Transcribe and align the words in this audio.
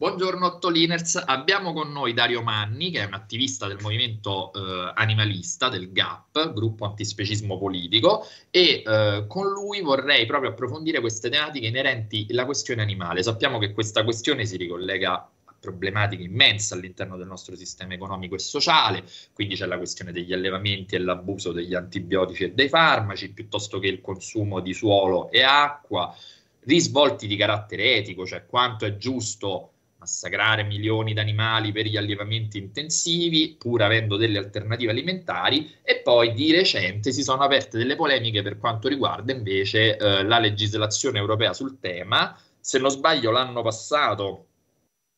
Buongiorno 0.00 0.46
Ottoliners, 0.46 1.22
abbiamo 1.26 1.74
con 1.74 1.92
noi 1.92 2.14
Dario 2.14 2.40
Manni 2.40 2.90
che 2.90 3.02
è 3.02 3.04
un 3.04 3.12
attivista 3.12 3.66
del 3.66 3.76
movimento 3.82 4.50
eh, 4.50 4.92
animalista 4.94 5.68
del 5.68 5.92
GAP, 5.92 6.54
gruppo 6.54 6.86
antispecismo 6.86 7.58
politico 7.58 8.24
e 8.48 8.82
eh, 8.82 9.24
con 9.28 9.50
lui 9.50 9.82
vorrei 9.82 10.24
proprio 10.24 10.52
approfondire 10.52 11.00
queste 11.00 11.28
tematiche 11.28 11.66
inerenti 11.66 12.26
alla 12.30 12.46
questione 12.46 12.80
animale. 12.80 13.22
Sappiamo 13.22 13.58
che 13.58 13.74
questa 13.74 14.02
questione 14.02 14.46
si 14.46 14.56
ricollega 14.56 15.12
a 15.16 15.54
problematiche 15.60 16.22
immense 16.22 16.72
all'interno 16.72 17.18
del 17.18 17.26
nostro 17.26 17.54
sistema 17.54 17.92
economico 17.92 18.36
e 18.36 18.38
sociale, 18.38 19.04
quindi 19.34 19.54
c'è 19.54 19.66
la 19.66 19.76
questione 19.76 20.12
degli 20.12 20.32
allevamenti 20.32 20.94
e 20.94 20.98
l'abuso 21.00 21.52
degli 21.52 21.74
antibiotici 21.74 22.44
e 22.44 22.52
dei 22.52 22.70
farmaci, 22.70 23.32
piuttosto 23.32 23.78
che 23.78 23.88
il 23.88 24.00
consumo 24.00 24.60
di 24.60 24.72
suolo 24.72 25.30
e 25.30 25.42
acqua, 25.42 26.16
risvolti 26.60 27.26
di 27.26 27.36
carattere 27.36 27.96
etico, 27.96 28.24
cioè 28.24 28.46
quanto 28.46 28.86
è 28.86 28.96
giusto 28.96 29.69
massacrare 30.00 30.64
milioni 30.64 31.12
di 31.12 31.20
animali 31.20 31.72
per 31.72 31.84
gli 31.84 31.96
allevamenti 31.98 32.56
intensivi, 32.56 33.54
pur 33.58 33.82
avendo 33.82 34.16
delle 34.16 34.38
alternative 34.38 34.90
alimentari, 34.90 35.70
e 35.82 36.00
poi 36.00 36.32
di 36.32 36.50
recente 36.52 37.12
si 37.12 37.22
sono 37.22 37.42
aperte 37.42 37.76
delle 37.76 37.96
polemiche 37.96 38.42
per 38.42 38.58
quanto 38.58 38.88
riguarda 38.88 39.32
invece 39.32 39.96
eh, 39.96 40.24
la 40.24 40.38
legislazione 40.38 41.18
europea 41.18 41.52
sul 41.52 41.78
tema. 41.78 42.36
Se 42.58 42.78
non 42.78 42.90
sbaglio, 42.90 43.30
l'anno 43.30 43.62
passato 43.62 44.46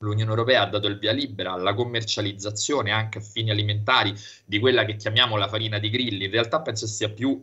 l'Unione 0.03 0.31
Europea 0.31 0.63
ha 0.63 0.67
dato 0.67 0.89
il 0.89 0.99
via 0.99 1.13
libera 1.13 1.53
alla 1.53 1.75
commercializzazione 1.75 2.91
anche 2.91 3.19
a 3.19 3.21
fini 3.21 3.51
alimentari 3.51 4.13
di 4.45 4.59
quella 4.59 4.85
che 4.85 4.97
chiamiamo 4.97 5.37
la 5.37 5.47
farina 5.47 5.79
di 5.79 5.91
grilli. 5.91 6.25
In 6.25 6.31
realtà 6.33 6.61
penso 6.61 6.89
sia 6.89 7.09
più 7.09 7.41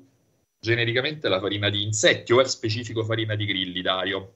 genericamente 0.60 1.30
la 1.30 1.40
farina 1.40 1.70
di 1.70 1.84
insetti 1.84 2.34
o 2.34 2.42
è 2.42 2.46
specifico 2.46 3.06
farina 3.06 3.36
di 3.36 3.46
grilli, 3.46 3.82
Dario? 3.82 4.34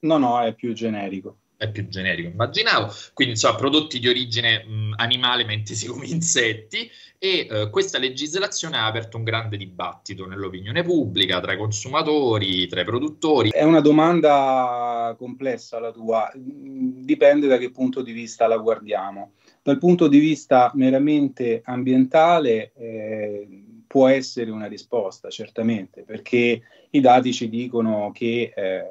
No, 0.00 0.18
no, 0.18 0.42
è 0.42 0.52
più 0.52 0.72
generico 0.72 1.38
è 1.64 1.70
più 1.70 1.88
generico, 1.88 2.28
immaginavo, 2.28 2.92
quindi 3.12 3.34
insomma 3.34 3.56
prodotti 3.56 3.98
di 3.98 4.08
origine 4.08 4.64
mh, 4.64 4.94
animale 4.96 5.44
ma 5.44 5.52
intesi 5.52 5.86
come 5.88 6.06
insetti 6.06 6.90
e 7.18 7.46
eh, 7.50 7.70
questa 7.70 7.98
legislazione 7.98 8.76
ha 8.76 8.86
aperto 8.86 9.16
un 9.16 9.24
grande 9.24 9.56
dibattito 9.56 10.26
nell'opinione 10.26 10.82
pubblica 10.82 11.40
tra 11.40 11.54
i 11.54 11.56
consumatori, 11.56 12.66
tra 12.66 12.82
i 12.82 12.84
produttori. 12.84 13.50
È 13.50 13.62
una 13.62 13.80
domanda 13.80 15.14
complessa 15.16 15.78
la 15.80 15.90
tua, 15.90 16.30
dipende 16.34 17.46
da 17.46 17.56
che 17.56 17.70
punto 17.70 18.02
di 18.02 18.12
vista 18.12 18.46
la 18.46 18.58
guardiamo. 18.58 19.32
Dal 19.62 19.78
punto 19.78 20.08
di 20.08 20.18
vista 20.18 20.70
meramente 20.74 21.62
ambientale 21.64 22.72
eh, 22.76 23.48
può 23.86 24.08
essere 24.08 24.50
una 24.50 24.66
risposta, 24.66 25.30
certamente, 25.30 26.02
perché 26.02 26.60
i 26.90 27.00
dati 27.00 27.32
ci 27.32 27.48
dicono 27.48 28.10
che 28.12 28.52
eh, 28.54 28.84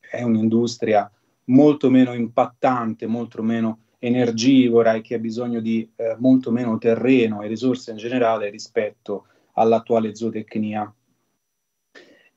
è 0.00 0.22
un'industria 0.22 1.08
molto 1.46 1.90
meno 1.90 2.12
impattante, 2.12 3.06
molto 3.06 3.42
meno 3.42 3.78
energivora 3.98 4.94
e 4.94 5.00
che 5.00 5.14
ha 5.14 5.18
bisogno 5.18 5.60
di 5.60 5.88
eh, 5.96 6.16
molto 6.18 6.50
meno 6.50 6.76
terreno 6.78 7.42
e 7.42 7.48
risorse 7.48 7.92
in 7.92 7.96
generale 7.96 8.50
rispetto 8.50 9.26
all'attuale 9.54 10.14
zootecnia. 10.14 10.92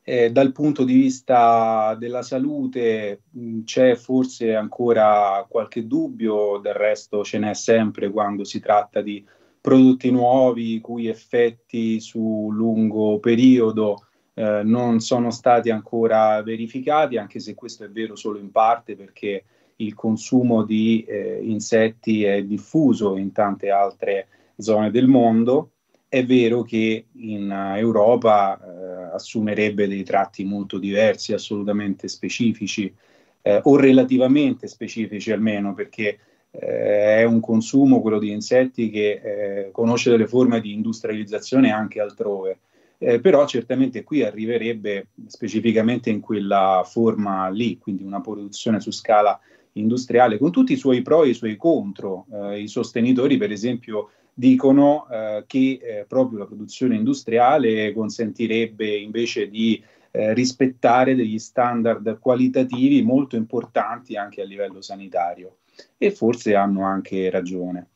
Eh, 0.07 0.31
dal 0.31 0.51
punto 0.51 0.83
di 0.83 0.93
vista 0.93 1.95
della 1.97 2.21
salute 2.21 3.23
mh, 3.31 3.63
c'è 3.63 3.95
forse 3.95 4.53
ancora 4.53 5.43
qualche 5.49 5.87
dubbio, 5.87 6.59
del 6.59 6.75
resto 6.75 7.23
ce 7.23 7.39
n'è 7.39 7.55
sempre 7.55 8.11
quando 8.11 8.43
si 8.43 8.59
tratta 8.59 9.01
di 9.01 9.25
prodotti 9.59 10.11
nuovi, 10.11 10.75
i 10.75 10.79
cui 10.79 11.07
effetti 11.07 11.99
su 11.99 12.49
lungo 12.51 13.17
periodo 13.17 14.05
eh, 14.35 14.61
non 14.63 14.99
sono 14.99 15.31
stati 15.31 15.69
ancora 15.69 16.43
verificati, 16.43 17.17
anche 17.17 17.39
se 17.39 17.55
questo 17.55 17.85
è 17.85 17.89
vero 17.89 18.15
solo 18.15 18.37
in 18.37 18.51
parte 18.51 18.95
perché 18.95 19.43
il 19.77 19.93
consumo 19.93 20.63
di 20.63 21.03
eh, 21.07 21.39
insetti 21.41 22.23
è 22.23 22.43
diffuso 22.43 23.17
in 23.17 23.31
tante 23.31 23.69
altre 23.69 24.27
zone 24.57 24.91
del 24.91 25.07
mondo. 25.07 25.71
È 26.07 26.23
vero 26.25 26.63
che 26.63 27.07
in 27.13 27.49
Europa 27.77 28.57
eh, 28.57 29.15
assumerebbe 29.15 29.87
dei 29.87 30.03
tratti 30.03 30.43
molto 30.43 30.77
diversi, 30.77 31.33
assolutamente 31.33 32.07
specifici, 32.07 32.93
eh, 33.41 33.59
o 33.63 33.75
relativamente 33.75 34.67
specifici 34.67 35.31
almeno, 35.31 35.73
perché 35.73 36.19
eh, 36.51 37.17
è 37.17 37.23
un 37.23 37.39
consumo, 37.39 38.01
quello 38.01 38.19
di 38.19 38.31
insetti, 38.31 38.89
che 38.89 39.21
eh, 39.23 39.71
conosce 39.71 40.09
delle 40.09 40.27
forme 40.27 40.61
di 40.61 40.73
industrializzazione 40.73 41.71
anche 41.71 41.99
altrove 41.99 42.59
eh, 42.97 43.19
però 43.19 43.45
certamente 43.45 44.03
qui 44.03 44.23
arriverebbe 44.23 45.07
specificamente 45.27 46.09
in 46.09 46.19
quella 46.19 46.83
forma 46.85 47.49
lì, 47.49 47.77
quindi 47.77 48.03
una 48.03 48.21
produzione 48.21 48.79
su 48.79 48.91
scala 48.91 49.39
industriale 49.73 50.37
con 50.37 50.51
tutti 50.51 50.73
i 50.73 50.77
suoi 50.77 51.01
pro 51.01 51.23
e 51.23 51.29
i 51.29 51.33
suoi 51.33 51.55
contro. 51.55 52.25
Eh, 52.31 52.61
I 52.61 52.67
sostenitori, 52.67 53.37
per 53.37 53.51
esempio, 53.51 54.09
dicono 54.33 55.07
eh, 55.09 55.43
che 55.47 55.79
eh, 55.81 56.05
proprio 56.07 56.39
la 56.39 56.45
produzione 56.45 56.95
industriale 56.95 57.93
consentirebbe 57.93 58.97
invece 58.97 59.49
di 59.49 59.81
eh, 60.11 60.33
rispettare 60.33 61.15
degli 61.15 61.39
standard 61.39 62.19
qualitativi 62.19 63.01
molto 63.01 63.35
importanti 63.35 64.15
anche 64.15 64.41
a 64.41 64.45
livello 64.45 64.81
sanitario 64.81 65.57
e 65.97 66.11
forse 66.11 66.55
hanno 66.55 66.83
anche 66.83 67.29
ragione. 67.29 67.87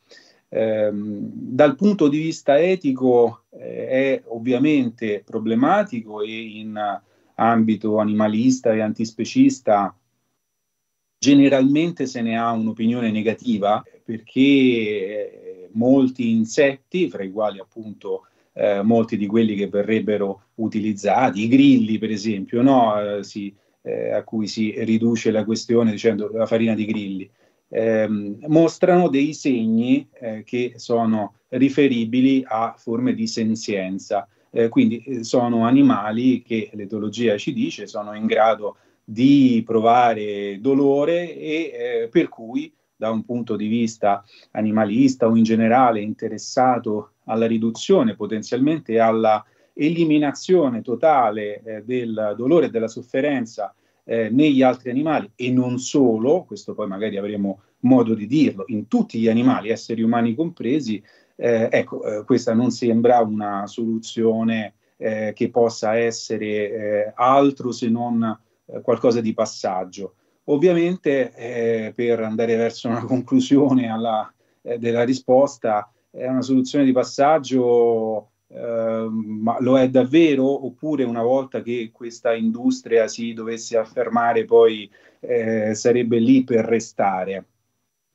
Ehm, 0.52 1.30
dal 1.32 1.76
punto 1.76 2.08
di 2.08 2.18
vista 2.18 2.58
etico 2.58 3.44
eh, 3.50 3.86
è 3.86 4.22
ovviamente 4.26 5.22
problematico 5.24 6.22
e 6.22 6.40
in 6.40 7.00
ambito 7.36 7.98
animalista 7.98 8.72
e 8.72 8.80
antispecista 8.80 9.94
generalmente 11.18 12.06
se 12.06 12.20
ne 12.20 12.36
ha 12.36 12.50
un'opinione 12.50 13.12
negativa 13.12 13.82
perché 14.04 14.40
eh, 14.40 15.68
molti 15.72 16.30
insetti, 16.30 17.08
fra 17.08 17.22
i 17.22 17.30
quali 17.30 17.60
appunto 17.60 18.26
eh, 18.54 18.82
molti 18.82 19.16
di 19.16 19.26
quelli 19.26 19.54
che 19.54 19.68
verrebbero 19.68 20.46
utilizzati, 20.56 21.44
i 21.44 21.48
grilli 21.48 21.98
per 21.98 22.10
esempio, 22.10 22.60
no? 22.62 23.00
eh, 23.00 23.22
si, 23.22 23.54
eh, 23.82 24.10
a 24.10 24.24
cui 24.24 24.48
si 24.48 24.74
riduce 24.84 25.30
la 25.30 25.44
questione 25.44 25.92
dicendo 25.92 26.28
la 26.32 26.46
farina 26.46 26.74
di 26.74 26.86
grilli, 26.86 27.30
ehm, 27.70 28.38
mostrano 28.48 29.08
dei 29.08 29.32
segni 29.32 30.06
eh, 30.12 30.42
che 30.44 30.74
sono 30.76 31.34
riferibili 31.48 32.44
a 32.46 32.74
forme 32.76 33.14
di 33.14 33.26
senzienza. 33.26 34.28
Eh, 34.50 34.68
quindi 34.68 35.02
eh, 35.04 35.24
sono 35.24 35.64
animali 35.64 36.42
che 36.42 36.70
l'etologia 36.74 37.36
ci 37.38 37.52
dice 37.52 37.86
sono 37.86 38.14
in 38.14 38.26
grado 38.26 38.76
di 39.04 39.62
provare 39.64 40.58
dolore 40.60 41.36
e 41.36 41.72
eh, 42.02 42.08
per 42.10 42.28
cui 42.28 42.72
da 42.96 43.10
un 43.10 43.24
punto 43.24 43.56
di 43.56 43.66
vista 43.66 44.24
animalista 44.50 45.26
o 45.26 45.36
in 45.36 45.44
generale 45.44 46.00
interessato 46.00 47.12
alla 47.24 47.46
riduzione, 47.46 48.14
potenzialmente 48.14 48.98
alla 48.98 49.42
eliminazione 49.72 50.82
totale 50.82 51.62
eh, 51.62 51.82
del 51.84 52.34
dolore 52.36 52.66
e 52.66 52.70
della 52.70 52.88
sofferenza 52.88 53.74
eh, 54.10 54.28
negli 54.28 54.60
altri 54.60 54.90
animali 54.90 55.30
e 55.36 55.52
non 55.52 55.78
solo, 55.78 56.42
questo 56.42 56.74
poi 56.74 56.88
magari 56.88 57.16
avremo 57.16 57.60
modo 57.82 58.12
di 58.14 58.26
dirlo, 58.26 58.64
in 58.66 58.88
tutti 58.88 59.20
gli 59.20 59.28
animali, 59.28 59.68
esseri 59.68 60.02
umani 60.02 60.34
compresi, 60.34 61.00
eh, 61.36 61.68
ecco, 61.70 62.02
eh, 62.02 62.24
questa 62.24 62.52
non 62.52 62.72
sembra 62.72 63.20
una 63.20 63.68
soluzione 63.68 64.74
eh, 64.96 65.30
che 65.32 65.48
possa 65.50 65.96
essere 65.96 66.46
eh, 66.46 67.12
altro 67.14 67.70
se 67.70 67.88
non 67.88 68.36
qualcosa 68.82 69.20
di 69.20 69.32
passaggio. 69.32 70.14
Ovviamente, 70.44 71.92
per 71.94 72.20
andare 72.20 72.54
verso 72.56 72.86
una 72.88 73.04
conclusione 73.04 73.90
alla, 73.90 74.32
della 74.78 75.02
risposta, 75.02 75.92
è 76.08 76.26
una 76.28 76.42
soluzione 76.42 76.84
di 76.84 76.92
passaggio 76.92 78.29
Uh, 78.52 79.08
ma 79.08 79.60
lo 79.60 79.78
è 79.78 79.88
davvero 79.88 80.66
oppure 80.66 81.04
una 81.04 81.22
volta 81.22 81.62
che 81.62 81.90
questa 81.92 82.34
industria 82.34 83.06
si 83.06 83.32
dovesse 83.32 83.76
affermare 83.76 84.44
poi 84.44 84.90
eh, 85.20 85.72
sarebbe 85.74 86.18
lì 86.18 86.42
per 86.42 86.64
restare? 86.64 87.44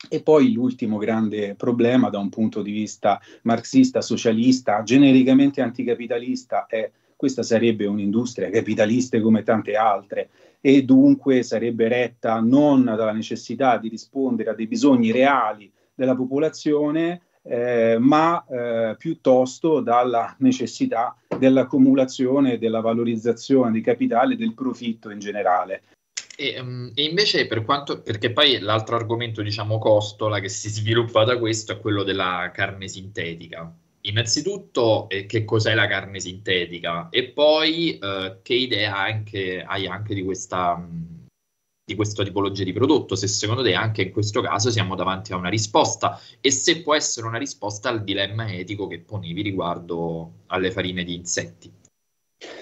E 0.10 0.22
poi 0.22 0.52
l'ultimo 0.52 0.98
grande 0.98 1.56
problema 1.56 2.10
da 2.10 2.20
un 2.20 2.28
punto 2.28 2.62
di 2.62 2.72
vista 2.72 3.20
marxista, 3.44 4.02
socialista, 4.02 4.84
genericamente 4.84 5.62
anticapitalista 5.62 6.66
è 6.66 6.92
questa 7.16 7.44
sarebbe 7.44 7.86
un'industria 7.86 8.50
capitalista 8.50 9.20
come 9.22 9.42
tante 9.44 9.76
altre 9.76 10.30
e 10.60 10.84
dunque 10.84 11.44
sarebbe 11.44 11.88
retta 11.88 12.40
non 12.42 12.84
dalla 12.84 13.14
necessità 13.14 13.78
di 13.78 13.88
rispondere 13.88 14.50
a 14.50 14.54
dei 14.54 14.68
bisogni 14.68 15.12
reali 15.12 15.72
della 15.94 16.16
popolazione, 16.16 17.22
eh, 17.48 17.98
ma 18.00 18.44
eh, 18.48 18.96
piuttosto 18.98 19.80
dalla 19.80 20.36
necessità 20.40 21.16
dell'accumulazione 21.38 22.54
e 22.54 22.58
della 22.58 22.82
valorizzazione 22.82 23.72
di 23.72 23.82
capitale 23.82 24.34
e 24.34 24.38
del 24.38 24.54
profitto 24.54 25.10
in 25.10 25.20
generale. 25.20 25.84
E, 26.38 26.60
um, 26.60 26.92
e, 26.94 27.04
invece 27.04 27.48
per 27.48 27.64
quanto, 27.64 28.02
perché 28.02 28.32
poi 28.32 28.60
l'altro 28.60 28.96
argomento, 28.96 29.42
diciamo, 29.42 29.78
costola 29.78 30.40
che 30.40 30.50
si 30.50 30.70
sviluppa 30.70 31.24
da 31.24 31.38
questo 31.38 31.74
è 31.74 31.80
quello 31.80 32.04
della 32.04 32.52
carne 32.54 32.88
sintetica. 32.88 33.74
Innanzitutto, 34.02 35.10
eh, 35.10 35.26
che 35.26 35.46
cos'è 35.46 35.74
la 35.74 35.88
carne 35.88 36.20
sintetica? 36.20 37.08
E 37.10 37.30
poi, 37.30 37.98
eh, 37.98 38.38
che 38.42 38.54
idea 38.54 38.98
anche, 38.98 39.64
hai 39.66 39.88
anche 39.88 40.14
di 40.14 40.24
questa, 40.24 40.86
di 41.88 41.94
questa 41.94 42.24
tipologia 42.24 42.64
di 42.64 42.74
prodotto, 42.74 43.16
se 43.16 43.28
secondo 43.28 43.62
te 43.62 43.76
anche 43.76 44.02
in 44.02 44.12
questo 44.12 44.42
caso 44.42 44.72
siamo 44.72 44.96
davanti 44.96 45.34
a 45.34 45.38
una 45.38 45.50
risposta 45.50 46.20
e 46.42 46.50
se 46.50 46.82
può 46.82 46.96
essere 46.96 47.28
una 47.28 47.38
risposta 47.38 47.90
al 47.90 48.04
dilemma 48.04 48.52
etico 48.52 48.88
che 48.88 49.02
ponevi 49.02 49.44
riguardo 49.44 50.32
alle 50.48 50.72
farine 50.72 51.04
di 51.04 51.14
insetti. 51.14 51.72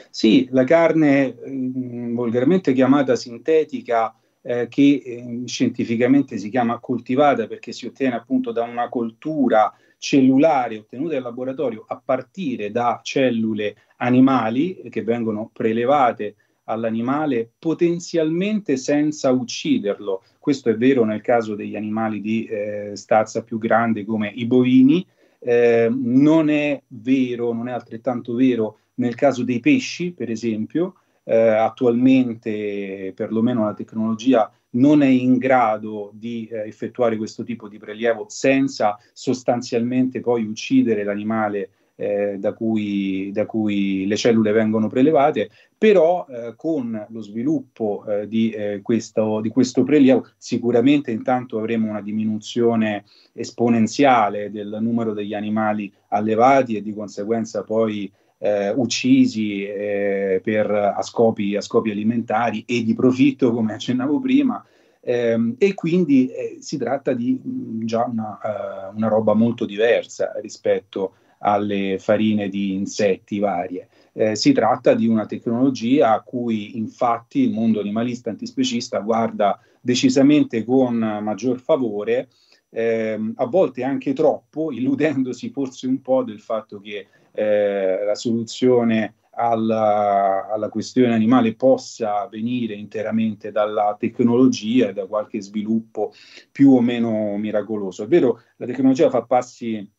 Sì, 0.10 0.50
la 0.52 0.66
carne 0.66 1.34
mh, 1.34 2.14
volgarmente 2.14 2.74
chiamata 2.74 3.16
sintetica, 3.16 4.14
eh, 4.42 4.68
che 4.68 5.02
eh, 5.06 5.42
scientificamente 5.46 6.38
si 6.38 6.50
chiama 6.50 6.80
coltivata 6.80 7.48
perché 7.48 7.72
si 7.72 7.86
ottiene 7.86 8.16
appunto 8.16 8.52
da 8.52 8.64
una 8.64 8.90
coltura 8.90 9.74
cellulare 9.98 10.80
ottenuta 10.80 11.16
in 11.16 11.24
laboratorio 11.24 11.86
a 11.88 12.02
partire 12.04 12.72
da 12.72 13.00
cellule 13.02 13.78
animali 13.98 14.82
che 14.90 15.02
vengono 15.02 15.50
prelevate 15.54 16.36
all'animale 16.66 17.52
potenzialmente 17.58 18.78
senza 18.78 19.32
ucciderlo. 19.32 20.24
Questo 20.40 20.70
è 20.70 20.76
vero 20.76 21.04
nel 21.06 21.22
caso 21.22 21.56
degli 21.56 21.76
animali 21.76 22.22
di 22.22 22.46
eh, 22.46 22.92
stazza 22.96 23.44
più 23.44 23.58
grande 23.58 24.06
come 24.06 24.32
i 24.34 24.46
bovini, 24.46 25.06
eh, 25.40 25.90
non 25.94 26.50
è 26.50 26.82
vero, 26.88 27.54
non 27.54 27.68
è 27.68 27.72
altrettanto 27.72 28.34
vero 28.34 28.78
nel 28.96 29.16
caso 29.16 29.44
dei 29.44 29.60
pesci, 29.60 30.12
per 30.12 30.30
esempio. 30.30 30.96
Eh, 31.26 31.38
attualmente, 31.38 33.14
perlomeno 33.16 33.64
la 33.64 33.74
tecnologia 33.74 34.52
non 34.72 35.02
è 35.02 35.08
in 35.08 35.38
grado 35.38 36.12
di 36.14 36.48
eh, 36.52 36.68
effettuare 36.68 37.18
questo 37.18 37.44
tipo 37.44 37.68
di 37.68 37.78
prelievo 37.78 38.26
senza 38.28 38.98
sostanzialmente 39.14 40.20
poi 40.20 40.44
uccidere 40.44 41.04
l'animale 41.04 41.70
eh, 41.96 42.38
da, 42.40 42.54
cui, 42.54 43.32
da, 43.32 43.46
cui, 43.46 44.08
le 44.08 44.16
cellule 44.16 44.52
vengono 44.52 44.88
prelevate, 44.88 45.50
però 45.84 46.26
eh, 46.30 46.54
con 46.56 47.08
lo 47.10 47.22
sviluppo 47.22 48.06
eh, 48.08 48.26
di, 48.30 48.52
eh, 48.52 48.80
questo, 48.82 49.42
di, 49.42 49.50
questo, 49.50 49.84
prelievo 49.84 50.26
sicuramente 50.38 51.12
intanto 51.12 51.60
avremo 51.60 51.90
una 51.90 52.00
diminuzione 52.00 53.04
esponenziale 53.34 54.50
del 54.50 54.78
numero 54.80 55.12
degli 55.12 55.34
animali 55.34 55.92
allevati 56.08 56.78
e 56.78 56.82
di 56.82 56.94
conseguenza 56.94 57.64
poi 57.64 58.10
eh, 58.38 58.70
uccisi 58.70 59.66
eh, 59.66 60.40
per, 60.42 60.72
a, 60.72 61.02
scopi, 61.02 61.58
a 61.58 61.62
scopi 61.62 61.92
alimentari 61.92 62.64
e 62.66 62.82
di 62.82 62.94
profitto, 62.96 63.52
come 63.52 63.74
accennavo 63.74 64.22
prima, 64.22 64.66
eh, 65.02 65.54
e 65.58 65.74
quindi 65.74 66.30
eh, 66.30 66.58
si 66.62 66.78
tratta 66.78 67.12
di 67.12 67.38
mh, 67.44 67.84
già 67.84 68.06
una, 68.06 68.40
uh, 68.42 68.96
una, 68.96 69.10
roba 69.10 69.34
molto 69.34 69.66
diversa 69.66 70.32
rispetto 70.40 71.16
alle 71.40 71.98
farine 72.00 72.48
di 72.48 72.74
insetti 72.74 73.40
varie. 73.40 73.90
Eh, 74.16 74.36
si 74.36 74.52
tratta 74.52 74.94
di 74.94 75.08
una 75.08 75.26
tecnologia 75.26 76.14
a 76.14 76.22
cui 76.22 76.78
infatti 76.78 77.40
il 77.40 77.52
mondo 77.52 77.80
animalista 77.80 78.30
antispecista 78.30 79.00
guarda 79.00 79.60
decisamente 79.82 80.64
con 80.64 80.96
maggior 80.98 81.60
favore, 81.60 82.30
eh, 82.70 83.20
a 83.36 83.46
volte 83.46 83.84
anche 83.84 84.14
troppo, 84.14 84.72
illudendosi 84.74 85.50
forse 85.50 85.88
un 85.88 86.02
po' 86.02 86.24
del 86.24 86.40
fatto 86.40 86.80
che 86.80 87.08
eh, 87.32 88.04
la 88.06 88.16
soluzione 88.16 89.16
alla, 89.36 90.48
alla, 90.52 90.70
questione 90.70 91.14
animale 91.14 91.56
possa 91.56 92.28
venire 92.28 92.76
interamente 92.76 93.52
dalla 93.52 93.96
tecnologia 94.00 94.90
e 94.90 94.94
da 94.94 95.08
qualche 95.08 95.42
sviluppo 95.42 96.14
più 96.52 96.72
o 96.72 96.82
meno 96.82 97.36
miracoloso. 97.38 98.04
È 98.04 98.08
vero, 98.08 98.42
la 98.58 98.68
tecnologia 98.68 99.10
fa 99.10 99.24
passi 99.24 99.92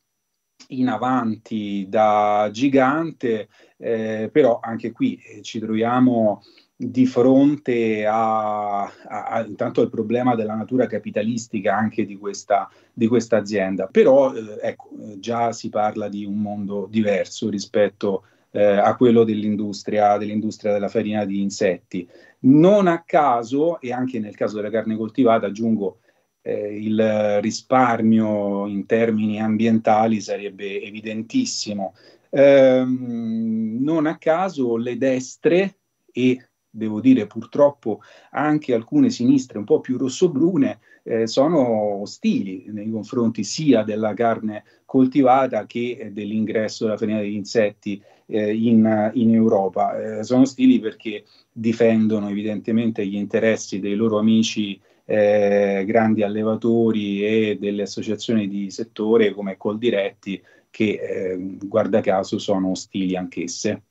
in 0.69 0.87
avanti 0.87 1.85
da 1.87 2.49
gigante, 2.51 3.47
eh, 3.77 4.29
però 4.31 4.59
anche 4.61 4.91
qui 4.91 5.15
eh, 5.15 5.41
ci 5.41 5.59
troviamo 5.59 6.41
di 6.77 7.05
fronte 7.05 8.05
a, 8.05 8.83
a, 8.83 8.89
a, 9.07 9.45
intanto 9.45 9.79
al 9.81 9.89
problema 9.89 10.35
della 10.35 10.55
natura 10.55 10.87
capitalistica 10.87 11.75
anche 11.75 12.05
di 12.05 12.17
questa, 12.17 12.69
di 12.91 13.07
questa 13.07 13.37
azienda. 13.37 13.87
Però 13.87 14.33
eh, 14.33 14.59
ecco, 14.61 14.89
già 15.17 15.53
si 15.53 15.69
parla 15.69 16.09
di 16.09 16.25
un 16.25 16.37
mondo 16.37 16.87
diverso 16.89 17.49
rispetto 17.49 18.23
eh, 18.51 18.63
a 18.63 18.95
quello 18.95 19.23
dell'industria, 19.23 20.17
dell'industria 20.17 20.73
della 20.73 20.89
farina 20.89 21.25
di 21.25 21.41
insetti. 21.41 22.07
Non 22.39 22.87
a 22.87 23.03
caso, 23.05 23.79
e 23.79 23.91
anche 23.91 24.19
nel 24.19 24.35
caso 24.35 24.57
della 24.57 24.69
carne 24.69 24.95
coltivata, 24.95 25.47
aggiungo 25.47 25.99
eh, 26.47 26.77
il 26.77 27.41
risparmio 27.41 28.67
in 28.67 28.85
termini 28.85 29.41
ambientali 29.41 30.21
sarebbe 30.21 30.79
evidentissimo. 30.79 31.95
Eh, 32.29 32.83
non 32.85 34.05
a 34.05 34.17
caso 34.19 34.77
le 34.77 34.95
destre 34.97 35.77
e 36.11 36.49
devo 36.69 36.99
dire 36.99 37.25
purtroppo 37.25 38.01
anche 38.31 38.73
alcune 38.73 39.09
sinistre 39.09 39.57
un 39.57 39.63
po' 39.63 39.79
più 39.79 39.97
rossobrune 39.97 40.79
eh, 41.03 41.25
sono 41.25 42.01
ostili 42.01 42.65
nei 42.67 42.91
confronti 42.91 43.43
sia 43.43 43.83
della 43.83 44.13
carne 44.13 44.63
coltivata 44.85 45.65
che 45.65 46.09
dell'ingresso 46.11 46.85
della 46.85 46.97
farina 46.97 47.19
degli 47.19 47.33
insetti 47.33 48.01
eh, 48.27 48.53
in, 48.53 49.11
in, 49.13 49.33
Europa. 49.33 50.19
Eh, 50.19 50.23
sono 50.23 50.41
ostili 50.41 50.79
perché 50.79 51.23
difendono 51.51 52.29
evidentemente 52.29 53.05
gli 53.05 53.15
interessi 53.15 53.79
dei 53.79 53.95
loro 53.95 54.17
amici 54.17 54.79
eh, 55.05 55.83
grandi 55.85 56.23
allevatori 56.23 57.23
e 57.23 57.57
delle 57.59 57.83
associazioni 57.83 58.47
di 58.47 58.71
settore 58.71 59.33
come 59.33 59.57
Coldiretti 59.57 60.41
che 60.69 60.99
eh, 61.01 61.57
guarda 61.63 62.01
caso 62.01 62.37
sono 62.37 62.71
ostili 62.71 63.15
anch'esse. 63.15 63.81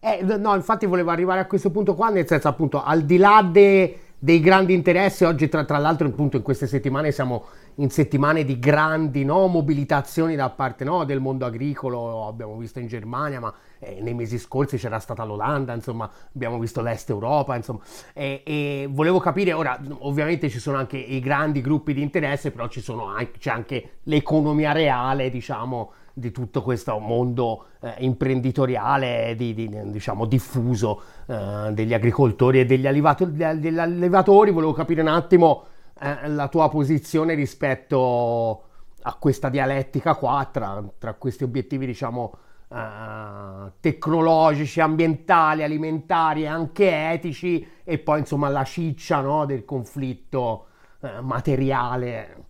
Eh, 0.00 0.22
no, 0.22 0.54
infatti 0.56 0.86
volevo 0.86 1.10
arrivare 1.10 1.38
a 1.38 1.46
questo 1.46 1.70
punto 1.70 1.94
qua, 1.94 2.08
nel 2.08 2.26
senso 2.26 2.48
appunto 2.48 2.82
al 2.82 3.04
di 3.04 3.18
là 3.18 3.48
de, 3.48 3.98
dei 4.18 4.40
grandi 4.40 4.74
interessi, 4.74 5.22
oggi 5.22 5.48
tra, 5.48 5.64
tra, 5.64 5.78
l'altro 5.78 6.08
appunto 6.08 6.38
in 6.38 6.42
queste 6.42 6.66
settimane 6.66 7.12
siamo 7.12 7.44
in 7.76 7.90
settimane 7.90 8.44
di 8.44 8.58
grandi 8.58 9.24
no, 9.24 9.46
mobilitazioni 9.46 10.36
da 10.36 10.50
parte 10.50 10.84
no, 10.84 11.04
del 11.04 11.20
mondo 11.20 11.46
agricolo, 11.46 12.26
abbiamo 12.26 12.56
visto 12.56 12.78
in 12.78 12.86
Germania, 12.86 13.40
ma 13.40 13.54
eh, 13.78 14.00
nei 14.00 14.14
mesi 14.14 14.38
scorsi 14.38 14.76
c'era 14.76 14.98
stata 14.98 15.24
l'Olanda, 15.24 15.72
insomma 15.72 16.10
abbiamo 16.34 16.58
visto 16.58 16.82
l'Est 16.82 17.08
Europa, 17.10 17.56
insomma, 17.56 17.80
e, 18.12 18.42
e, 18.44 18.88
volevo 18.90 19.18
capire, 19.18 19.52
ora 19.52 19.80
ovviamente 20.00 20.50
ci 20.50 20.58
sono 20.58 20.76
anche 20.76 20.98
i 20.98 21.20
grandi 21.20 21.60
gruppi 21.60 21.94
di 21.94 22.02
interesse, 22.02 22.50
però 22.50 22.68
anche, 23.14 23.38
c'è 23.38 23.50
anche 23.50 23.90
l'economia 24.04 24.72
reale, 24.72 25.30
diciamo, 25.30 25.92
di 26.14 26.30
tutto 26.30 26.62
questo 26.62 26.98
mondo 26.98 27.66
eh, 27.80 27.94
imprenditoriale 27.98 29.34
di, 29.36 29.54
di, 29.54 29.70
diciamo, 29.86 30.26
diffuso 30.26 31.00
eh, 31.26 31.70
degli 31.72 31.94
agricoltori 31.94 32.60
e 32.60 32.66
degli, 32.66 32.86
allevatori, 32.86 33.32
degli 33.32 33.78
allevatori. 33.78 34.50
Volevo 34.50 34.72
capire 34.72 35.00
un 35.00 35.08
attimo 35.08 35.64
eh, 36.02 36.28
la 36.28 36.48
tua 36.48 36.68
posizione 36.68 37.34
rispetto 37.34 38.62
a 39.02 39.14
questa 39.14 39.48
dialettica 39.48 40.14
qua 40.16 40.48
tra, 40.50 40.82
tra 40.98 41.14
questi 41.14 41.44
obiettivi, 41.44 41.86
diciamo, 41.86 42.32
Uh, 42.72 43.70
tecnologici, 43.80 44.80
ambientali, 44.80 45.62
alimentari 45.62 46.44
e 46.44 46.46
anche 46.46 47.10
etici 47.10 47.68
e 47.84 47.98
poi 47.98 48.20
insomma 48.20 48.48
la 48.48 48.64
ciccia 48.64 49.20
no, 49.20 49.44
del 49.44 49.66
conflitto 49.66 50.68
uh, 51.00 51.20
materiale 51.20 52.44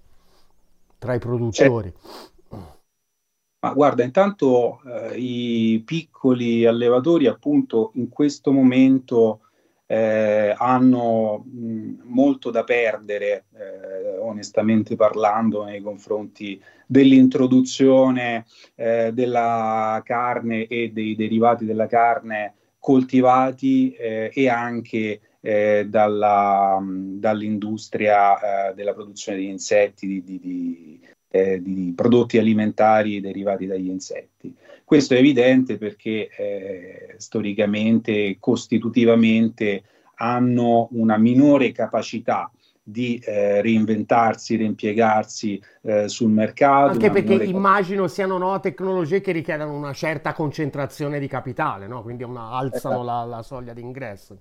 tra 0.98 1.14
i 1.14 1.18
produttori. 1.18 1.92
Ma 3.64 3.72
guarda, 3.74 4.04
intanto 4.04 4.80
eh, 4.84 5.18
i 5.18 5.82
piccoli 5.84 6.66
allevatori 6.66 7.26
appunto 7.26 7.90
in 7.94 8.08
questo 8.08 8.52
momento 8.52 9.40
eh, 9.92 10.54
hanno 10.56 11.44
mh, 11.44 12.00
molto 12.04 12.50
da 12.50 12.64
perdere, 12.64 13.44
eh, 13.54 14.16
onestamente 14.20 14.96
parlando, 14.96 15.64
nei 15.64 15.82
confronti 15.82 16.58
dell'introduzione 16.86 18.46
eh, 18.74 19.10
della 19.12 20.00
carne 20.02 20.66
e 20.66 20.92
dei 20.94 21.14
derivati 21.14 21.66
della 21.66 21.88
carne 21.88 22.54
coltivati 22.78 23.92
eh, 23.92 24.30
e 24.32 24.48
anche 24.48 25.20
eh, 25.42 25.86
dalla, 25.86 26.82
dall'industria 26.82 28.70
eh, 28.70 28.74
della 28.74 28.94
produzione 28.94 29.36
di 29.36 29.48
insetti, 29.50 30.06
di, 30.06 30.22
di, 30.24 30.40
di 30.40 31.00
di 31.32 31.94
prodotti 31.96 32.36
alimentari 32.36 33.18
derivati 33.22 33.64
dagli 33.64 33.88
insetti. 33.88 34.54
Questo 34.92 35.14
è 35.14 35.16
evidente 35.16 35.78
perché 35.78 36.28
eh, 36.28 37.14
storicamente, 37.16 38.36
costitutivamente, 38.38 39.84
hanno 40.16 40.88
una 40.90 41.16
minore 41.16 41.72
capacità 41.72 42.52
di 42.82 43.16
eh, 43.24 43.62
reinventarsi, 43.62 44.56
reimpiegarsi 44.56 45.58
eh, 45.80 46.10
sul 46.10 46.30
mercato. 46.30 46.92
Anche 46.92 47.08
perché 47.08 47.42
immagino 47.42 48.06
siano 48.06 48.36
no, 48.36 48.60
tecnologie 48.60 49.22
che 49.22 49.32
richiedono 49.32 49.72
una 49.72 49.94
certa 49.94 50.34
concentrazione 50.34 51.18
di 51.18 51.26
capitale, 51.26 51.86
no? 51.86 52.02
quindi 52.02 52.24
una, 52.24 52.50
alzano 52.50 53.02
la, 53.02 53.24
la, 53.24 53.42
soglia 53.42 53.72
d'ingresso. 53.72 54.38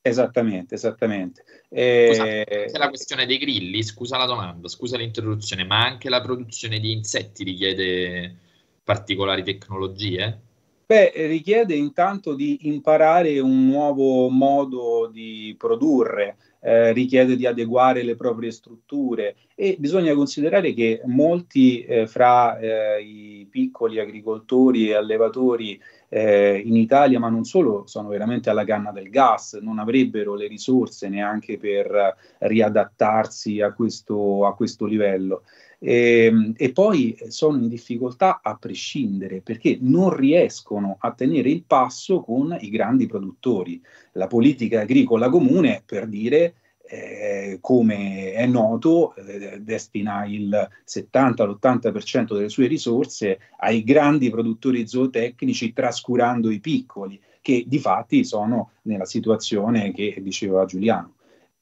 Esattamente, 0.00 0.76
esattamente. 0.76 1.44
E... 1.68 2.64
Scusa, 2.64 2.78
la 2.78 2.88
questione 2.88 3.26
dei 3.26 3.36
grilli, 3.36 3.82
scusa 3.82 4.16
la 4.16 4.24
domanda, 4.24 4.66
scusa 4.66 4.96
l'interruzione, 4.96 5.66
ma 5.66 5.84
anche 5.84 6.08
la 6.08 6.22
produzione 6.22 6.78
di 6.78 6.90
insetti 6.92 7.44
richiede 7.44 8.44
particolari 8.86 9.42
tecnologie? 9.42 10.40
Beh, 10.86 11.10
richiede 11.26 11.74
intanto 11.74 12.36
di 12.36 12.68
imparare 12.68 13.40
un 13.40 13.66
nuovo 13.66 14.28
modo 14.28 15.10
di 15.12 15.52
produrre, 15.58 16.36
eh, 16.60 16.92
richiede 16.92 17.34
di 17.34 17.46
adeguare 17.46 18.04
le 18.04 18.14
proprie 18.14 18.52
strutture 18.52 19.34
e 19.56 19.74
bisogna 19.76 20.14
considerare 20.14 20.72
che 20.72 21.00
molti 21.06 21.82
eh, 21.82 22.06
fra 22.06 22.56
eh, 22.58 23.02
i 23.02 23.48
piccoli 23.50 23.98
agricoltori 23.98 24.88
e 24.88 24.94
allevatori 24.94 25.80
eh, 26.08 26.62
in 26.64 26.76
Italia, 26.76 27.18
ma 27.18 27.28
non 27.28 27.42
solo, 27.42 27.88
sono 27.88 28.06
veramente 28.06 28.50
alla 28.50 28.64
canna 28.64 28.92
del 28.92 29.10
gas, 29.10 29.58
non 29.60 29.80
avrebbero 29.80 30.36
le 30.36 30.46
risorse 30.46 31.08
neanche 31.08 31.58
per 31.58 32.16
riadattarsi 32.38 33.60
a 33.60 33.72
questo, 33.72 34.46
a 34.46 34.54
questo 34.54 34.86
livello. 34.86 35.42
E, 35.78 36.24
ehm, 36.26 36.54
e, 36.56 36.72
poi 36.72 37.16
sono 37.28 37.58
in 37.58 37.68
difficoltà 37.68 38.40
a 38.42 38.56
prescindere 38.56 39.40
perché 39.40 39.78
non 39.80 40.14
riescono 40.14 40.96
a 40.98 41.12
tenere 41.12 41.50
il 41.50 41.64
passo 41.66 42.20
con 42.20 42.56
i 42.60 42.70
grandi 42.70 43.06
produttori. 43.06 43.80
La 44.12 44.26
politica 44.26 44.80
agricola 44.80 45.28
comune, 45.28 45.82
per 45.84 46.06
dire, 46.06 46.54
eh, 46.88 47.58
come 47.60 48.32
è 48.32 48.46
noto, 48.46 49.14
eh, 49.16 49.60
destina 49.60 50.24
il 50.24 50.68
70-80% 50.84 52.34
delle 52.34 52.48
sue 52.48 52.66
risorse 52.66 53.40
ai 53.58 53.82
grandi 53.82 54.30
produttori 54.30 54.86
zootecnici, 54.86 55.72
trascurando 55.72 56.50
i 56.50 56.60
piccoli, 56.60 57.20
che 57.40 57.64
di 57.66 57.78
fatti 57.78 58.24
sono 58.24 58.70
nella 58.82 59.04
situazione 59.04 59.92
che 59.92 60.16
diceva 60.22 60.64
Giuliano. 60.64 61.15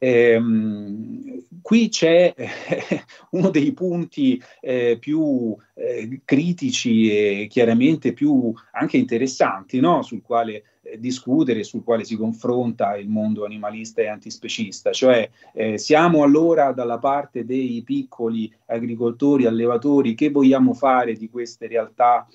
Ehm, 0.04 1.46
qui 1.62 1.88
c'è 1.88 2.34
uno 3.30 3.48
dei 3.48 3.72
punti 3.72 4.38
eh, 4.60 4.98
più 5.00 5.56
eh, 5.72 6.20
critici 6.26 7.08
e 7.10 7.46
chiaramente 7.48 8.12
più 8.12 8.52
anche 8.72 8.98
interessanti 8.98 9.80
no? 9.80 10.02
sul 10.02 10.20
quale 10.20 10.64
eh, 10.82 11.00
discutere, 11.00 11.64
sul 11.64 11.82
quale 11.82 12.04
si 12.04 12.16
confronta 12.16 12.96
il 12.96 13.08
mondo 13.08 13.46
animalista 13.46 14.02
e 14.02 14.08
antispecista, 14.08 14.92
cioè 14.92 15.30
eh, 15.54 15.78
siamo 15.78 16.22
allora 16.22 16.72
dalla 16.72 16.98
parte 16.98 17.46
dei 17.46 17.82
piccoli 17.82 18.52
agricoltori, 18.66 19.46
allevatori, 19.46 20.14
che 20.14 20.28
vogliamo 20.28 20.74
fare 20.74 21.14
di 21.14 21.30
queste 21.30 21.66
realtà 21.66 22.26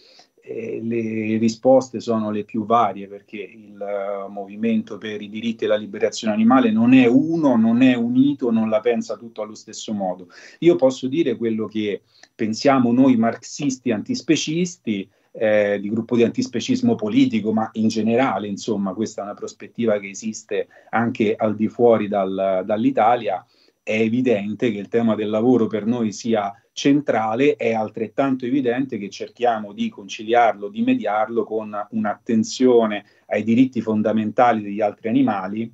le 0.44 1.38
risposte 1.38 2.00
sono 2.00 2.32
le 2.32 2.44
più 2.44 2.66
varie 2.66 3.08
perché 3.08 3.38
il 3.38 3.78
uh, 3.80 4.32
movimento 4.32 4.98
per 4.98 5.22
i 5.22 5.30
diritti 5.30 5.66
e 5.66 5.68
la 5.68 5.76
liberazione 5.76 6.34
animale 6.34 6.72
non 6.72 6.94
è 6.94 7.06
uno, 7.06 7.56
non 7.56 7.82
è 7.82 7.96
unito, 7.96 8.52
non 8.52 8.70
la 8.70 8.80
pensa 8.80 9.16
tutto 9.18 9.42
allo 9.42 9.56
stesso 9.56 9.94
modo. 9.94 10.28
Io 10.60 10.76
posso 10.76 11.08
dire 11.08 11.36
quello 11.36 11.68
che 11.68 12.02
pensiamo 12.34 12.92
noi 12.92 13.16
marxisti 13.18 13.92
antispecisti, 13.92 15.10
eh, 15.32 15.80
di 15.80 15.90
gruppo 15.90 16.16
di 16.16 16.24
antispecismo 16.24 16.96
politico, 16.96 17.54
ma 17.54 17.70
in 17.74 17.88
generale, 17.88 18.48
insomma, 18.48 18.94
questa 18.94 19.22
è 19.22 19.24
una 19.26 19.34
prospettiva 19.34 20.00
che 20.00 20.10
esiste 20.10 20.68
anche 20.90 21.36
al 21.36 21.56
di 21.56 21.68
fuori 21.68 22.08
dal, 22.08 22.64
dall'Italia. 22.66 23.46
È 23.90 24.00
evidente 24.00 24.72
che 24.72 24.78
il 24.78 24.88
tema 24.88 25.16
del 25.16 25.32
lavoro 25.32 25.66
per 25.66 25.88
noi 25.88 26.12
sia 26.12 26.54
centrale, 26.74 27.56
è 27.56 27.74
altrettanto 27.74 28.46
evidente 28.46 29.00
che 29.00 29.10
cerchiamo 29.10 29.74
di 29.74 29.90
conciliarlo, 29.90 30.70
di 30.70 30.84
mediarlo 30.84 31.44
con 31.44 31.76
un'attenzione 31.90 33.04
ai 33.26 33.42
diritti 33.42 33.82
fondamentali 33.82 34.62
degli 34.62 34.80
altri 34.80 35.10
animali 35.10 35.74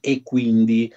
e 0.00 0.22
quindi 0.22 0.88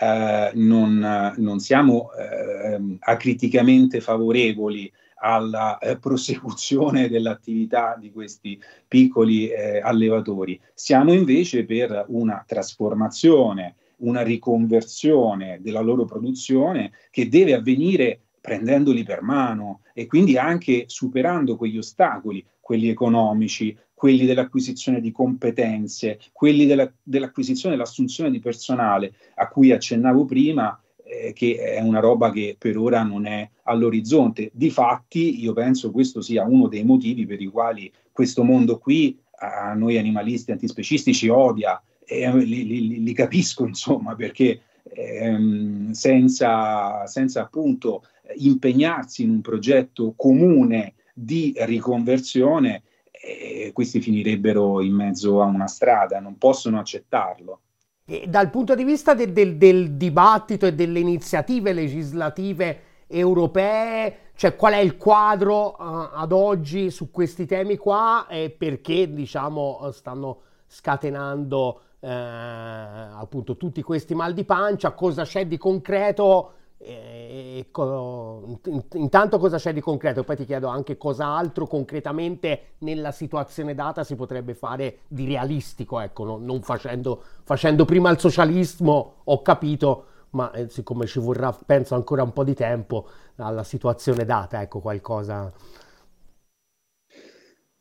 eh, 0.00 0.50
non, 0.54 1.34
non, 1.36 1.58
siamo 1.58 2.12
eh, 2.14 2.96
acriticamente 3.00 4.00
favorevoli 4.00 4.90
alla 5.16 5.76
eh, 5.76 5.98
prosecuzione 5.98 7.10
dell'attività 7.10 7.94
di 8.00 8.10
questi 8.10 8.58
piccoli 8.88 9.50
eh, 9.50 9.82
allevatori. 9.82 10.58
Siamo 10.72 11.12
invece 11.12 11.66
per 11.66 12.06
una 12.08 12.42
trasformazione, 12.46 13.74
una 14.00 14.22
riconversione 14.22 15.58
della 15.60 15.80
loro 15.80 16.04
produzione 16.04 16.92
che 17.10 17.28
deve 17.28 17.54
avvenire 17.54 18.20
prendendoli 18.40 19.02
per 19.02 19.22
mano 19.22 19.80
e 19.92 20.06
quindi 20.06 20.36
anche 20.36 20.84
superando 20.86 21.56
quegli 21.56 21.78
ostacoli, 21.78 22.44
quelli 22.60 22.88
economici, 22.88 23.76
quelli 23.92 24.24
dell'acquisizione 24.24 25.00
di 25.00 25.12
competenze, 25.12 26.18
quelli 26.32 26.66
della, 26.66 26.90
dell'acquisizione 27.02 27.74
e 27.74 27.76
dell'assunzione 27.76 28.30
di 28.30 28.38
personale 28.38 29.12
a 29.34 29.48
cui 29.48 29.72
accennavo 29.72 30.24
prima, 30.24 30.80
eh, 31.04 31.32
che 31.34 31.56
è 31.56 31.80
una 31.80 32.00
roba 32.00 32.30
che 32.30 32.56
per 32.58 32.78
ora 32.78 33.02
non 33.02 33.26
è 33.26 33.48
all'orizzonte. 33.64 34.50
Difatti, 34.54 35.42
io 35.42 35.52
penso 35.52 35.90
questo 35.90 36.22
sia 36.22 36.44
uno 36.44 36.68
dei 36.68 36.84
motivi 36.84 37.26
per 37.26 37.42
i 37.42 37.46
quali 37.46 37.92
questo 38.10 38.42
mondo 38.42 38.78
qui 38.78 39.18
a 39.42 39.74
noi 39.74 39.98
animalisti 39.98 40.50
antispecisti 40.50 41.12
ci 41.12 41.28
odia 41.28 41.82
e 42.10 42.28
li, 42.38 42.66
li, 42.66 43.02
li 43.02 43.12
capisco, 43.12 43.64
insomma, 43.64 44.16
perché 44.16 44.60
ehm, 44.82 45.92
senza, 45.92 47.06
senza 47.06 47.42
appunto 47.42 48.02
impegnarsi 48.36 49.22
in 49.22 49.30
un 49.30 49.40
progetto 49.40 50.14
comune 50.16 50.94
di 51.14 51.54
riconversione, 51.58 52.82
eh, 53.12 53.70
questi 53.72 54.00
finirebbero 54.00 54.80
in 54.80 54.94
mezzo 54.94 55.40
a 55.40 55.44
una 55.44 55.68
strada, 55.68 56.18
non 56.18 56.36
possono 56.36 56.80
accettarlo. 56.80 57.60
E 58.04 58.24
dal 58.26 58.50
punto 58.50 58.74
di 58.74 58.82
vista 58.82 59.14
del, 59.14 59.32
del, 59.32 59.56
del 59.56 59.92
dibattito 59.92 60.66
e 60.66 60.74
delle 60.74 60.98
iniziative 60.98 61.72
legislative 61.72 62.80
europee, 63.06 64.30
cioè 64.34 64.56
qual 64.56 64.72
è 64.72 64.78
il 64.78 64.96
quadro 64.96 65.76
uh, 65.78 66.08
ad 66.12 66.32
oggi 66.32 66.90
su 66.90 67.10
questi 67.10 67.46
temi 67.46 67.76
qua 67.76 68.26
e 68.28 68.50
perché 68.50 69.12
diciamo 69.12 69.90
stanno 69.92 70.40
scatenando 70.66 71.80
eh, 72.00 72.08
appunto 72.08 73.56
tutti 73.56 73.82
questi 73.82 74.14
mal 74.14 74.32
di 74.32 74.44
pancia, 74.44 74.92
cosa 74.92 75.24
c'è 75.24 75.46
di 75.46 75.58
concreto 75.58 76.54
e, 76.82 77.66
co- 77.70 78.58
intanto 78.94 79.38
cosa 79.38 79.58
c'è 79.58 79.74
di 79.74 79.82
concreto? 79.82 80.24
Poi 80.24 80.36
ti 80.36 80.46
chiedo 80.46 80.68
anche 80.68 80.96
cosa 80.96 81.26
altro 81.26 81.66
concretamente 81.66 82.76
nella 82.78 83.12
situazione 83.12 83.74
data 83.74 84.02
si 84.02 84.16
potrebbe 84.16 84.54
fare 84.54 85.00
di 85.06 85.26
realistico, 85.26 86.00
ecco, 86.00 86.24
no? 86.24 86.38
non 86.38 86.62
facendo, 86.62 87.22
facendo, 87.44 87.84
prima 87.84 88.10
il 88.10 88.18
socialismo, 88.18 89.16
ho 89.24 89.42
capito, 89.42 90.04
ma 90.30 90.50
eh, 90.52 90.70
siccome 90.70 91.06
ci 91.06 91.18
vorrà, 91.18 91.54
penso, 91.66 91.94
ancora 91.94 92.22
un 92.22 92.32
po' 92.32 92.44
di 92.44 92.54
tempo 92.54 93.06
alla 93.36 93.64
situazione 93.64 94.24
data, 94.24 94.62
ecco, 94.62 94.80
qualcosa 94.80 95.52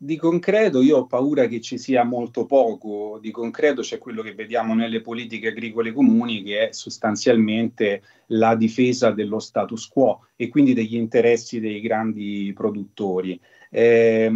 di 0.01 0.15
concreto 0.15 0.81
io 0.81 0.99
ho 0.99 1.05
paura 1.07 1.47
che 1.47 1.59
ci 1.59 1.77
sia 1.77 2.05
molto 2.05 2.45
poco, 2.45 3.19
di 3.21 3.31
concreto 3.31 3.81
c'è 3.81 3.97
quello 3.97 4.21
che 4.21 4.33
vediamo 4.33 4.73
nelle 4.73 5.01
politiche 5.01 5.49
agricole 5.49 5.91
comuni 5.91 6.41
che 6.41 6.69
è 6.69 6.71
sostanzialmente 6.71 8.01
la 8.27 8.55
difesa 8.55 9.11
dello 9.11 9.39
status 9.39 9.89
quo 9.89 10.27
e 10.37 10.47
quindi 10.47 10.73
degli 10.73 10.95
interessi 10.95 11.59
dei 11.59 11.81
grandi 11.81 12.53
produttori. 12.55 13.37
Eh, 13.69 14.31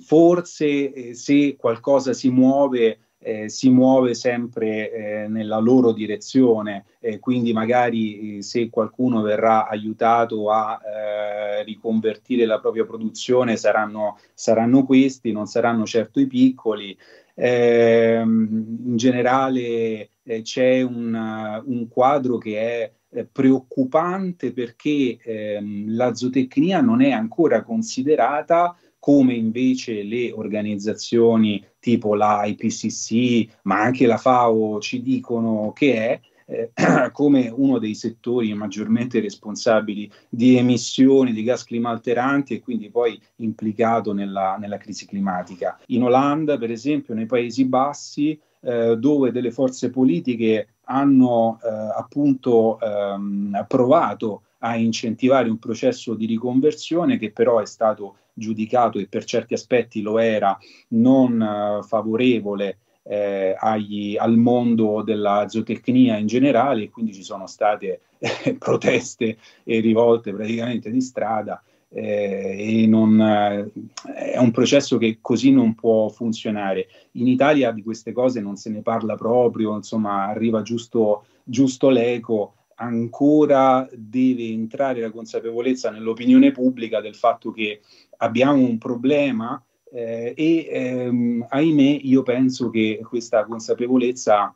forse 0.00 1.12
se 1.12 1.56
qualcosa 1.56 2.14
si 2.14 2.30
muove 2.30 3.00
eh, 3.22 3.48
si 3.48 3.70
muove 3.70 4.14
sempre 4.14 4.90
eh, 4.90 5.28
nella 5.28 5.58
loro 5.58 5.92
direzione, 5.92 6.84
eh, 7.00 7.18
quindi 7.18 7.52
magari 7.52 8.38
eh, 8.38 8.42
se 8.42 8.68
qualcuno 8.68 9.22
verrà 9.22 9.68
aiutato 9.68 10.50
a 10.50 10.80
eh, 10.84 11.64
riconvertire 11.64 12.44
la 12.44 12.58
propria 12.60 12.84
produzione 12.84 13.56
saranno, 13.56 14.18
saranno, 14.34 14.84
questi, 14.84 15.32
non 15.32 15.46
saranno 15.46 15.84
certo 15.86 16.20
i 16.20 16.26
piccoli. 16.26 16.96
Ehm, 17.34 18.78
in 18.86 18.96
generale 18.96 20.10
eh, 20.22 20.42
c'è 20.42 20.82
un, 20.82 21.62
un, 21.64 21.88
quadro 21.88 22.36
che 22.36 22.92
è 23.08 23.24
preoccupante 23.24 24.52
perché 24.52 25.16
ehm, 25.22 25.94
la 25.94 26.14
zootecnia 26.14 26.80
non 26.80 27.00
è 27.02 27.10
ancora 27.10 27.62
considerata 27.62 28.76
come 29.02 29.34
invece 29.34 30.04
le 30.04 30.30
organizzazioni 30.30 31.60
tipo 31.80 32.14
la 32.14 32.44
IPCC, 32.44 33.58
ma 33.62 33.80
anche 33.80 34.06
la 34.06 34.16
FAO 34.16 34.78
ci 34.78 35.02
dicono 35.02 35.72
che 35.74 35.94
è, 35.96 36.20
eh, 36.46 36.70
come 37.10 37.52
uno 37.52 37.78
dei 37.78 37.96
settori 37.96 38.54
maggiormente 38.54 39.18
responsabili 39.18 40.08
di 40.28 40.56
emissioni 40.56 41.32
di 41.32 41.42
gas 41.42 41.64
climalteranti 41.64 42.54
e 42.54 42.60
quindi 42.60 42.90
poi 42.90 43.20
implicato 43.38 44.12
nella, 44.12 44.56
nella 44.56 44.78
crisi 44.78 45.04
climatica. 45.04 45.80
In 45.86 46.04
Olanda, 46.04 46.56
per 46.56 46.70
esempio, 46.70 47.12
nei 47.12 47.26
Paesi 47.26 47.64
Bassi, 47.64 48.40
eh, 48.60 48.96
dove 48.96 49.32
delle 49.32 49.50
forze 49.50 49.90
politiche 49.90 50.74
hanno 50.84 51.58
eh, 51.60 51.68
appunto 51.68 52.78
ehm, 52.78 53.64
provato 53.66 54.42
a 54.64 54.76
incentivare 54.76 55.48
un 55.48 55.58
processo 55.58 56.14
di 56.14 56.26
riconversione 56.26 57.18
che 57.18 57.30
però 57.30 57.60
è 57.60 57.66
stato 57.66 58.16
giudicato 58.34 58.98
e 58.98 59.06
per 59.08 59.24
certi 59.24 59.54
aspetti 59.54 60.00
lo 60.00 60.18
era 60.18 60.58
non 60.88 61.40
uh, 61.40 61.82
favorevole 61.82 62.78
eh, 63.04 63.54
agli, 63.58 64.16
al 64.16 64.36
mondo 64.36 65.02
della 65.02 65.48
zootecnia 65.48 66.16
in 66.16 66.26
generale, 66.26 66.88
quindi 66.90 67.12
ci 67.12 67.22
sono 67.22 67.46
state 67.46 68.02
eh, 68.18 68.54
proteste 68.58 69.38
e 69.64 69.80
rivolte 69.80 70.32
praticamente 70.32 70.90
di 70.90 71.00
strada 71.00 71.62
eh, 71.88 72.82
e 72.82 72.86
non, 72.86 73.20
eh, 73.20 73.70
è 74.14 74.38
un 74.38 74.50
processo 74.50 74.98
che 74.98 75.18
così 75.20 75.50
non 75.50 75.74
può 75.74 76.08
funzionare. 76.08 76.86
In 77.12 77.26
Italia 77.26 77.72
di 77.72 77.82
queste 77.82 78.12
cose 78.12 78.40
non 78.40 78.56
se 78.56 78.70
ne 78.70 78.82
parla 78.82 79.16
proprio, 79.16 79.74
insomma 79.74 80.26
arriva 80.26 80.62
giusto, 80.62 81.24
giusto 81.44 81.90
l'eco, 81.90 82.54
ancora 82.76 83.88
deve 83.92 84.44
entrare 84.48 85.00
la 85.00 85.10
consapevolezza 85.10 85.90
nell'opinione 85.90 86.52
pubblica 86.52 87.00
del 87.00 87.14
fatto 87.14 87.50
che 87.50 87.80
abbiamo 88.18 88.62
un 88.62 88.78
problema 88.78 89.62
eh, 89.92 90.32
e 90.36 90.66
ehm, 90.70 91.46
ahimè 91.48 92.00
io 92.02 92.22
penso 92.22 92.70
che 92.70 93.00
questa 93.06 93.44
consapevolezza 93.44 94.54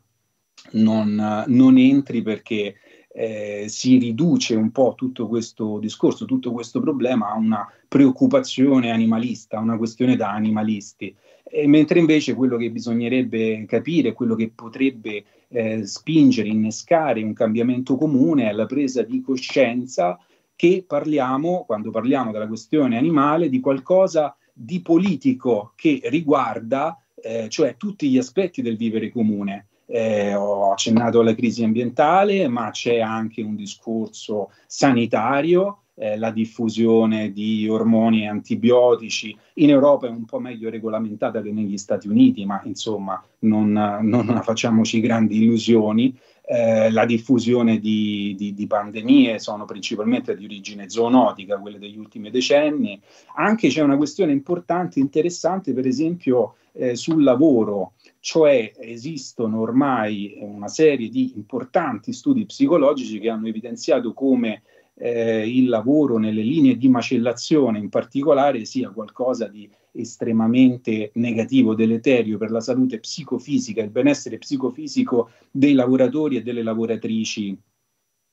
non, 0.73 1.45
non 1.47 1.79
entri 1.79 2.23
perché 2.23 2.77
eh, 3.13 3.65
si 3.69 3.97
riduce 3.97 4.55
un 4.55 4.71
po' 4.71 4.95
tutto 4.95 5.27
questo 5.27 5.79
discorso, 5.79 6.27
tutto 6.27 6.53
questo 6.53 6.81
problema 6.81 7.31
a 7.31 7.37
una 7.37 7.67
preoccupazione 7.89 8.91
animalista, 8.91 9.57
a 9.57 9.61
una 9.61 9.79
questione 9.79 10.17
da 10.17 10.33
animalisti. 10.33 11.15
E 11.43 11.67
mentre 11.67 11.99
invece 11.99 12.35
quello 12.35 12.59
che 12.59 12.71
bisognerebbe 12.71 13.65
capire, 13.67 14.13
quello 14.13 14.35
che 14.35 14.51
potrebbe 14.55 15.25
eh, 15.49 15.87
spingere, 15.87 16.49
innescare 16.49 17.23
un 17.23 17.33
cambiamento 17.33 17.97
comune 17.97 18.49
è 18.49 18.53
la 18.53 18.67
presa 18.67 19.03
di 19.03 19.21
coscienza 19.21 20.19
che 20.55 20.85
parliamo, 20.87 21.65
quando 21.67 21.91
parliamo 21.91 22.33
della 22.33 22.49
questione 22.49 22.97
animale, 22.97 23.49
di 23.49 23.61
qualcosa 23.61 24.37
di 24.53 24.81
politico 24.81 25.73
che 25.77 26.01
riguarda 26.05 26.99
eh, 27.15 27.49
cioè 27.49 27.77
tutti 27.77 28.09
gli 28.09 28.19
aspetti 28.19 28.63
del 28.63 28.77
vivere 28.77 29.11
comune. 29.11 29.67
Eh, 29.87 30.35
ho 30.35 30.73
accennato 30.73 31.21
alla 31.21 31.35
crisi 31.35 31.63
ambientale, 31.63 32.49
ma 32.49 32.71
c'è 32.71 32.99
anche 32.99 33.43
un 33.43 33.55
discorso 33.55 34.51
sanitario, 34.67 35.83
eh, 35.97 36.17
la 36.19 36.31
diffusione 36.31 37.33
di 37.33 37.67
ormoni 37.69 38.23
e 38.23 38.29
antibiotici. 38.29 39.37
In 39.55 39.71
Europa 39.71 40.07
è 40.07 40.11
un 40.11 40.25
po' 40.25 40.39
meglio 40.39 40.71
regolamentata 40.71 41.41
che 41.41 41.51
negli 41.51 41.79
Stati 41.79 42.07
Uniti, 42.07 42.45
ma 42.45 42.61
insomma 42.65 43.23
non, 43.41 43.73
non 43.73 44.41
facciamoci 44.43 45.01
grandi 45.01 45.43
illusioni. 45.43 46.15
Eh, 46.49 46.93
la 46.93 47.05
diffusione 47.07 47.81
di, 47.81 48.35
di, 48.37 48.55
di, 48.55 48.67
pandemie 48.69 49.41
sono 49.41 49.65
principalmente 49.65 50.37
di 50.37 50.45
origine 50.45 50.89
zoonotica, 50.89 51.59
quelle 51.59 51.79
degli 51.79 51.99
ultimi 51.99 52.31
decenni. 52.31 53.01
Anche 53.35 53.69
c'è 53.69 53.81
una 53.81 53.97
questione 53.97 54.31
importante, 54.31 55.01
interessante, 55.01 55.73
per 55.73 55.87
esempio 55.89 56.55
eh, 56.73 56.95
sul 56.95 57.25
lavoro 57.25 57.95
cioè 58.27 58.73
esistono 58.79 59.61
ormai 59.61 60.37
una 60.41 60.67
serie 60.67 61.09
di 61.09 61.35
importanti 61.37 62.13
studi 62.13 62.45
psicologici 62.45 63.21
che 63.21 63.29
hanno 63.29 63.47
evidenziato 63.47 64.13
come 64.13 64.63
eh, 64.99 65.49
il 65.49 65.69
lavoro 65.69 66.19
nelle 66.19 66.43
linee 66.43 66.77
di 66.77 66.89
macellazione 66.89 67.79
in 67.79 67.89
particolare 67.89 68.65
sia 68.65 68.91
qualcosa 68.91 69.47
di 69.47 69.69
estremamente 69.93 71.11
negativo, 71.15 71.75
deleterio 71.75 72.39
per 72.39 72.51
la 72.51 72.61
salute 72.61 72.99
psicofisica, 72.99 73.83
il 73.83 73.91
benessere 73.91 74.39
psicofisico 74.39 75.31
dei 75.51 75.73
lavoratori 75.73 76.37
e 76.37 76.43
delle 76.43 76.63
lavoratrici 76.63 77.59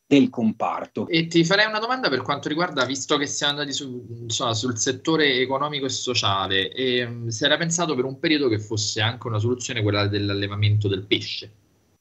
del 0.06 0.30
comparto. 0.30 1.08
E 1.08 1.28
ti 1.28 1.44
farei 1.44 1.66
una 1.66 1.80
domanda 1.80 2.10
per 2.10 2.22
quanto 2.22 2.48
riguarda, 2.48 2.86
visto 2.86 3.18
che 3.18 3.26
siamo 3.26 3.54
andati 3.54 3.72
su, 3.72 4.06
insomma, 4.22 4.54
sul 4.54 4.78
settore 4.78 5.40
economico 5.40 5.86
e 5.86 5.90
sociale, 5.90 6.72
e, 6.72 7.04
um, 7.06 7.28
si 7.28 7.46
era 7.46 7.58
pensato 7.58 7.96
per 7.96 8.06
un 8.06 8.20
periodo 8.20 8.48
che 8.48 8.60
fosse 8.60 9.02
anche 9.02 9.28
una 9.28 9.40
soluzione 9.40 9.82
quella 9.82 10.08
dell'allevamento 10.08 10.88
del 10.88 11.06
pesce. 11.06 11.52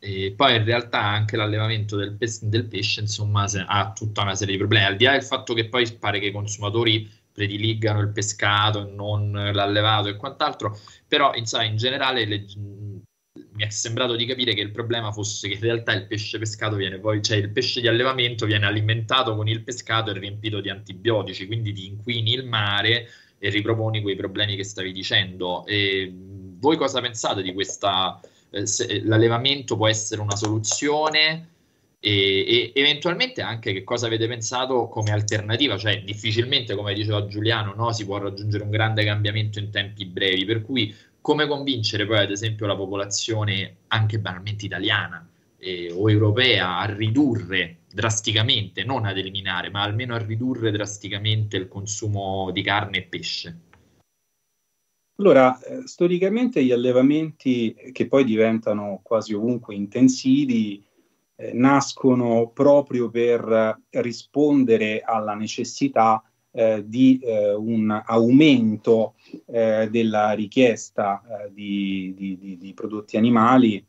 E 0.05 0.33
poi 0.37 0.57
in 0.57 0.65
realtà 0.65 1.01
anche 1.01 1.37
l'allevamento 1.37 1.97
del, 1.97 2.17
pes- 2.17 2.43
del 2.45 2.67
pesce 2.67 3.01
insomma, 3.01 3.47
se- 3.47 3.65
ha 3.67 3.93
tutta 3.93 4.23
una 4.23 4.35
serie 4.35 4.55
di 4.55 4.59
problemi, 4.59 4.85
al 4.85 4.97
di 4.97 5.05
là 5.05 5.13
del 5.13 5.23
fatto 5.23 5.55
che 5.55 5.69
poi 5.69 5.91
pare 5.97 6.19
che 6.19 6.27
i 6.27 6.33
consumatori 6.33 7.09
prediligano 7.33 8.01
il 8.01 8.11
pescato 8.11 8.87
e 8.87 8.91
non 8.93 9.31
l'allevato 9.33 10.09
e 10.09 10.17
quant'altro, 10.17 10.77
però 11.07 11.33
insomma, 11.35 11.65
in 11.65 11.77
generale 11.77 12.25
le, 12.27 12.45
mi 13.53 13.65
è 13.65 13.69
sembrato 13.71 14.17
di 14.17 14.27
capire 14.27 14.55
che 14.55 14.61
il 14.61 14.71
problema 14.73 15.13
fosse 15.13 15.49
che 15.49 15.55
in 15.55 15.61
realtà 15.61 15.93
il 15.93 16.07
pesce 16.07 16.39
pescato 16.39 16.77
viene 16.77 16.99
poi, 16.99 17.23
cioè 17.23 17.37
il 17.37 17.51
pesce 17.51 17.81
di 17.81 17.87
allevamento 17.89 18.45
viene 18.47 18.67
alimentato 18.67 19.37
con 19.37 19.47
il 19.49 19.63
pescato 19.63 20.11
e 20.11 20.19
riempito 20.19 20.61
di 20.61 20.69
antibiotici, 20.69 21.47
quindi 21.47 21.73
ti 21.73 21.87
inquini 21.87 22.33
il 22.35 22.45
mare 22.45 23.09
e 23.39 23.49
riproponi 23.51 24.03
quei 24.03 24.17
problemi 24.17 24.57
che 24.57 24.65
stavi 24.65 24.93
dicendo. 24.93 25.65
E 25.67 26.13
voi 26.15 26.77
cosa 26.77 27.01
pensate 27.01 27.43
di 27.43 27.53
questa? 27.53 28.21
Eh, 28.53 28.67
se, 28.67 29.03
l'allevamento 29.03 29.77
può 29.77 29.89
essere 29.89 30.21
una 30.21 30.37
soluzione? 30.37 31.49
E, 31.99 32.45
e, 32.47 32.73
eventualmente 32.75 33.43
anche 33.43 33.73
che 33.73 33.85
cosa 33.85 34.07
avete 34.07 34.27
pensato 34.29 34.89
come 34.89 35.11
alternativa, 35.13 35.79
cioè 35.79 36.03
difficilmente, 36.03 36.75
come 36.75 36.95
diceva 36.95 37.27
Giuliano, 37.27 37.75
no, 37.75 37.93
si 37.93 38.05
può 38.05 38.19
raggiungere 38.19 38.65
un 38.65 38.71
grande 38.71 39.05
cambiamento 39.05 39.59
in 39.59 39.71
tempi 39.71 40.05
brevi, 40.05 40.45
per 40.45 40.63
cui 40.63 40.95
come 41.21 41.47
convincere 41.47 42.05
poi 42.05 42.19
ad 42.19 42.31
esempio 42.31 42.67
la 42.67 42.77
popolazione 42.77 43.77
anche 43.89 44.19
banalmente 44.19 44.67
italiana 44.67 45.27
eh, 45.59 45.93
o 45.93 46.11
europea 46.11 46.79
a 46.79 46.85
ridurre 46.87 47.79
drasticamente, 47.93 48.83
non 48.85 49.07
ad 49.07 49.17
eliminare, 49.17 49.71
ma 49.71 49.83
almeno 49.83 50.15
a 50.15 50.19
ridurre 50.19 50.73
drasticamente 50.73 51.57
il 51.57 51.69
consumo 51.69 52.51
di 52.51 52.63
carne 52.63 52.99
e 52.99 53.03
pesce? 53.03 53.57
Allora, 55.23 55.57
eh, 55.61 55.87
storicamente 55.87 56.65
gli 56.65 56.73
allevamenti 56.73 57.77
che 57.93 58.09
poi 58.09 58.25
diventano 58.25 58.99
quasi 59.05 59.33
ovunque 59.35 59.73
intensivi 59.73 60.85
eh, 61.37 61.53
nascono 61.53 62.51
proprio 62.53 63.09
per 63.09 63.83
rispondere 63.91 65.01
alla 65.01 65.35
necessità 65.35 66.25
eh, 66.51 66.83
di 66.85 67.21
eh, 67.23 67.55
un 67.55 68.03
aumento 68.05 69.15
eh, 69.47 69.87
della 69.93 70.33
richiesta 70.33 71.23
eh, 71.23 71.53
di, 71.53 72.13
di, 72.17 72.59
di, 72.59 72.75
prodotti 72.75 73.17
animali, 73.17 73.87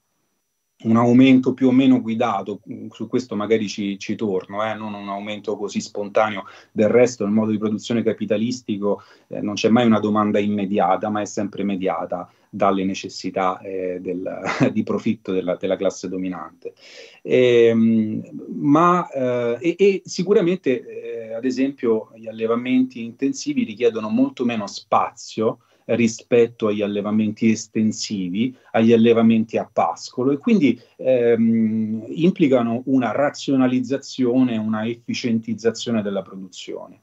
un 0.83 0.97
aumento 0.97 1.53
più 1.53 1.67
o 1.67 1.71
meno 1.71 2.01
guidato, 2.01 2.61
su 2.91 3.07
questo 3.07 3.35
magari 3.35 3.67
ci, 3.67 3.97
ci 3.99 4.15
torno, 4.15 4.63
eh, 4.63 4.73
non 4.73 4.93
un 4.93 5.09
aumento 5.09 5.55
così 5.55 5.81
spontaneo, 5.81 6.45
del 6.71 6.89
resto 6.89 7.23
nel 7.23 7.33
modo 7.33 7.51
di 7.51 7.57
produzione 7.57 8.03
capitalistico 8.03 9.01
eh, 9.27 9.41
non 9.41 9.53
c'è 9.55 9.69
mai 9.69 9.85
una 9.85 9.99
domanda 9.99 10.39
immediata, 10.39 11.09
ma 11.09 11.21
è 11.21 11.25
sempre 11.25 11.63
mediata 11.63 12.29
dalle 12.49 12.83
necessità 12.83 13.59
eh, 13.59 13.99
del, 13.99 14.39
di 14.71 14.83
profitto 14.83 15.31
della, 15.31 15.55
della 15.55 15.75
classe 15.75 16.07
dominante. 16.07 16.73
E, 17.21 17.65
ehm, 17.65 18.21
ma, 18.49 19.09
eh, 19.09 19.57
e, 19.59 19.75
e, 19.77 20.01
sicuramente, 20.05 20.85
eh, 20.85 21.33
ad 21.33 21.45
esempio, 21.45 22.11
gli 22.15 22.27
allevamenti 22.27 23.03
intensivi 23.03 23.63
richiedono 23.63 24.09
molto 24.09 24.45
meno 24.45 24.67
spazio 24.67 25.59
rispetto 25.85 26.67
agli 26.67 26.81
allevamenti 26.81 27.51
estensivi, 27.51 28.55
agli 28.71 28.93
allevamenti 28.93 29.57
a 29.57 29.69
pascolo 29.71 30.31
e 30.31 30.37
quindi 30.37 30.79
ehm, 30.97 32.05
implicano 32.07 32.83
una 32.85 33.11
razionalizzazione, 33.11 34.57
una 34.57 34.87
efficientizzazione 34.87 36.01
della 36.01 36.21
produzione. 36.21 37.01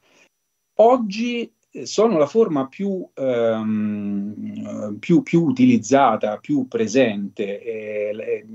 Oggi 0.80 1.52
sono 1.82 2.18
la 2.18 2.26
forma 2.26 2.66
più, 2.66 3.06
ehm, 3.14 4.96
più, 4.98 5.22
più 5.22 5.44
utilizzata, 5.44 6.38
più 6.38 6.66
presente. 6.66 7.62
Eh, 7.62 8.46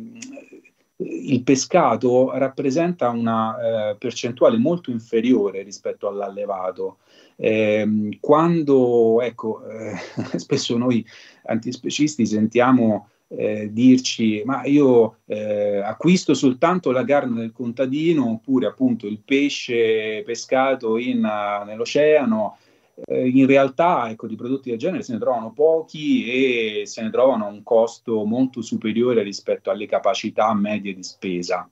il 0.97 1.43
pescato 1.43 2.31
rappresenta 2.37 3.09
una 3.09 3.91
eh, 3.91 3.95
percentuale 3.97 4.57
molto 4.57 4.91
inferiore 4.91 5.61
rispetto 5.63 6.07
all'allevato. 6.07 6.99
Eh, 7.37 8.17
quando, 8.19 9.21
ecco, 9.21 9.67
eh, 9.67 9.95
spesso 10.37 10.77
noi 10.77 11.05
antispecisti 11.45 12.25
sentiamo 12.25 13.09
eh, 13.27 13.69
dirci 13.71 14.43
ma 14.45 14.63
io 14.65 15.17
eh, 15.25 15.77
acquisto 15.77 16.33
soltanto 16.33 16.91
la 16.91 17.03
carne 17.03 17.39
del 17.39 17.51
contadino 17.51 18.29
oppure 18.29 18.67
appunto 18.67 19.07
il 19.07 19.19
pesce 19.19 20.21
pescato 20.23 20.97
in, 20.97 21.21
nell'oceano 21.21 22.57
eh, 23.03 23.27
in 23.27 23.45
realtà 23.45 24.09
ecco, 24.09 24.27
di 24.27 24.35
prodotti 24.35 24.69
del 24.69 24.79
genere 24.79 25.03
se 25.03 25.13
ne 25.13 25.19
trovano 25.19 25.51
pochi 25.51 26.79
e 26.79 26.85
se 26.85 27.01
ne 27.01 27.09
trovano 27.09 27.45
a 27.45 27.49
un 27.49 27.63
costo 27.63 28.23
molto 28.25 28.61
superiore 28.61 29.23
rispetto 29.23 29.69
alle 29.69 29.85
capacità 29.85 30.53
medie 30.53 30.93
di 30.93 31.03
spesa. 31.03 31.69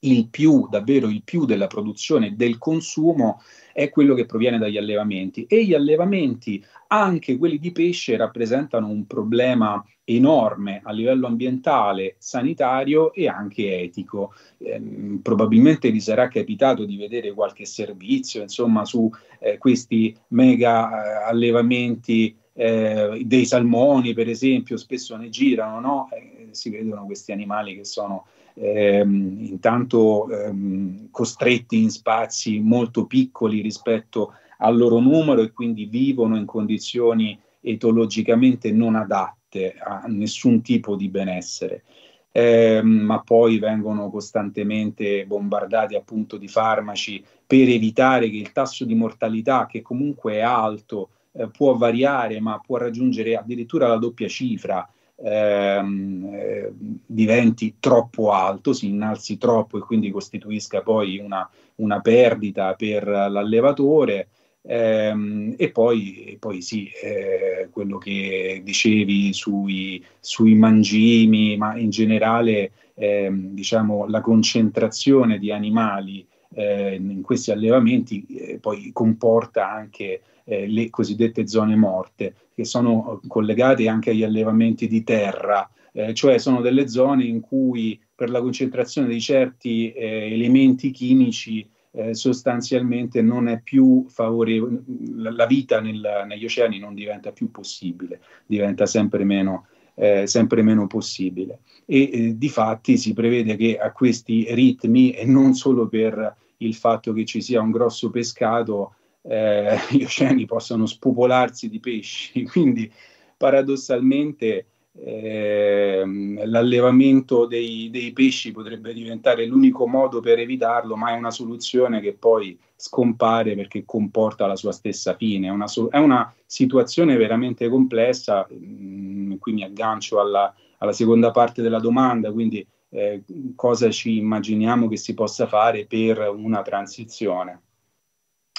Il 0.00 0.28
più, 0.28 0.68
davvero 0.68 1.08
il 1.08 1.22
più 1.24 1.44
della 1.44 1.66
produzione 1.66 2.36
del 2.36 2.56
consumo 2.58 3.40
è 3.72 3.88
quello 3.90 4.14
che 4.14 4.26
proviene 4.26 4.58
dagli 4.58 4.76
allevamenti 4.76 5.44
e 5.48 5.64
gli 5.64 5.74
allevamenti, 5.74 6.64
anche 6.88 7.36
quelli 7.36 7.58
di 7.58 7.72
pesce, 7.72 8.16
rappresentano 8.16 8.86
un 8.86 9.06
problema 9.06 9.84
enorme 10.04 10.80
a 10.84 10.92
livello 10.92 11.26
ambientale, 11.26 12.14
sanitario 12.18 13.12
e 13.12 13.26
anche 13.26 13.80
etico. 13.80 14.32
Eh, 14.58 14.80
probabilmente 15.20 15.90
vi 15.90 16.00
sarà 16.00 16.28
capitato 16.28 16.84
di 16.84 16.96
vedere 16.96 17.32
qualche 17.32 17.64
servizio, 17.64 18.42
insomma, 18.42 18.84
su 18.84 19.10
eh, 19.40 19.58
questi 19.58 20.16
mega 20.28 20.90
eh, 20.90 21.28
allevamenti 21.28 22.36
eh, 22.54 23.22
dei 23.24 23.44
salmoni, 23.46 24.14
per 24.14 24.28
esempio, 24.28 24.76
spesso 24.76 25.16
ne 25.16 25.28
girano, 25.28 25.80
no? 25.80 26.08
Eh, 26.12 26.48
si 26.52 26.70
vedono 26.70 27.04
questi 27.04 27.32
animali 27.32 27.76
che 27.76 27.84
sono 27.84 28.26
ehm, 28.60 29.38
intanto 29.40 30.30
ehm, 30.30 31.08
costretti 31.10 31.80
in 31.82 31.90
spazi 31.90 32.58
molto 32.60 33.06
piccoli 33.06 33.60
rispetto 33.60 34.34
al 34.58 34.76
loro 34.76 34.98
numero 34.98 35.42
e 35.42 35.52
quindi 35.52 35.86
vivono 35.86 36.36
in 36.36 36.44
condizioni 36.44 37.38
etologicamente 37.60 38.72
non 38.72 38.96
adatte 38.96 39.74
a 39.78 40.04
nessun 40.06 40.62
tipo 40.62 40.96
di 40.96 41.08
benessere. 41.08 41.84
Eh, 42.30 42.82
ma 42.82 43.20
poi 43.20 43.58
vengono 43.58 44.10
costantemente 44.10 45.24
bombardati 45.26 45.94
appunto 45.94 46.36
di 46.36 46.46
farmaci 46.46 47.24
per 47.46 47.68
evitare 47.68 48.28
che 48.28 48.36
il 48.36 48.52
tasso 48.52 48.84
di 48.84 48.94
mortalità, 48.94 49.66
che 49.66 49.80
comunque 49.80 50.34
è 50.34 50.40
alto, 50.40 51.08
eh, 51.32 51.48
può 51.48 51.74
variare, 51.76 52.38
ma 52.40 52.60
può 52.64 52.76
raggiungere 52.76 53.36
addirittura 53.36 53.88
la 53.88 53.96
doppia 53.96 54.28
cifra, 54.28 54.88
ehm, 55.22 56.28
eh, 56.32 56.72
diventi 57.06 57.76
troppo 57.80 58.32
alto, 58.32 58.72
si 58.72 58.88
innalzi 58.88 59.38
troppo 59.38 59.78
e 59.78 59.80
quindi 59.80 60.10
costituisca 60.10 60.82
poi 60.82 61.18
una, 61.18 61.48
una 61.76 62.00
perdita 62.00 62.74
per 62.74 63.06
l'allevatore. 63.06 64.28
Ehm, 64.62 65.54
e 65.56 65.70
poi, 65.70 66.36
poi 66.38 66.60
sì, 66.60 66.90
eh, 67.02 67.68
quello 67.70 67.96
che 67.98 68.60
dicevi 68.62 69.32
sui, 69.32 70.04
sui, 70.20 70.54
mangimi, 70.54 71.56
ma 71.56 71.76
in 71.76 71.90
generale 71.90 72.72
ehm, 72.94 73.54
diciamo, 73.54 74.06
la 74.06 74.20
concentrazione 74.20 75.38
di 75.38 75.50
animali 75.50 76.26
eh, 76.54 76.96
in 76.96 77.22
questi 77.22 77.50
allevamenti 77.50 78.24
eh, 78.26 78.58
poi 78.58 78.90
comporta 78.92 79.70
anche 79.70 80.22
eh, 80.48 80.66
le 80.66 80.88
cosiddette 80.88 81.46
zone 81.46 81.76
morte, 81.76 82.34
che 82.54 82.64
sono 82.64 83.20
collegate 83.28 83.86
anche 83.86 84.10
agli 84.10 84.24
allevamenti 84.24 84.88
di 84.88 85.04
terra, 85.04 85.70
eh, 85.92 86.14
cioè 86.14 86.38
sono 86.38 86.62
delle 86.62 86.88
zone 86.88 87.24
in 87.24 87.40
cui 87.40 88.00
per 88.14 88.30
la 88.30 88.40
concentrazione 88.40 89.08
di 89.08 89.20
certi 89.20 89.92
eh, 89.92 90.32
elementi 90.32 90.90
chimici 90.90 91.68
eh, 91.90 92.14
sostanzialmente 92.14 93.22
non 93.22 93.48
è 93.48 93.60
più 93.60 94.06
favorevole, 94.08 94.82
la, 95.16 95.32
la 95.32 95.46
vita 95.46 95.80
nel, 95.80 96.24
negli 96.26 96.44
oceani 96.44 96.78
non 96.78 96.94
diventa 96.94 97.32
più 97.32 97.50
possibile, 97.50 98.20
diventa 98.46 98.86
sempre 98.86 99.24
meno, 99.24 99.66
eh, 99.94 100.26
sempre 100.26 100.62
meno 100.62 100.86
possibile. 100.86 101.60
E 101.84 102.10
eh, 102.12 102.38
di 102.38 102.48
fatti 102.48 102.96
si 102.96 103.12
prevede 103.12 103.56
che 103.56 103.78
a 103.78 103.92
questi 103.92 104.46
ritmi, 104.50 105.10
e 105.10 105.24
non 105.26 105.54
solo 105.54 105.88
per 105.88 106.36
il 106.58 106.74
fatto 106.74 107.12
che 107.12 107.24
ci 107.24 107.40
sia 107.40 107.60
un 107.60 107.70
grosso 107.70 108.10
pescato, 108.10 108.94
eh, 109.22 109.76
gli 109.90 110.02
oceani 110.02 110.44
possano 110.46 110.86
spopolarsi 110.86 111.68
di 111.68 111.80
pesci, 111.80 112.44
quindi 112.50 112.90
paradossalmente 113.36 114.66
eh, 115.00 116.02
l'allevamento 116.44 117.46
dei, 117.46 117.88
dei, 117.90 118.12
pesci 118.12 118.50
potrebbe 118.50 118.92
diventare 118.92 119.46
l'unico 119.46 119.86
modo 119.86 120.20
per 120.20 120.38
evitarlo, 120.38 120.96
ma 120.96 121.12
è 121.12 121.16
una 121.16 121.30
soluzione 121.30 122.00
che 122.00 122.14
poi 122.14 122.58
scompare 122.74 123.54
perché 123.54 123.84
comporta 123.84 124.46
la 124.46 124.56
sua 124.56 124.72
stessa 124.72 125.14
fine. 125.14 125.46
È 125.48 125.50
una, 125.50 125.66
è 125.90 125.98
una 125.98 126.34
situazione 126.44 127.16
veramente 127.16 127.68
complessa, 127.68 128.46
mm, 128.52 129.34
qui 129.36 129.52
mi 129.52 129.62
aggancio 129.62 130.18
alla, 130.20 130.52
alla, 130.78 130.92
seconda 130.92 131.30
parte 131.30 131.62
della 131.62 131.80
domanda, 131.80 132.32
quindi 132.32 132.66
eh, 132.90 133.22
cosa 133.54 133.90
ci 133.90 134.16
immaginiamo 134.16 134.88
che 134.88 134.96
si 134.96 135.14
possa 135.14 135.46
fare 135.46 135.86
per 135.86 136.28
una 136.28 136.62
transizione. 136.62 137.62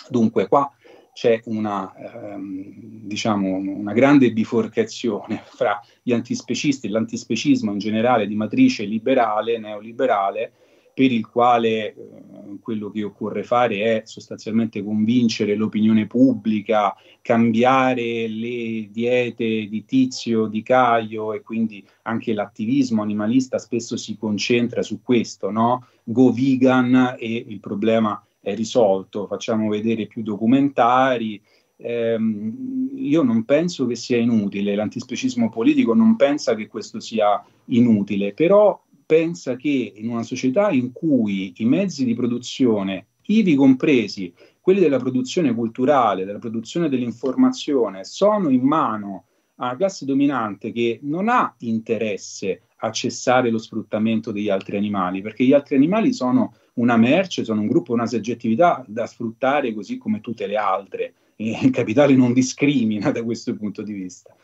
Dunque, 0.07 0.47
qua 0.47 0.71
c'è 1.13 1.41
una, 1.45 1.93
ehm, 1.95 2.73
diciamo, 3.03 3.55
una 3.55 3.93
grande 3.93 4.31
biforcazione 4.31 5.41
fra 5.51 5.81
gli 6.01 6.13
antispecisti 6.13 6.87
e 6.87 6.89
l'antispecismo 6.91 7.71
in 7.71 7.77
generale 7.77 8.27
di 8.27 8.35
matrice 8.35 8.85
liberale, 8.85 9.57
neoliberale, 9.57 10.53
per 10.93 11.11
il 11.11 11.27
quale 11.27 11.93
eh, 11.93 11.95
quello 12.61 12.89
che 12.89 13.03
occorre 13.03 13.43
fare 13.43 13.81
è 13.81 14.01
sostanzialmente 14.05 14.83
convincere 14.83 15.55
l'opinione 15.55 16.07
pubblica, 16.07 16.95
cambiare 17.21 18.27
le 18.27 18.89
diete 18.91 19.67
di 19.67 19.85
Tizio, 19.85 20.47
di 20.47 20.61
Caio 20.61 21.33
e 21.33 21.41
quindi 21.41 21.85
anche 22.03 22.33
l'attivismo 22.33 23.01
animalista 23.01 23.59
spesso 23.59 23.95
si 23.95 24.17
concentra 24.17 24.81
su 24.81 25.01
questo, 25.01 25.51
no? 25.51 25.87
Go 26.03 26.31
vegan 26.31 27.15
e 27.17 27.45
il 27.47 27.59
problema 27.59 28.21
è 28.39 28.55
risolto, 28.55 29.27
facciamo 29.27 29.69
vedere 29.69 30.07
più 30.07 30.23
documentari. 30.23 31.41
Eh, 31.75 32.17
io 32.95 33.23
non 33.23 33.45
penso 33.45 33.85
che 33.85 33.95
sia 33.95 34.17
inutile, 34.17 34.75
l'antispecismo 34.75 35.49
politico 35.49 35.93
non 35.93 36.15
pensa 36.15 36.55
che 36.55 36.67
questo 36.67 36.99
sia 36.99 37.43
inutile, 37.65 38.33
però 38.33 38.81
pensa 39.05 39.55
che 39.55 39.93
in 39.95 40.09
una 40.09 40.23
società 40.23 40.69
in 40.69 40.91
cui 40.91 41.53
i 41.57 41.65
mezzi 41.65 42.05
di 42.05 42.13
produzione, 42.13 43.07
ivi 43.27 43.55
compresi 43.55 44.33
quelli 44.59 44.79
della 44.81 44.99
produzione 44.99 45.53
culturale, 45.53 46.25
della 46.25 46.37
produzione 46.37 46.89
dell'informazione, 46.89 48.03
sono 48.03 48.49
in 48.49 48.61
mano 48.61 49.25
a 49.55 49.67
una 49.67 49.75
classe 49.75 50.05
dominante 50.05 50.71
che 50.71 50.99
non 51.01 51.27
ha 51.27 51.53
interesse 51.59 52.61
a 52.77 52.91
cessare 52.91 53.49
lo 53.49 53.57
sfruttamento 53.57 54.31
degli 54.31 54.49
altri 54.49 54.77
animali, 54.77 55.21
perché 55.21 55.43
gli 55.43 55.53
altri 55.53 55.75
animali 55.75 56.13
sono 56.13 56.53
una 56.79 56.97
merce, 56.97 57.43
sono 57.43 57.61
un 57.61 57.67
gruppo, 57.67 57.93
una 57.93 58.07
soggettività 58.07 58.83
da 58.87 59.05
sfruttare 59.05 59.73
così 59.73 59.97
come 59.97 60.21
tutte 60.21 60.47
le 60.47 60.55
altre. 60.55 61.13
Il 61.37 61.69
capitale 61.71 62.15
non 62.15 62.33
discrimina 62.33 63.11
da 63.11 63.23
questo 63.23 63.55
punto 63.55 63.81
di 63.81 63.93
vista. 63.93 64.35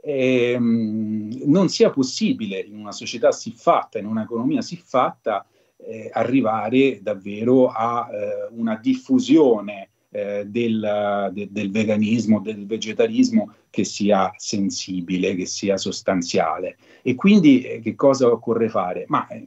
E, 0.00 0.52
ehm, 0.52 1.42
non 1.46 1.68
sia 1.68 1.90
possibile 1.90 2.60
in 2.60 2.78
una 2.78 2.92
società 2.92 3.32
siffatta, 3.32 3.98
in 3.98 4.06
un'economia 4.06 4.62
siffatta, 4.62 5.44
eh, 5.76 6.10
arrivare 6.12 7.00
davvero 7.02 7.68
a 7.68 8.08
eh, 8.10 8.48
una 8.50 8.76
diffusione 8.76 9.90
eh, 10.10 10.44
del, 10.46 11.30
de, 11.32 11.48
del, 11.50 11.70
veganismo, 11.70 12.40
del 12.40 12.66
vegetarismo 12.66 13.52
che 13.70 13.84
sia 13.84 14.32
sensibile, 14.36 15.34
che 15.34 15.46
sia 15.46 15.76
sostanziale. 15.76 16.76
E 17.02 17.14
quindi 17.14 17.62
eh, 17.62 17.80
che 17.80 17.94
cosa 17.94 18.30
occorre 18.30 18.68
fare? 18.68 19.04
Ma 19.08 19.26
eh, 19.28 19.46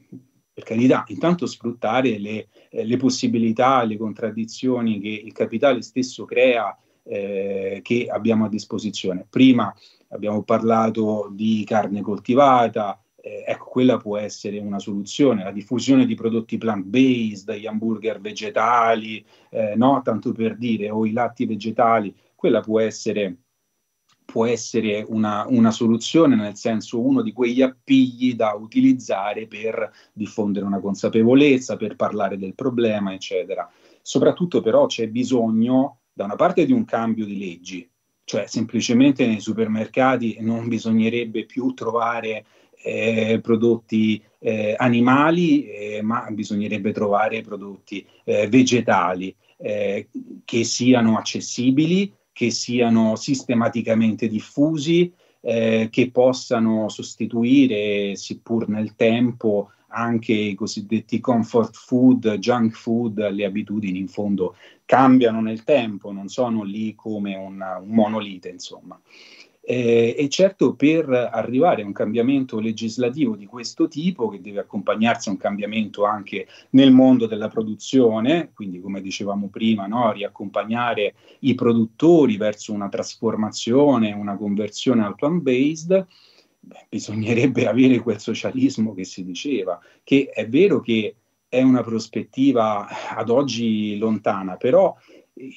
per 0.54 0.64
carità, 0.64 1.04
intanto 1.08 1.46
sfruttare 1.46 2.18
le, 2.18 2.48
eh, 2.70 2.86
le, 2.86 2.98
possibilità, 2.98 3.84
le 3.84 3.98
contraddizioni 3.98 5.00
che 5.00 5.10
il 5.10 5.32
capitale 5.32 5.82
stesso 5.82 6.26
crea, 6.26 6.78
eh, 7.04 7.80
che 7.84 8.08
abbiamo 8.10 8.46
a 8.46 8.50
disposizione. 8.50 9.26
Prima 9.30 9.74
abbiamo 10.10 10.44
parlato 10.44 11.30
di 11.32 11.64
carne 11.66 12.02
coltivata, 12.02 13.02
eh, 13.22 13.44
ecco, 13.48 13.66
quella 13.66 13.98
può 13.98 14.18
essere 14.18 14.60
una 14.60 14.80
soluzione, 14.80 15.44
la 15.44 15.52
diffusione 15.52 16.06
di 16.06 16.16
prodotti 16.16 16.58
plant-based, 16.58 17.54
gli 17.54 17.68
hamburger 17.68 18.20
vegetali, 18.20 19.24
eh, 19.50 19.76
no? 19.76 20.02
tanto 20.04 20.32
per 20.32 20.58
dire, 20.58 20.90
o 20.90 21.06
i 21.06 21.12
latti 21.12 21.46
vegetali, 21.46 22.14
quella 22.36 22.62
può 22.62 22.80
essere 22.80 23.41
può 24.32 24.46
essere 24.46 25.04
una, 25.08 25.46
una, 25.50 25.72
soluzione, 25.72 26.36
nel 26.36 26.56
senso 26.56 27.02
uno 27.02 27.22
di 27.22 27.34
quegli 27.34 27.62
appigli 27.62 28.34
da 28.34 28.54
utilizzare 28.54 29.46
per 29.46 29.92
diffondere 30.14 30.66
una 30.66 30.80
consapevolezza, 30.80 31.76
per 31.76 31.98
parlare 31.98 32.38
del 32.38 32.56
problema, 32.56 33.14
eccetera. 33.14 33.70
Soprattutto 34.02 34.62
però 34.62 34.86
c'è 34.86 35.10
bisogno 35.10 36.00
da 36.14 36.24
una 36.24 36.36
parte 36.36 36.66
di 36.66 36.72
un 36.72 36.86
cambio 36.86 37.26
di 37.26 37.38
leggi, 37.38 37.88
cioè 38.24 38.48
semplicemente 38.48 39.28
nei 39.28 39.42
supermercati 39.42 40.38
non 40.40 40.70
bisognerebbe 40.70 41.46
più 41.46 41.74
trovare 41.74 42.46
eh, 42.84 43.40
prodotti 43.44 44.24
eh, 44.40 44.76
animali, 44.78 45.66
eh, 45.66 46.02
ma 46.02 46.26
bisognerebbe 46.32 46.94
trovare 46.94 47.42
prodotti 47.42 48.06
eh, 48.24 48.48
vegetali 48.48 49.36
eh, 49.58 50.08
che 50.46 50.64
siano 50.64 51.18
accessibili, 51.18 52.12
che 52.42 52.50
siano 52.50 53.16
sistematicamente 53.18 54.28
diffusi, 54.28 55.14
eh, 55.42 55.90
che 55.92 56.10
possano 56.10 56.90
sostituire, 56.90 58.16
seppur 58.16 58.68
nel 58.68 58.96
tempo, 58.96 59.70
anche 59.90 60.34
i 60.34 60.56
cosiddetti 60.56 61.20
comfort 61.20 61.76
food, 61.76 62.38
junk 62.38 62.74
food, 62.74 63.30
le 63.30 63.46
abitudini 63.46 64.00
in 64.00 64.08
fondo 64.08 64.56
cambiano 64.86 65.40
nel 65.40 65.64
tempo, 65.64 66.12
non 66.12 66.30
sono 66.30 66.64
lì 66.64 66.96
come 66.96 67.36
un, 67.36 67.64
un 67.80 67.90
monolite, 67.90 68.50
insomma. 68.50 69.00
Eh, 69.64 70.16
e 70.18 70.28
certo 70.28 70.74
per 70.74 71.08
arrivare 71.10 71.84
a 71.84 71.86
un 71.86 71.92
cambiamento 71.92 72.60
legislativo 72.60 73.36
di 73.36 73.46
questo 73.46 73.88
tipo, 73.88 74.28
che 74.28 74.42
deve 74.42 74.60
accompagnarsi 74.60 75.30
a 75.30 75.34
un 75.34 75.38
cambiamento 75.38 76.04
anche 76.04 76.48
nel 76.72 76.92
mondo 76.92 77.28
della 77.28 77.48
produzione, 77.48 78.52
quindi 78.56 78.82
come 78.82 79.02
dicevamo 79.02 79.50
prima, 79.50 79.86
no, 79.86 80.12
riaccompagnare 80.12 81.14
i 81.42 81.54
produttori 81.54 82.38
verso 82.38 82.74
una 82.74 82.90
trasformazione, 82.90 84.12
una 84.14 84.36
conversione 84.36 85.06
al 85.06 85.14
plant-based, 85.16 86.08
beh, 86.60 86.86
bisognerebbe 86.90 87.68
avere 87.68 88.00
quel 88.00 88.20
socialismo 88.20 88.96
che 88.96 89.04
si 89.06 89.24
diceva, 89.24 89.80
che 90.04 90.32
è 90.34 90.50
vero 90.50 90.80
che 90.80 91.16
è 91.48 91.62
una 91.62 91.84
prospettiva 91.84 92.88
ad 93.16 93.30
oggi 93.30 93.98
lontana, 93.98 94.56
però 94.56 94.96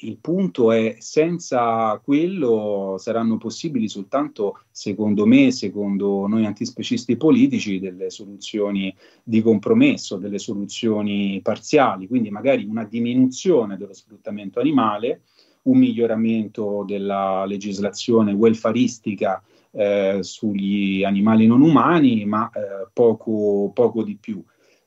il 0.03 0.19
punto 0.21 0.73
è 0.73 0.97
senza 0.99 2.01
quello 2.03 2.97
saranno 2.99 3.37
possibili 3.37 3.89
soltanto, 3.89 4.61
secondo 4.71 5.27
me, 5.27 5.51
secondo 5.51 6.27
noi 6.27 6.47
antispecisti 6.47 7.17
politici, 7.17 7.79
delle 7.79 8.11
soluzioni 8.11 8.95
di 9.23 9.43
compromesso, 9.43 10.17
delle 10.17 10.39
soluzioni 10.39 11.41
parziali, 11.43 12.07
quindi 12.07 12.31
magari 12.31 12.65
una 12.65 12.85
diminuzione 12.85 13.77
dello 13.77 13.93
sfruttamento 13.93 14.61
animale 14.61 15.23
un 15.65 15.79
miglioramento 15.79 16.85
della 16.87 17.45
legislazione 17.47 18.33
welfaristica 18.33 19.43
eh, 19.71 20.19
sugli 20.21 21.05
animali 21.05 21.47
non 21.47 21.63
umani, 21.63 22.25
ma 22.25 22.51
eh, 22.51 22.89
poco, 22.93 23.71
poco, 23.73 24.03
di 24.03 24.17
più. 24.17 24.43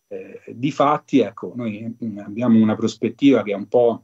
Eh, 0.07 0.41
difatti, 0.53 1.19
ecco, 1.19 1.53
noi 1.55 1.95
mm, 2.03 2.19
abbiamo 2.19 2.61
una 2.61 2.75
prospettiva 2.75 3.43
che 3.43 3.51
è 3.51 3.55
un 3.55 3.67
po', 3.67 4.03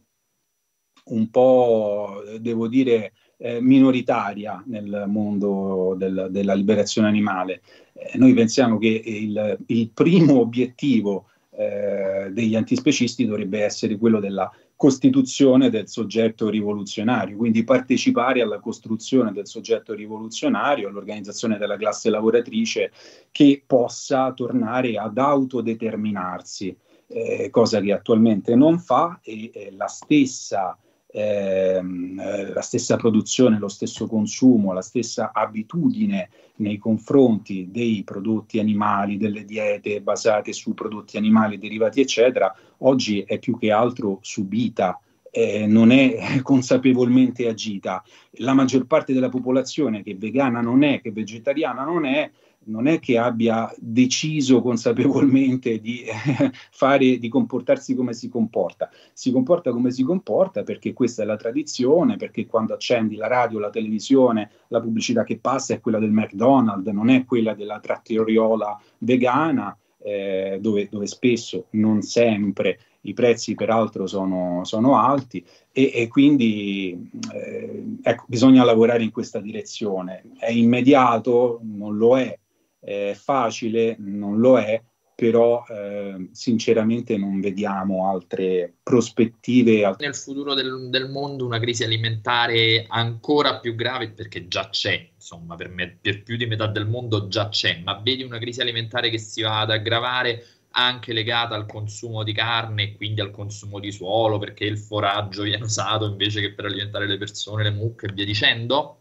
un 1.05 1.29
po' 1.29 2.23
devo 2.39 2.67
dire, 2.67 3.13
eh, 3.37 3.59
minoritaria 3.59 4.63
nel 4.67 5.03
mondo 5.07 5.95
del, 5.97 6.27
della 6.31 6.53
liberazione 6.53 7.07
animale. 7.07 7.61
Eh, 7.93 8.17
noi 8.17 8.33
pensiamo 8.33 8.77
che 8.77 9.01
il, 9.03 9.57
il 9.67 9.89
primo 9.89 10.39
obiettivo 10.39 11.25
eh, 11.51 12.29
degli 12.31 12.55
antispecisti 12.55 13.25
dovrebbe 13.25 13.61
essere 13.61 13.97
quello 13.97 14.19
della 14.19 14.49
costituzione 14.75 15.69
del 15.69 15.87
soggetto 15.87 16.49
rivoluzionario, 16.49 17.37
quindi 17.37 17.63
partecipare 17.63 18.41
alla 18.41 18.59
costruzione 18.59 19.31
del 19.31 19.47
soggetto 19.47 19.93
rivoluzionario, 19.93 20.89
all'organizzazione 20.89 21.57
della 21.57 21.77
classe 21.77 22.09
lavoratrice 22.09 22.91
che 23.31 23.63
possa 23.65 24.33
tornare 24.33 24.97
ad 24.97 25.17
autodeterminarsi, 25.17 26.75
eh, 27.07 27.49
cosa 27.49 27.79
che 27.81 27.91
attualmente 27.91 28.55
non 28.55 28.79
fa 28.79 29.19
e 29.21 29.51
eh, 29.53 29.71
la 29.77 29.87
stessa 29.87 30.77
ehm, 31.13 32.19
eh, 32.19 32.53
la 32.53 32.61
stessa 32.61 32.95
produzione, 32.95 33.59
lo 33.59 33.67
stesso 33.67 34.07
consumo, 34.07 34.73
la 34.73 34.81
stessa 34.81 35.31
abitudine 35.31 36.29
nei 36.55 36.77
confronti 36.77 37.69
dei 37.69 38.03
prodotti 38.03 38.59
animali, 38.59 39.17
delle 39.17 39.45
diete 39.45 40.01
basate 40.01 40.51
su 40.53 40.73
prodotti 40.73 41.17
animali 41.17 41.57
derivati, 41.57 42.01
eccetera, 42.01 42.53
oggi 42.79 43.21
è 43.21 43.37
più 43.37 43.57
che 43.57 43.71
altro 43.71 44.17
subita. 44.21 44.99
Eh, 45.35 45.65
non 45.65 45.91
è 45.91 46.41
consapevolmente 46.43 47.47
agita. 47.47 48.03
La 48.37 48.53
maggior 48.53 48.85
parte 48.85 49.13
della 49.13 49.29
popolazione 49.29 50.03
che 50.03 50.15
vegana 50.15 50.61
non 50.61 50.83
è, 50.83 51.01
che 51.01 51.11
vegetariana 51.11 51.83
non 51.83 52.05
è, 52.05 52.29
non 52.65 52.87
è 52.87 52.99
che 52.99 53.17
abbia 53.17 53.73
deciso 53.77 54.61
consapevolmente 54.61 55.79
di, 55.79 56.03
fare, 56.71 57.17
di 57.17 57.29
comportarsi 57.29 57.95
come 57.95 58.13
si 58.13 58.29
comporta, 58.29 58.89
si 59.13 59.31
comporta 59.31 59.71
come 59.71 59.91
si 59.91 60.03
comporta 60.03 60.63
perché 60.63 60.93
questa 60.93 61.23
è 61.23 61.25
la 61.25 61.35
tradizione, 61.35 62.15
perché 62.15 62.45
quando 62.45 62.73
accendi 62.73 63.15
la 63.15 63.27
radio, 63.27 63.59
la 63.59 63.69
televisione, 63.69 64.49
la 64.67 64.81
pubblicità 64.81 65.23
che 65.23 65.39
passa 65.39 65.73
è 65.73 65.79
quella 65.79 65.99
del 65.99 66.11
McDonald's, 66.11 66.91
non 66.91 67.09
è 67.09 67.25
quella 67.25 67.53
della 67.53 67.79
trattoriola 67.79 68.79
vegana, 68.99 69.77
eh, 70.03 70.57
dove, 70.61 70.87
dove, 70.91 71.07
spesso, 71.07 71.67
non 71.71 72.01
sempre, 72.01 72.79
i 73.01 73.13
prezzi 73.13 73.55
peraltro 73.55 74.05
sono, 74.05 74.61
sono 74.63 74.97
alti 74.97 75.43
e, 75.71 75.91
e 75.93 76.07
quindi 76.07 77.09
eh, 77.33 77.83
ecco, 78.01 78.25
bisogna 78.27 78.63
lavorare 78.63 79.03
in 79.03 79.11
questa 79.11 79.39
direzione. 79.39 80.23
È 80.37 80.51
immediato? 80.51 81.59
Non 81.63 81.97
lo 81.97 82.17
è 82.17 82.37
eh, 82.83 83.15
facile, 83.15 83.95
non 83.99 84.39
lo 84.39 84.59
è, 84.59 84.81
però 85.15 85.63
eh, 85.69 86.29
sinceramente 86.31 87.17
non 87.17 87.39
vediamo 87.39 88.09
altre 88.09 88.73
prospettive. 88.81 89.95
Nel 89.99 90.15
futuro 90.15 90.53
del, 90.53 90.89
del, 90.89 91.09
mondo 91.09 91.45
una 91.45 91.59
crisi 91.59 91.83
alimentare 91.83 92.85
ancora 92.87 93.59
più 93.59 93.75
grave 93.75 94.11
perché 94.11 94.47
già 94.47 94.69
c'è, 94.69 95.09
insomma 95.13 95.55
per, 95.55 95.69
me, 95.69 95.97
per 96.01 96.23
più 96.23 96.35
di 96.35 96.45
metà 96.45 96.67
del 96.67 96.87
mondo 96.87 97.27
già 97.27 97.49
c'è, 97.49 97.81
ma 97.83 97.99
vedi 98.03 98.23
una 98.23 98.39
crisi 98.39 98.61
alimentare 98.61 99.09
che 99.09 99.19
si 99.19 99.41
va 99.41 99.59
ad 99.61 99.71
aggravare 99.71 100.43
anche 100.75 101.13
legata 101.13 101.53
al 101.53 101.67
consumo 101.67 102.23
di 102.23 102.33
carne 102.33 102.83
e 102.83 102.95
quindi 102.95 103.21
al 103.21 103.29
consumo 103.29 103.79
di 103.79 103.91
suolo 103.91 104.39
perché 104.39 104.65
il 104.65 104.79
foraggio 104.79 105.43
viene 105.43 105.63
usato 105.63 106.07
invece 106.07 106.41
che 106.41 106.53
per 106.53 106.65
alimentare 106.65 107.05
le 107.05 107.17
persone, 107.17 107.61
le 107.61 107.71
mucche 107.71 108.07
e 108.07 108.13
via 108.13 108.25
dicendo? 108.25 108.97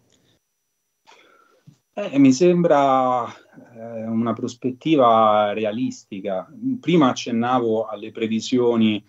Eh, 1.94 2.18
mi 2.18 2.32
sembra 2.32 3.26
eh, 3.26 4.04
una 4.06 4.32
prospettiva 4.32 5.52
realistica. 5.52 6.50
Prima 6.80 7.10
accennavo 7.10 7.84
alle 7.84 8.10
previsioni 8.10 9.04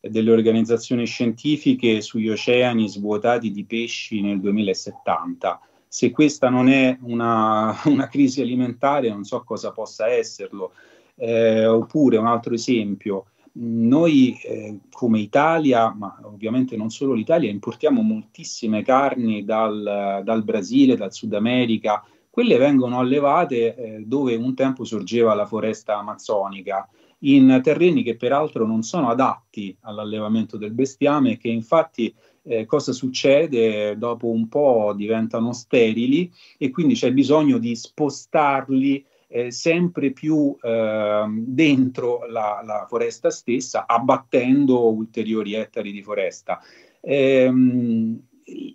delle 0.00 0.30
organizzazioni 0.30 1.04
scientifiche 1.04 2.00
sugli 2.00 2.30
oceani 2.30 2.88
svuotati 2.88 3.50
di 3.50 3.66
pesci 3.66 4.22
nel 4.22 4.40
2070. 4.40 5.60
Se 5.86 6.10
questa 6.10 6.48
non 6.48 6.70
è 6.70 6.96
una, 7.02 7.78
una 7.84 8.08
crisi 8.08 8.40
alimentare, 8.40 9.10
non 9.10 9.24
so 9.24 9.42
cosa 9.44 9.70
possa 9.72 10.08
esserlo. 10.08 10.72
Eh, 11.16 11.66
oppure 11.66 12.16
un 12.16 12.26
altro 12.26 12.54
esempio, 12.54 13.26
noi 13.54 14.40
eh, 14.42 14.78
come 14.90 15.20
Italia, 15.20 15.92
ma 15.92 16.18
ovviamente 16.22 16.78
non 16.78 16.88
solo 16.88 17.12
l'Italia, 17.12 17.50
importiamo 17.50 18.00
moltissime 18.00 18.82
carni 18.82 19.44
dal, 19.44 20.22
dal 20.24 20.42
Brasile, 20.42 20.96
dal 20.96 21.12
Sud 21.12 21.34
America, 21.34 22.02
quelle 22.32 22.56
vengono 22.56 22.98
allevate 22.98 23.74
eh, 23.74 24.04
dove 24.06 24.34
un 24.36 24.54
tempo 24.54 24.84
sorgeva 24.84 25.34
la 25.34 25.44
foresta 25.44 25.98
amazzonica, 25.98 26.88
in 27.24 27.60
terreni 27.62 28.02
che 28.02 28.16
peraltro 28.16 28.66
non 28.66 28.82
sono 28.82 29.10
adatti 29.10 29.76
all'allevamento 29.82 30.56
del 30.56 30.72
bestiame, 30.72 31.36
che 31.36 31.48
infatti 31.48 32.12
eh, 32.44 32.64
cosa 32.64 32.92
succede? 32.92 33.98
Dopo 33.98 34.28
un 34.28 34.48
po' 34.48 34.94
diventano 34.96 35.52
sterili 35.52 36.32
e 36.56 36.70
quindi 36.70 36.94
c'è 36.94 37.12
bisogno 37.12 37.58
di 37.58 37.76
spostarli 37.76 39.04
eh, 39.28 39.50
sempre 39.50 40.12
più 40.12 40.56
eh, 40.58 41.24
dentro 41.28 42.24
la, 42.28 42.62
la, 42.64 42.86
foresta 42.88 43.28
stessa, 43.28 43.84
abbattendo 43.86 44.90
ulteriori 44.90 45.52
ettari 45.52 45.92
di 45.92 46.02
foresta. 46.02 46.62
Ehm, 47.02 48.18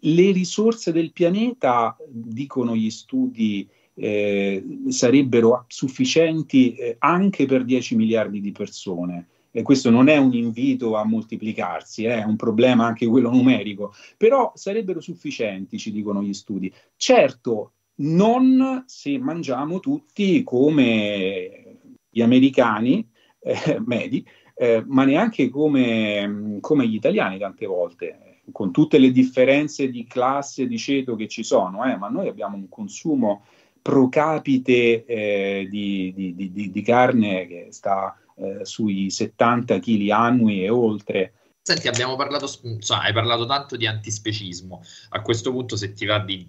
le 0.02 0.32
risorse 0.32 0.92
del 0.92 1.12
pianeta, 1.12 1.96
dicono 2.10 2.76
gli 2.76 2.90
studi, 2.90 3.68
eh, 3.94 4.63
sarebbero 4.90 5.66
sufficienti 5.68 6.76
eh, 6.76 6.96
anche 7.00 7.46
per 7.46 7.63
10 7.63 7.96
miliardi 7.96 8.40
di 8.42 8.52
persone. 8.52 9.28
E 9.52 9.63
questo 9.63 9.90
non 9.90 10.08
è 10.08 10.18
un 10.18 10.34
invito 10.36 10.96
a 10.96 11.06
moltiplicarsi, 11.06 12.04
eh, 12.04 12.22
è 12.22 12.24
un 12.24 12.36
problema 12.36 12.86
anche 12.86 13.08
quello 13.08 13.32
numerico, 13.32 13.94
però 14.16 14.52
sarebbero 14.54 15.02
sufficienti, 15.02 15.80
ci 15.80 15.92
dicono 15.92 16.22
gli 16.22 16.34
studi. 16.34 16.72
Certo, 16.96 17.72
non 18.00 18.84
se 18.86 19.18
mangiamo 19.18 19.80
tutti 19.80 20.44
come 20.44 21.80
gli 22.10 22.22
americani 22.22 23.08
eh, 23.40 23.80
medi, 23.84 24.24
eh, 24.56 24.84
ma 24.86 25.06
neanche 25.06 25.50
come, 25.50 26.58
come, 26.62 26.88
gli 26.88 26.96
italiani 26.96 27.40
tante 27.40 27.66
volte 27.66 28.27
con 28.52 28.72
tutte 28.72 28.98
le 28.98 29.12
differenze 29.12 29.90
di 29.90 30.06
classe 30.06 30.68
di 30.68 30.78
ceto 30.78 31.16
che 31.16 31.28
ci 31.28 31.44
sono, 31.44 31.84
eh, 31.86 31.98
ma 31.98 32.08
noi 32.08 32.28
abbiamo 32.28 32.56
un 32.56 32.70
consumo 32.70 33.46
pro 33.82 34.10
capite 34.10 35.06
eh, 35.06 35.68
di, 35.70 36.14
di, 36.16 36.36
di, 36.36 36.72
di, 36.72 36.82
carne 36.82 37.48
che 37.48 37.68
sta 37.70 38.18
eh, 38.36 38.66
sui 38.66 39.10
70 39.10 39.80
kg 39.80 40.10
annui 40.10 40.64
e 40.64 40.70
oltre. 40.70 41.34
Senti, 41.62 41.88
abbiamo 41.88 42.16
parlato, 42.16 42.48
cioè, 42.80 43.00
hai 43.00 43.14
parlato 43.14 43.46
tanto 43.46 43.76
di 43.76 43.88
antispecismo. 43.88 44.82
A 45.10 45.22
questo 45.22 45.52
punto, 45.52 45.76
se 45.76 45.94
ti 45.94 46.06
va 46.06 46.20
di 46.20 46.48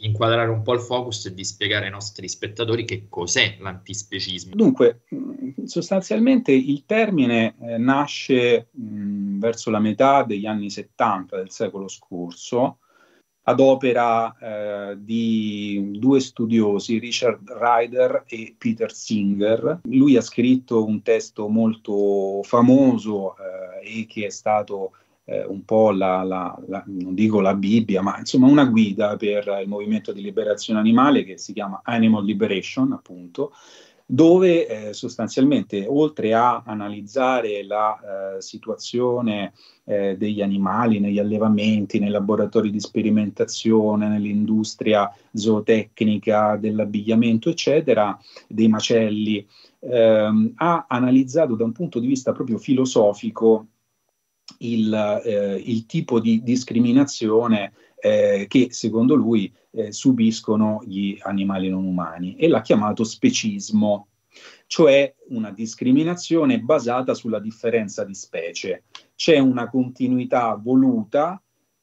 inquadrare 0.00 0.50
un 0.50 0.62
po' 0.62 0.74
il 0.74 0.80
focus 0.80 1.26
e 1.26 1.34
di 1.34 1.44
spiegare 1.44 1.86
ai 1.86 1.90
nostri 1.90 2.28
spettatori 2.28 2.84
che 2.84 3.06
cos'è 3.08 3.56
l'antispecismo. 3.60 4.54
Dunque, 4.54 5.02
sostanzialmente 5.64 6.52
il 6.52 6.84
termine 6.86 7.54
eh, 7.60 7.78
nasce 7.78 8.68
mh, 8.70 9.38
verso 9.38 9.70
la 9.70 9.78
metà 9.78 10.22
degli 10.24 10.46
anni 10.46 10.70
70 10.70 11.36
del 11.36 11.50
secolo 11.50 11.88
scorso 11.88 12.78
ad 13.46 13.60
opera 13.60 14.34
eh, 14.38 14.96
di 14.98 15.98
due 15.98 16.20
studiosi, 16.20 16.98
Richard 16.98 17.50
Ryder 17.50 18.24
e 18.26 18.54
Peter 18.56 18.90
Singer. 18.92 19.80
Lui 19.84 20.16
ha 20.16 20.22
scritto 20.22 20.84
un 20.84 21.02
testo 21.02 21.48
molto 21.48 22.42
famoso 22.42 23.36
eh, 23.36 24.00
e 24.00 24.06
che 24.06 24.26
è 24.26 24.30
stato 24.30 24.92
eh, 25.24 25.44
un 25.44 25.64
po' 25.64 25.90
la, 25.90 26.22
la, 26.22 26.56
la, 26.66 26.82
non 26.86 27.14
dico 27.14 27.40
la 27.40 27.54
Bibbia, 27.54 28.02
ma 28.02 28.18
insomma 28.18 28.46
una 28.46 28.64
guida 28.64 29.16
per 29.16 29.58
il 29.62 29.68
movimento 29.68 30.12
di 30.12 30.20
liberazione 30.20 30.80
animale 30.80 31.24
che 31.24 31.38
si 31.38 31.52
chiama 31.52 31.80
Animal 31.82 32.24
Liberation, 32.24 32.92
appunto, 32.92 33.52
dove 34.06 34.66
eh, 34.66 34.92
sostanzialmente 34.92 35.86
oltre 35.88 36.34
a 36.34 36.62
analizzare 36.66 37.64
la 37.64 38.36
eh, 38.36 38.42
situazione 38.42 39.54
eh, 39.84 40.16
degli 40.18 40.42
animali 40.42 41.00
negli 41.00 41.18
allevamenti, 41.18 41.98
nei 41.98 42.10
laboratori 42.10 42.70
di 42.70 42.80
sperimentazione, 42.80 44.08
nell'industria 44.08 45.10
zootecnica, 45.32 46.56
dell'abbigliamento, 46.56 47.48
eccetera, 47.48 48.18
dei 48.46 48.68
macelli, 48.68 49.46
ehm, 49.80 50.52
ha 50.56 50.84
analizzato 50.86 51.54
da 51.54 51.64
un 51.64 51.72
punto 51.72 51.98
di 51.98 52.06
vista 52.06 52.32
proprio 52.32 52.58
filosofico 52.58 53.68
il, 54.58 55.22
eh, 55.24 55.62
il 55.64 55.86
tipo 55.86 56.20
di 56.20 56.42
discriminazione 56.42 57.72
eh, 57.96 58.46
che 58.48 58.68
secondo 58.70 59.14
lui 59.14 59.52
eh, 59.70 59.92
subiscono 59.92 60.82
gli 60.86 61.16
animali 61.22 61.68
non 61.68 61.84
umani 61.84 62.36
e 62.36 62.48
l'ha 62.48 62.60
chiamato 62.60 63.04
specismo, 63.04 64.08
cioè 64.66 65.14
una 65.28 65.50
discriminazione 65.50 66.60
basata 66.60 67.14
sulla 67.14 67.40
differenza 67.40 68.04
di 68.04 68.14
specie. 68.14 68.84
C'è 69.14 69.38
una 69.38 69.68
continuità 69.68 70.54
voluta 70.62 71.40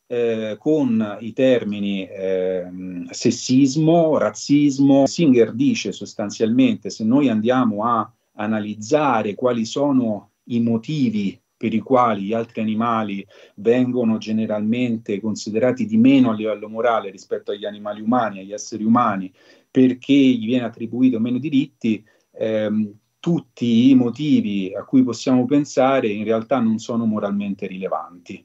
eh, 0.08 0.58
con 0.60 1.18
i 1.22 1.34
termini 1.34 2.06
eh, 2.06 2.70
sessismo, 3.10 4.18
razzismo. 4.18 5.08
Singer 5.08 5.54
dice 5.54 5.92
sostanzialmente 5.92 6.90
se 6.90 7.04
noi 7.04 7.30
andiamo 7.30 7.86
a 7.86 8.12
analizzare 8.34 9.36
quali 9.36 9.66
sono 9.66 10.32
i 10.46 10.60
motivi 10.60 11.40
per 11.62 11.76
i 11.76 11.80
quali 11.80 12.24
gli 12.24 12.34
altri 12.34 12.60
animali 12.60 13.24
vengono 13.58 14.18
generalmente 14.18 15.22
considerati 15.22 15.86
di 15.86 15.96
meno 15.96 16.32
a 16.32 16.34
livello 16.34 16.68
morale 16.68 17.12
rispetto 17.12 17.52
agli 17.52 17.66
animali 17.66 18.02
umani, 18.02 18.40
agli 18.40 18.52
esseri 18.52 18.84
umani, 18.84 19.32
perché 19.70 20.12
gli 20.12 20.48
viene 20.48 20.66
attribuito 20.66 21.20
meno 21.20 21.38
diritti, 21.38 22.04
ehm, 22.32 22.92
tutti 23.20 23.92
i 23.92 23.94
motivi 23.94 24.74
a 24.76 24.84
cui 24.86 25.04
possiamo 25.04 25.46
pensare 25.46 26.08
in 26.08 26.24
realtà 26.24 26.60
non 26.60 26.80
sono 26.80 27.06
moralmente 27.06 27.68
rilevanti. 27.68 28.44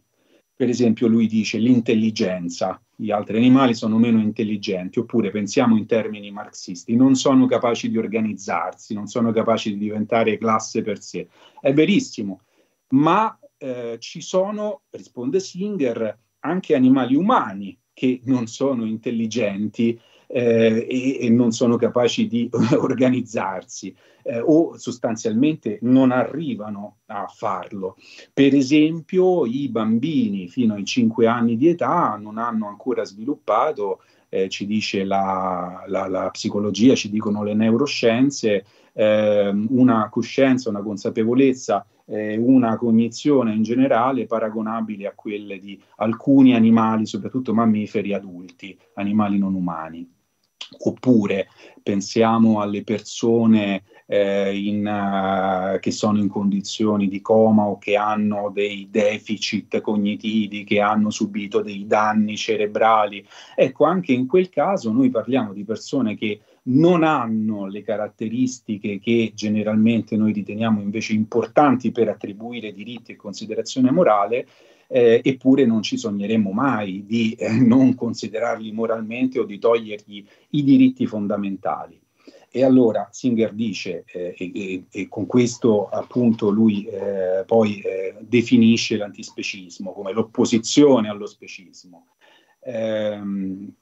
Per 0.54 0.68
esempio 0.68 1.06
lui 1.06 1.26
dice 1.26 1.56
l'intelligenza, 1.56 2.78
gli 2.94 3.10
altri 3.10 3.38
animali 3.38 3.72
sono 3.72 3.96
meno 3.96 4.20
intelligenti, 4.20 4.98
oppure 4.98 5.30
pensiamo 5.30 5.78
in 5.78 5.86
termini 5.86 6.30
marxisti, 6.30 6.94
non 6.94 7.14
sono 7.14 7.46
capaci 7.46 7.88
di 7.88 7.96
organizzarsi, 7.96 8.92
non 8.92 9.06
sono 9.06 9.32
capaci 9.32 9.72
di 9.72 9.78
diventare 9.78 10.36
classe 10.36 10.82
per 10.82 11.00
sé. 11.00 11.28
È 11.58 11.72
verissimo, 11.72 12.40
ma 12.88 13.38
eh, 13.58 13.96
ci 14.00 14.20
sono, 14.20 14.82
risponde 14.90 15.40
Singer, 15.40 16.18
anche 16.40 16.74
animali 16.74 17.14
umani 17.14 17.78
che 17.92 18.20
non 18.24 18.46
sono 18.46 18.84
intelligenti 18.84 19.98
eh, 20.28 20.86
e, 20.88 21.24
e, 21.24 21.30
non 21.30 21.52
sono 21.52 21.76
capaci 21.76 22.26
di 22.26 22.48
organizzarsi 22.76 23.94
eh, 24.22 24.40
o 24.40 24.76
sostanzialmente 24.76 25.78
non 25.82 26.10
arrivano 26.10 26.98
a 27.06 27.26
farlo. 27.26 27.96
Per 28.32 28.54
esempio, 28.54 29.46
i 29.46 29.68
bambini 29.68 30.48
fino 30.48 30.74
ai 30.74 30.84
5 30.84 31.26
anni 31.26 31.56
di 31.56 31.68
età 31.68 32.18
non 32.20 32.38
hanno 32.38 32.68
ancora 32.68 33.04
sviluppato, 33.04 34.02
eh, 34.44 34.48
ci 34.48 34.66
dice 34.66 35.04
la, 35.04 35.84
la, 35.86 36.08
la, 36.08 36.30
psicologia, 36.30 36.94
ci 36.94 37.10
dicono 37.10 37.42
le 37.42 37.54
neuroscienze, 37.54 38.64
ehm, 38.92 39.66
una 39.70 40.08
coscienza, 40.10 40.68
una 40.68 40.82
consapevolezza 40.82 41.86
eh, 42.06 42.36
una 42.36 42.76
cognizione 42.76 43.52
in 43.52 43.62
generale 43.62 44.26
paragonabile 44.26 45.06
a 45.06 45.12
quelle 45.14 45.58
di 45.58 45.80
alcuni 45.96 46.54
animali, 46.54 47.06
soprattutto 47.06 47.52
mammiferi 47.52 48.14
adulti, 48.14 48.78
animali 48.94 49.38
non 49.38 49.54
umani. 49.54 50.08
Oppure 50.78 51.48
pensiamo 51.82 52.60
alle 52.60 52.82
persone 52.82 53.84
eh, 54.06 54.56
in, 54.56 54.86
uh, 54.86 55.78
che 55.80 55.90
sono 55.90 56.18
in 56.18 56.28
condizioni 56.28 57.08
di 57.08 57.20
coma 57.20 57.64
o 57.64 57.78
che 57.78 57.96
hanno 57.96 58.50
dei 58.52 58.88
deficit 58.90 59.80
cognitivi, 59.80 60.64
che 60.64 60.80
hanno 60.80 61.10
subito 61.10 61.60
dei 61.60 61.86
danni 61.86 62.36
cerebrali. 62.36 63.24
Ecco, 63.54 63.84
anche 63.84 64.12
in 64.12 64.26
quel 64.26 64.48
caso 64.48 64.92
noi 64.92 65.10
parliamo 65.10 65.52
di 65.52 65.64
persone 65.64 66.16
che 66.16 66.40
non 66.68 67.04
hanno 67.04 67.66
le 67.66 67.82
caratteristiche 67.82 68.98
che 68.98 69.32
generalmente 69.34 70.16
noi 70.16 70.32
riteniamo 70.32 70.80
invece 70.80 71.12
importanti 71.12 71.92
per 71.92 72.08
attribuire 72.08 72.72
diritti 72.72 73.12
e 73.12 73.16
considerazione 73.16 73.90
morale, 73.90 74.46
eh, 74.88 75.20
eppure 75.24 75.64
non 75.66 75.82
ci 75.82 75.96
sogneremmo 75.96 76.50
mai 76.52 77.04
di 77.06 77.32
eh, 77.32 77.50
non 77.60 77.94
considerarli 77.94 78.72
moralmente 78.72 79.38
o 79.38 79.44
di 79.44 79.58
togliergli 79.58 80.24
i 80.50 80.64
diritti 80.64 81.06
fondamentali. 81.06 82.00
E 82.50 82.64
allora 82.64 83.08
Singer 83.10 83.52
dice, 83.52 84.04
eh, 84.06 84.34
e, 84.38 84.84
e, 84.90 85.08
con 85.08 85.26
questo 85.26 85.88
appunto 85.88 86.48
lui 86.48 86.86
eh, 86.86 87.44
poi 87.44 87.80
eh, 87.80 88.14
definisce 88.20 88.96
l'antispecismo 88.96 89.92
come 89.92 90.12
l'opposizione 90.12 91.10
allo 91.10 91.26
specismo. 91.26 92.06
Ehm, 92.68 93.74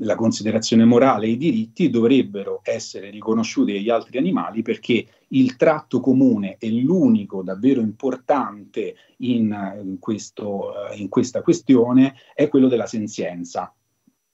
la 0.00 0.16
considerazione 0.16 0.84
morale 0.84 1.26
e 1.26 1.30
i 1.30 1.36
diritti 1.36 1.90
dovrebbero 1.90 2.60
essere 2.64 3.08
riconosciuti 3.10 3.76
agli 3.76 3.88
altri 3.88 4.18
animali 4.18 4.62
perché 4.62 5.06
il 5.28 5.54
tratto 5.54 6.00
comune 6.00 6.56
e 6.58 6.72
l'unico 6.72 7.44
davvero 7.44 7.80
importante 7.80 8.96
in, 9.18 9.80
in, 9.80 9.98
questo, 10.00 10.72
in 10.96 11.08
questa 11.08 11.40
questione 11.42 12.16
è 12.34 12.48
quello 12.48 12.66
della 12.66 12.86
senzienza. 12.86 13.72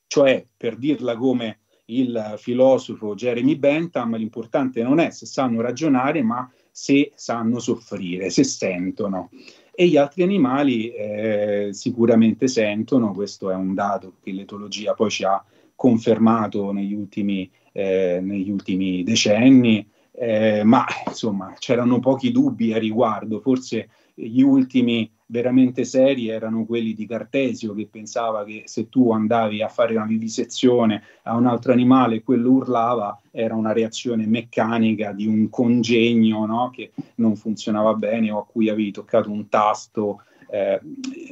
Cioè, 0.06 0.46
per 0.56 0.76
dirla 0.78 1.14
come 1.16 1.58
il 1.86 2.34
filosofo 2.38 3.14
Jeremy 3.14 3.56
Bentham, 3.56 4.16
l'importante 4.16 4.82
non 4.82 5.00
è 5.00 5.10
se 5.10 5.26
sanno 5.26 5.60
ragionare, 5.60 6.22
ma 6.22 6.50
se 6.72 7.12
sanno 7.14 7.60
soffrire, 7.60 8.30
se 8.30 8.42
sentono. 8.42 9.30
E 9.74 9.86
gli 9.86 9.96
altri 9.96 10.22
animali 10.22 10.90
eh, 10.90 11.68
sicuramente 11.72 12.48
sentono, 12.48 13.12
questo 13.12 13.50
è 13.50 13.54
un 13.54 13.74
dato 13.74 14.14
che 14.22 14.32
l'etologia 14.32 14.94
poi 14.94 15.10
ci 15.10 15.24
ha 15.24 15.42
confermato 15.74 16.72
negli 16.72 16.94
ultimi, 16.94 17.50
eh, 17.72 18.20
negli 18.22 18.50
ultimi 18.50 19.02
decenni, 19.02 19.86
eh, 20.12 20.62
ma 20.64 20.84
insomma 21.06 21.54
c'erano 21.58 22.00
pochi 22.00 22.30
dubbi 22.32 22.72
a 22.72 22.78
riguardo, 22.78 23.40
forse 23.40 23.88
gli 24.14 24.42
ultimi 24.42 25.10
veramente 25.32 25.84
seri 25.84 26.28
erano 26.28 26.66
quelli 26.66 26.92
di 26.92 27.06
Cartesio 27.06 27.72
che 27.72 27.88
pensava 27.90 28.44
che 28.44 28.64
se 28.66 28.90
tu 28.90 29.12
andavi 29.12 29.62
a 29.62 29.68
fare 29.68 29.96
una 29.96 30.04
vivisezione 30.04 31.02
a 31.22 31.34
un 31.34 31.46
altro 31.46 31.72
animale 31.72 32.16
e 32.16 32.22
quello 32.22 32.50
urlava 32.50 33.18
era 33.30 33.54
una 33.54 33.72
reazione 33.72 34.26
meccanica 34.26 35.12
di 35.12 35.26
un 35.26 35.48
congegno 35.48 36.44
no? 36.44 36.70
che 36.70 36.92
non 37.14 37.34
funzionava 37.34 37.94
bene 37.94 38.30
o 38.30 38.40
a 38.40 38.46
cui 38.46 38.68
avevi 38.68 38.92
toccato 38.92 39.30
un 39.30 39.48
tasto. 39.48 40.22
Eh, 40.50 40.78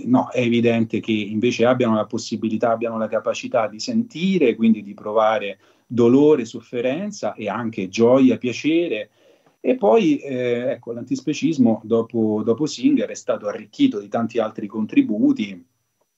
no, 0.06 0.30
è 0.30 0.40
evidente 0.40 0.98
che 1.00 1.12
invece 1.12 1.66
abbiano 1.66 1.94
la 1.94 2.06
possibilità, 2.06 2.70
abbiano 2.70 2.96
la 2.96 3.06
capacità 3.06 3.68
di 3.68 3.78
sentire, 3.78 4.54
quindi 4.54 4.82
di 4.82 4.94
provare 4.94 5.58
dolore, 5.86 6.46
sofferenza 6.46 7.34
e 7.34 7.50
anche 7.50 7.90
gioia, 7.90 8.38
piacere 8.38 9.10
e 9.60 9.76
poi 9.76 10.18
eh, 10.18 10.70
ecco, 10.70 10.92
l'antispecismo 10.92 11.82
dopo, 11.84 12.42
dopo 12.42 12.64
Singer 12.64 13.10
è 13.10 13.14
stato 13.14 13.46
arricchito 13.46 14.00
di 14.00 14.08
tanti 14.08 14.38
altri 14.38 14.66
contributi. 14.66 15.66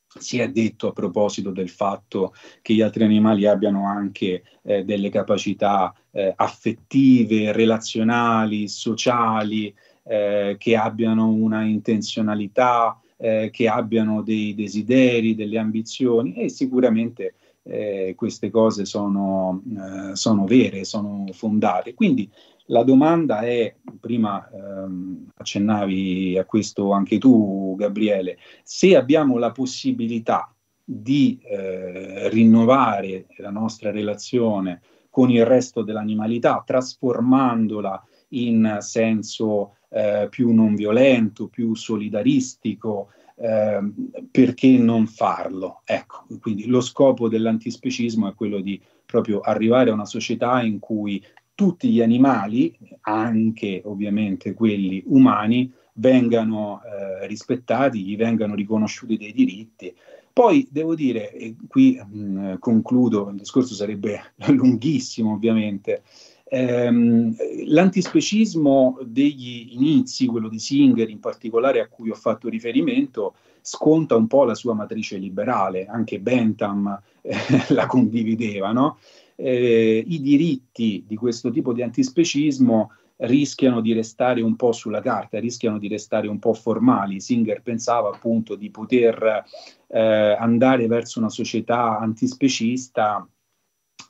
Si 0.07 0.39
è 0.39 0.49
detto 0.51 0.89
a 0.89 0.93
proposito 0.93 1.51
del 1.51 1.71
fatto 1.71 2.35
che 2.61 2.75
gli 2.75 2.83
altri 2.83 3.03
animali 3.03 3.47
abbiano 3.47 3.87
anche 3.87 4.43
eh, 4.63 4.85
delle 4.85 5.09
capacità 5.09 5.93
eh, 6.11 6.33
affettive, 6.37 7.51
relazionali, 7.51 8.69
sociali, 8.69 9.75
eh, 10.05 10.57
che 10.59 10.77
abbiano 10.77 11.31
una 11.31 11.63
intenzionalità, 11.63 13.01
eh, 13.17 13.49
che 13.51 13.69
abbiano 13.69 14.23
dei 14.23 14.55
desideri, 14.55 15.35
delle 15.35 15.59
ambizioni 15.59 16.35
e 16.35 16.49
sicuramente 16.49 17.35
eh, 17.65 18.15
queste 18.17 18.51
cose 18.51 18.85
sono, 18.85 19.63
sono 20.13 20.45
vere, 20.45 20.85
sono 20.85 21.27
fondate. 21.33 21.95
Quindi 21.95 22.29
la 22.67 22.83
domanda 22.83 23.41
è, 23.41 23.75
prima 24.01 24.49
ehm, 24.49 25.31
accennavi 25.37 26.39
a 26.39 26.45
questo 26.45 26.93
anche 26.93 27.19
tu 27.19 27.75
Gabriele, 27.77 28.39
se 28.63 28.97
abbiamo 28.97 29.39
la 29.39 29.51
possibilità 29.51 30.55
di 30.85 31.41
eh, 31.43 32.29
rinnovare 32.29 33.27
la 33.39 33.51
nostra 33.51 33.91
relazione 33.91 34.81
con 35.11 35.31
il 35.31 35.45
resto 35.45 35.83
dell'animalità, 35.83 36.63
trasformandola 36.65 38.03
in 38.31 38.79
senso 38.81 39.77
eh, 39.91 40.27
più 40.31 40.53
non 40.53 40.75
violento, 40.75 41.49
più 41.49 41.75
solidaristico, 41.75 43.09
eh, 43.37 43.81
perché 44.31 44.79
non 44.79 45.07
farlo? 45.07 45.83
Ecco, 45.85 46.25
quindi 46.41 46.67
lo 46.67 46.81
scopo 46.81 47.29
dell'antispecismo 47.29 48.29
è 48.29 48.35
quello 48.35 48.61
di 48.61 48.81
proprio 49.05 49.41
arrivare 49.41 49.91
a 49.91 49.95
una 49.95 50.07
società 50.07 50.63
in 50.63 50.79
cui 50.79 51.23
tutti 51.55 51.91
gli 51.91 52.01
animali, 52.01 52.77
anche 53.03 53.83
ovviamente 53.85 54.55
quelli 54.55 55.03
umani, 55.07 55.73
vengano 55.95 56.81
eh, 56.83 57.27
rispettati, 57.27 58.03
gli 58.03 58.17
vengano 58.17 58.55
riconosciuti 58.55 59.17
dei 59.17 59.33
diritti. 59.33 59.95
Poi 60.33 60.67
devo 60.71 60.95
dire, 60.95 61.31
e 61.33 61.57
qui 61.69 62.01
mh, 62.03 62.19
mm, 62.19 62.55
concludo, 62.59 63.29
il 63.29 63.37
discorso 63.37 63.75
sarebbe 63.75 64.33
lunghissimo 64.49 65.35
ovviamente, 65.35 66.03
ehm, 66.45 67.35
l'antispecismo 67.67 68.99
degli 69.05 69.73
inizi, 69.73 70.27
quello 70.27 70.49
di 70.49 70.59
Singer 70.59 71.11
in 71.11 71.21
particolare 71.21 71.81
a 71.81 71.89
cui 71.89 72.11
ho 72.11 72.15
fatto 72.15 72.49
riferimento, 72.49 73.35
sconta 73.61 74.17
un 74.17 74.27
po' 74.27 74.45
la 74.45 74.55
sua 74.55 74.75
matrice 74.75 75.19
liberale, 75.19 75.87
anche 75.87 76.19
Bentham 76.19 77.01
eh, 77.21 77.37
la 77.69 77.87
condivideva, 77.87 78.73
no? 78.73 78.99
Eh, 79.37 80.05
i 80.07 80.21
diritti 80.21 81.05
di 81.07 81.17
questo 81.17 81.51
tipo 81.51 81.73
di 81.73 81.83
antispecismo 81.83 82.93
rischiano 83.23 83.81
di 83.81 83.93
restare 83.93 84.41
un 84.41 84.57
po' 84.57 84.73
sulla 84.73 85.01
carta, 85.01 85.39
rischiano 85.39 85.79
di 85.79 85.89
restare 85.89 86.29
un 86.29 86.39
po' 86.39 86.55
formali. 86.55 87.21
Singer 87.21 87.63
pensava 87.63 88.09
appunto 88.09 88.55
di 88.57 88.71
poter 88.71 89.45
eh, 89.89 90.37
andare 90.39 90.87
verso 90.87 91.19
una 91.19 91.29
società 91.29 91.99
antispecista 91.99 93.27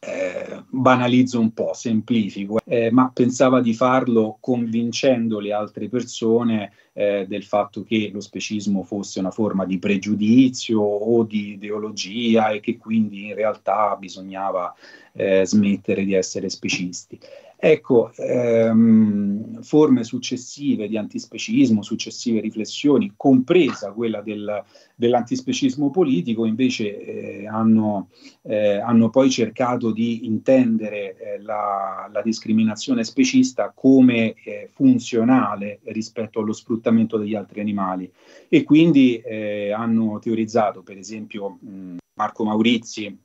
eh, 0.05 0.65
banalizzo 0.69 1.39
un 1.39 1.53
po', 1.53 1.75
semplifico, 1.75 2.59
eh, 2.65 2.91
ma 2.91 3.11
pensava 3.13 3.61
di 3.61 3.73
farlo 3.75 4.39
convincendo 4.41 5.39
le 5.39 5.53
altre 5.53 5.89
persone 5.89 6.73
eh, 6.93 7.27
del 7.29 7.45
fatto 7.45 7.83
che 7.83 8.11
lo 8.13 8.21
specismo 8.21 8.83
fosse 8.83 9.19
una 9.21 9.31
forma 9.31 9.65
di 9.65 9.79
pregiudizio 9.79 10.81
o 10.81 11.23
di 11.25 11.53
ideologia 11.53 12.51
e 12.51 12.61
che 12.61 12.77
quindi 12.77 13.29
in 13.29 13.35
realtà 13.35 13.97
bisognava 13.97 14.75
eh, 15.13 15.45
smettere 15.45 16.05
di 16.05 16.15
essere 16.15 16.49
specisti. 16.49 17.19
Ecco, 17.65 18.11
ehm, 18.17 19.63
forme 19.63 20.03
successive 20.03 20.89
di 20.89 20.97
antispecismo, 20.97 21.83
successive 21.83 22.41
riflessioni, 22.41 23.13
compresa 23.17 23.93
quella 23.93 24.21
del, 24.21 24.65
dell'antispecismo 24.97 25.89
politico, 25.91 26.45
invece 26.45 27.05
eh, 27.05 27.47
hanno, 27.47 28.09
eh, 28.43 28.79
hanno, 28.79 29.11
poi 29.11 29.31
cercato 29.31 29.93
di 29.93 30.27
intendere 30.27 31.17
eh, 31.17 31.41
la, 31.41 32.11
la, 32.13 32.21
discriminazione 32.23 33.05
specista 33.05 33.71
come 33.73 34.35
eh, 34.43 34.69
funzionale 34.73 35.79
rispetto 35.85 36.41
allo 36.41 36.55
sfruttamento 36.83 37.17
degli 37.17 37.37
altri 37.37 37.61
animali 37.61 38.11
e 38.49 38.65
quindi 38.65 39.19
eh, 39.19 39.71
hanno 39.71 40.19
teorizzato, 40.19 40.83
per 40.83 40.99
esempio, 40.99 41.59
mh, 41.61 41.97
Marco 42.15 42.45
Maurizi, 42.45 43.17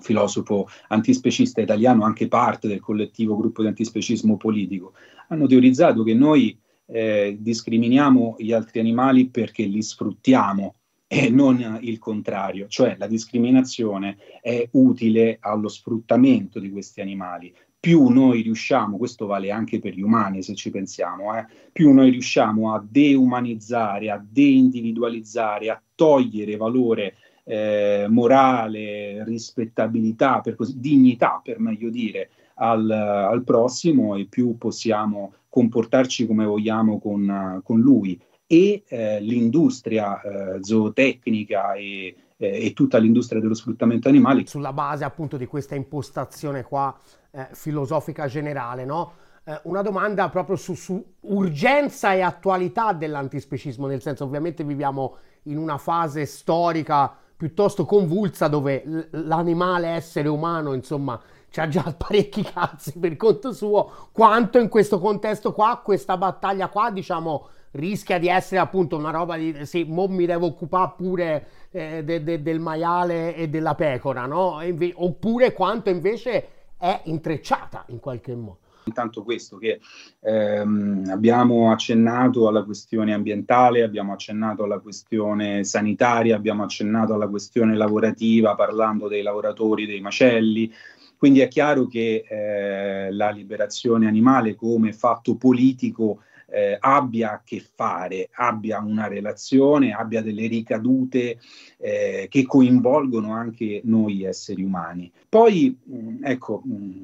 filosofo 0.00 0.68
antispecista 0.88 1.60
italiano, 1.60 2.04
anche 2.04 2.28
parte 2.28 2.68
del 2.68 2.80
collettivo 2.80 3.36
gruppo 3.36 3.62
di 3.62 3.68
antispecismo 3.68 4.36
politico, 4.36 4.92
hanno 5.28 5.46
teorizzato 5.46 6.02
che 6.02 6.14
noi 6.14 6.58
eh, 6.86 7.36
discriminiamo 7.38 8.36
gli 8.38 8.52
altri 8.52 8.80
animali 8.80 9.28
perché 9.28 9.64
li 9.64 9.82
sfruttiamo 9.82 10.74
e 11.06 11.28
non 11.28 11.78
il 11.80 11.98
contrario, 11.98 12.68
cioè 12.68 12.96
la 12.98 13.08
discriminazione 13.08 14.16
è 14.40 14.68
utile 14.72 15.38
allo 15.40 15.68
sfruttamento 15.68 16.60
di 16.60 16.70
questi 16.70 17.00
animali. 17.00 17.52
Più 17.80 18.08
noi 18.08 18.42
riusciamo, 18.42 18.98
questo 18.98 19.24
vale 19.24 19.50
anche 19.50 19.80
per 19.80 19.94
gli 19.94 20.02
umani 20.02 20.42
se 20.42 20.54
ci 20.54 20.68
pensiamo, 20.68 21.34
eh, 21.34 21.46
più 21.72 21.94
noi 21.94 22.10
riusciamo 22.10 22.74
a 22.74 22.84
deumanizzare, 22.86 24.10
a 24.10 24.22
deindividualizzare, 24.22 25.70
a 25.70 25.82
togliere 25.94 26.58
valore 26.58 27.14
eh, 27.44 28.04
morale, 28.10 29.24
rispettabilità, 29.24 30.40
per 30.40 30.56
così, 30.56 30.78
dignità 30.78 31.40
per 31.42 31.58
meglio 31.58 31.88
dire, 31.88 32.28
al, 32.56 32.90
al, 32.90 33.42
prossimo 33.44 34.14
e 34.14 34.26
più 34.26 34.58
possiamo 34.58 35.32
comportarci 35.48 36.26
come 36.26 36.44
vogliamo 36.44 37.00
con, 37.00 37.62
con 37.64 37.80
lui. 37.80 38.20
E 38.46 38.82
eh, 38.88 39.20
l'industria 39.22 40.20
eh, 40.20 40.58
zootecnica 40.60 41.72
e, 41.72 42.14
eh, 42.36 42.66
e, 42.66 42.72
tutta 42.74 42.98
l'industria 42.98 43.40
dello 43.40 43.54
sfruttamento 43.54 44.08
animale. 44.08 44.44
Sulla 44.46 44.72
base 44.72 45.04
appunto 45.04 45.36
di 45.36 45.46
questa 45.46 45.76
impostazione 45.76 46.62
qua 46.62 46.94
eh, 47.30 47.48
filosofica 47.52 48.26
generale, 48.26 48.84
no? 48.84 49.12
Eh, 49.44 49.58
una 49.64 49.82
domanda 49.82 50.28
proprio 50.28 50.56
su, 50.56 50.74
su 50.74 51.02
urgenza 51.20 52.12
e 52.12 52.20
attualità 52.20 52.92
dell'antispecismo, 52.92 53.86
nel 53.86 54.02
senso 54.02 54.24
ovviamente 54.24 54.64
viviamo 54.64 55.16
in 55.44 55.56
una 55.58 55.78
fase 55.78 56.26
storica 56.26 57.14
piuttosto 57.36 57.86
convulsa 57.86 58.48
dove 58.48 59.08
l'animale 59.12 59.88
essere 59.88 60.28
umano, 60.28 60.74
insomma, 60.74 61.18
c'ha 61.50 61.68
già 61.68 61.82
parecchi 61.96 62.42
cazzi 62.42 62.98
per 62.98 63.16
conto 63.16 63.52
suo, 63.52 64.10
quanto 64.12 64.58
in 64.58 64.68
questo 64.68 64.98
contesto 64.98 65.52
qua, 65.52 65.80
questa 65.82 66.18
battaglia 66.18 66.68
qua, 66.68 66.90
diciamo, 66.90 67.48
rischia 67.72 68.18
di 68.18 68.28
essere 68.28 68.60
appunto 68.60 68.96
una 68.96 69.10
roba 69.10 69.36
di 69.36 69.64
sì, 69.64 69.84
mo 69.84 70.06
mi 70.06 70.26
devo 70.26 70.46
occupare 70.46 70.92
pure 70.96 71.46
eh, 71.70 72.04
de, 72.04 72.22
de, 72.22 72.42
del 72.42 72.58
maiale 72.60 73.34
e 73.34 73.48
della 73.48 73.74
pecora, 73.74 74.26
no? 74.26 74.60
Inve- 74.62 74.92
oppure 74.94 75.52
quanto 75.52 75.88
invece 75.88 76.48
è 76.80 77.02
intrecciata 77.04 77.84
in 77.88 78.00
qualche 78.00 78.34
modo. 78.34 78.58
Intanto 78.84 79.22
questo 79.22 79.58
che 79.58 79.80
ehm, 80.20 81.10
abbiamo 81.10 81.70
accennato 81.70 82.48
alla 82.48 82.64
questione 82.64 83.12
ambientale, 83.12 83.82
abbiamo 83.82 84.12
accennato 84.12 84.64
alla 84.64 84.78
questione 84.78 85.62
sanitaria, 85.64 86.34
abbiamo 86.34 86.64
accennato 86.64 87.12
alla 87.12 87.28
questione 87.28 87.76
lavorativa 87.76 88.54
parlando 88.54 89.06
dei 89.06 89.22
lavoratori 89.22 89.86
dei 89.86 90.00
macelli. 90.00 90.72
Quindi 91.18 91.40
è 91.40 91.48
chiaro 91.48 91.86
che 91.86 92.24
eh, 92.26 93.12
la 93.12 93.28
liberazione 93.28 94.06
animale 94.06 94.54
come 94.54 94.94
fatto 94.94 95.36
politico 95.36 96.22
eh, 96.50 96.76
abbia 96.78 97.32
a 97.32 97.42
che 97.44 97.60
fare, 97.60 98.28
abbia 98.32 98.80
una 98.80 99.06
relazione, 99.06 99.92
abbia 99.92 100.22
delle 100.22 100.46
ricadute 100.46 101.38
eh, 101.78 102.26
che 102.28 102.44
coinvolgono 102.44 103.32
anche 103.32 103.80
noi 103.84 104.24
esseri 104.24 104.62
umani. 104.62 105.10
Poi, 105.28 105.78
mh, 105.82 106.24
ecco, 106.24 106.62
mh, 106.64 107.00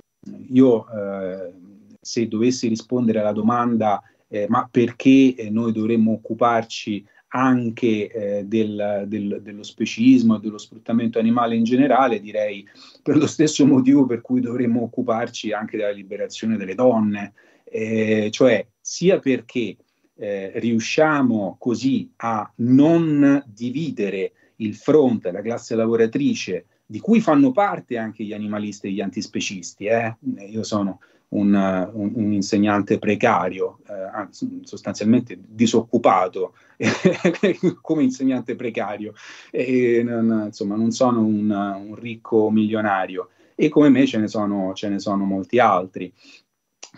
io 0.51 0.86
eh, 0.88 1.53
se 2.01 2.28
dovessi 2.28 2.68
rispondere 2.68 3.20
alla 3.20 3.32
domanda 3.32 4.03
eh, 4.28 4.47
ma 4.49 4.68
perché 4.70 5.34
eh, 5.34 5.51
noi 5.51 5.72
dovremmo 5.72 6.12
occuparci 6.12 7.05
anche 7.28 8.11
eh, 8.11 8.44
del, 8.44 9.05
del, 9.07 9.40
dello 9.42 9.62
specismo 9.62 10.36
e 10.36 10.40
dello 10.40 10.59
sfruttamento 10.59 11.18
animale 11.18 11.55
in 11.55 11.64
generale, 11.64 12.20
direi 12.20 12.66
per 13.03 13.16
lo 13.16 13.26
stesso 13.26 13.66
motivo 13.66 14.07
per 14.07 14.20
cui 14.20 14.40
dovremmo 14.40 14.82
occuparci 14.82 15.53
anche 15.53 15.76
della 15.76 15.90
liberazione 15.90 16.57
delle 16.57 16.74
donne, 16.74 17.34
eh, 17.64 18.28
cioè 18.30 18.64
sia 18.89 19.18
perché 19.18 19.76
eh, 20.14 20.53
riusciamo 20.55 21.57
così 21.59 22.09
a 22.18 22.49
non 22.59 23.43
dividere 23.45 24.32
il 24.57 24.76
fronte, 24.76 25.32
la 25.32 25.43
classe 25.43 25.74
lavoratrice, 25.74 26.66
di 26.87 27.01
cui 27.01 27.20
fanno 27.20 27.51
parte 27.51 27.99
anche 27.99 28.22
gli 28.22 28.32
animalisti 28.32 28.87
e 28.87 28.91
gli 28.93 29.01
antispecisti. 29.01 29.87
Eh? 29.87 30.16
Io 30.49 30.62
sono 30.62 31.01
un, 31.30 31.53
un, 31.53 32.12
un 32.14 32.32
insegnante 32.32 33.01
precario, 33.01 33.80
eh, 33.89 34.28
sostanzialmente 34.62 35.37
disoccupato 35.45 36.55
come 37.82 38.05
insegnante 38.05 38.55
precario, 38.55 39.14
e 39.51 40.05
non, 40.05 40.45
insomma 40.47 40.76
non 40.76 40.93
sono 40.93 41.22
un, 41.22 41.51
un, 41.51 41.97
ricco 41.97 42.53
milionario 42.53 43.30
e 43.57 43.68
come 43.68 43.89
me 43.89 44.07
ce 44.07 44.18
ne 44.18 44.28
sono, 44.28 44.74
ce 44.74 44.89
ne 44.89 45.01
sono 45.01 45.24
molti 45.24 45.59
altri. 45.59 46.12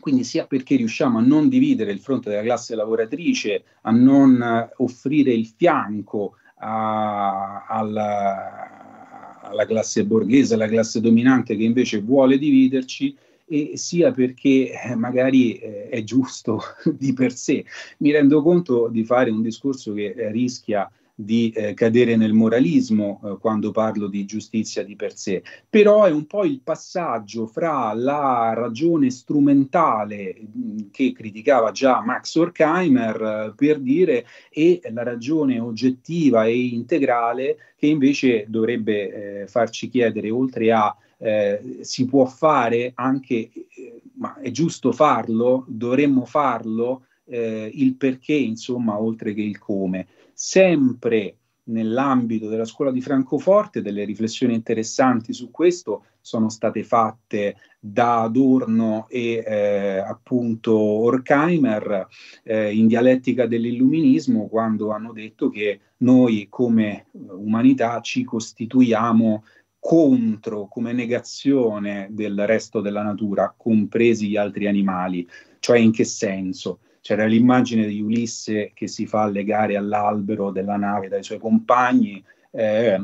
Quindi 0.01 0.24
sia 0.24 0.46
perché 0.46 0.76
riusciamo 0.76 1.18
a 1.18 1.22
non 1.22 1.49
dividere 1.49 1.92
il 1.92 2.01
fronte 2.01 2.30
della 2.30 2.42
classe 2.42 2.74
lavoratrice, 2.74 3.64
a 3.82 3.90
non 3.90 4.70
offrire 4.76 5.32
il 5.32 5.46
fianco 5.46 6.34
a, 6.59 7.66
alla, 7.66 9.40
alla 9.42 9.66
classe 9.66 10.05
borghese, 10.05 10.55
alla 10.55 10.68
classe 10.68 11.01
dominante 11.01 11.57
che 11.57 11.64
invece 11.64 12.01
vuole 12.01 12.38
dividerci, 12.38 13.16
e 13.49 13.72
sia 13.76 14.12
perché 14.12 14.70
eh, 14.70 14.94
magari 14.94 15.55
eh, 15.55 15.88
è 15.88 16.05
giusto 16.05 16.61
di 16.96 17.12
per 17.14 17.32
sé. 17.32 17.64
Mi 17.99 18.12
rendo 18.12 18.42
conto 18.42 18.88
di 18.88 19.05
fare 19.05 19.30
un 19.30 19.42
discorso 19.42 19.94
che 19.94 20.14
eh, 20.16 20.30
rischia 20.30 20.90
di 21.20 21.50
eh, 21.50 21.74
cadere 21.74 22.14
nel 22.14 22.32
moralismo 22.32 23.20
eh, 23.24 23.38
quando 23.40 23.72
parlo 23.72 24.06
di 24.06 24.24
giustizia 24.24 24.84
di 24.84 24.94
per 24.94 25.16
sé, 25.16 25.42
però 25.68 26.04
è 26.04 26.12
un 26.12 26.26
po' 26.26 26.44
il 26.44 26.60
passaggio 26.62 27.46
fra 27.46 27.92
la 27.92 28.52
ragione 28.54 29.10
strumentale 29.10 30.36
mh, 30.40 30.60
mm, 30.60 30.78
che 30.92 31.10
criticava 31.12 31.72
già 31.72 32.00
Max 32.02 32.36
Horkheimer 32.36 33.20
eh, 33.20 33.52
per 33.56 33.80
dire 33.80 34.26
e 34.48 34.80
la 34.92 35.02
ragione 35.02 35.58
oggettiva 35.58 36.44
e 36.44 36.56
integrale 36.66 37.56
che 37.76 37.88
invece 37.88 38.44
dovrebbe 38.48 39.44
farci 39.48 39.88
chiedere 39.88 40.30
oltre 40.30 40.70
a 40.72 40.96
eh, 41.18 41.78
si 41.80 42.06
può 42.06 42.26
fare 42.26 42.92
anche, 42.94 43.34
eh, 43.34 44.02
ma 44.14 44.38
è 44.38 44.50
giusto 44.50 44.92
farlo, 44.92 45.64
dovremmo 45.66 46.24
farlo, 46.24 47.02
eh, 47.28 47.70
il 47.72 47.94
perché, 47.94 48.34
insomma, 48.34 49.00
oltre 49.00 49.34
che 49.34 49.42
il 49.42 49.58
come. 49.58 50.06
Sempre 50.41 51.36
nell'ambito 51.64 52.49
della 52.49 52.64
scuola 52.64 52.93
di 52.93 53.01
Francoforte 53.01 53.82
delle 53.82 54.05
riflessioni 54.05 54.55
interessanti 54.55 55.32
su 55.32 55.51
questo 55.51 56.05
sono 56.20 56.49
state 56.49 56.84
fatte 56.84 57.57
da 57.80 58.22
Adorno 58.22 59.09
e 59.09 59.43
eh, 59.45 59.99
appunto 59.99 60.78
Horkheimer 60.78 62.07
eh, 62.45 62.72
in 62.72 62.86
dialettica 62.86 63.49
dell'illuminismo 63.49 64.47
quando 64.47 64.93
hanno 64.93 65.12
detto 65.12 65.51
che 65.51 65.80
noi 65.99 66.47
come 66.49 67.07
umanità 67.12 68.01
ci 68.01 68.22
costituiamo 68.22 69.43
contro, 69.80 70.68
come 70.68 70.93
negazione 70.93 72.07
del 72.12 72.47
resto 72.47 72.80
della 72.80 73.03
natura, 73.03 73.53
compresi 73.57 74.28
gli 74.28 74.36
altri 74.36 74.68
animali. 74.68 75.28
Cioè 75.59 75.78
in 75.78 75.91
che 75.91 76.05
senso? 76.05 76.78
C'era 77.01 77.24
l'immagine 77.26 77.86
di 77.86 78.01
Ulisse 78.01 78.72
che 78.74 78.86
si 78.88 79.07
fa 79.07 79.26
legare 79.26 79.76
all'albero 79.76 80.51
della 80.51 80.76
nave 80.76 81.09
dai 81.09 81.22
suoi 81.22 81.38
compagni, 81.38 82.22
eh, 82.51 82.99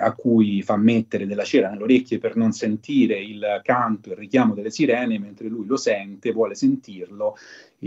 a 0.00 0.12
cui 0.14 0.62
fa 0.62 0.76
mettere 0.76 1.26
della 1.26 1.44
cera 1.44 1.68
nelle 1.68 1.82
orecchie 1.82 2.18
per 2.18 2.34
non 2.36 2.52
sentire 2.52 3.20
il 3.20 3.60
canto, 3.62 4.10
il 4.10 4.16
richiamo 4.16 4.54
delle 4.54 4.70
sirene, 4.70 5.18
mentre 5.18 5.48
lui 5.48 5.66
lo 5.66 5.76
sente, 5.76 6.32
vuole 6.32 6.54
sentirlo 6.54 7.36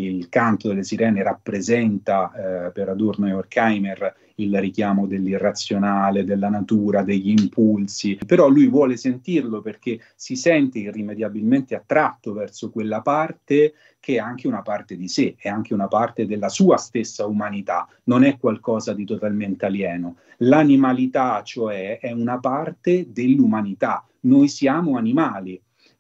il 0.02 0.30
canto 0.30 0.68
delle 0.68 0.84
sirene 0.84 1.24
rappresenta 1.24 2.32
eh, 2.68 2.72
per 2.72 2.90
Adorno 2.90 3.28
e 3.28 3.34
Horkheimer 3.34 4.16
il 4.40 4.60
richiamo 4.60 5.08
dell'irrazionale, 5.08 6.24
della 6.24 6.50
natura, 6.50 7.02
degli 7.02 7.30
impulsi, 7.30 8.20
però 8.26 8.48
lui 8.48 8.68
vuole 8.68 8.96
sentirlo 8.96 9.62
perché 9.62 10.00
si 10.16 10.36
sente 10.36 10.80
irrimediabilmente 10.80 11.76
attratto 11.76 12.34
verso 12.34 12.70
quella 12.70 13.02
parte 13.02 13.74
che 14.00 14.16
è 14.16 14.20
anche 14.20 14.48
una 14.48 14.62
parte 14.62 14.96
di 14.96 15.08
sé, 15.08 15.36
è 15.38 15.50
anche 15.50 15.74
una 15.74 15.88
parte 15.88 16.28
della 16.28 16.50
sua 16.50 16.78
stessa 16.78 17.26
umanità, 17.26 17.88
non 18.04 18.24
è 18.24 18.38
qualcosa 18.38 18.94
di 18.94 19.06
totalmente 19.06 19.66
alieno. 19.66 20.18
L'animalità, 20.38 21.42
cioè, 21.42 21.98
è 22.00 22.12
una 22.12 22.40
parte 22.40 23.08
dell'umanità, 23.12 24.06
noi 24.22 24.48
siamo 24.48 24.98
animali. 24.98 25.60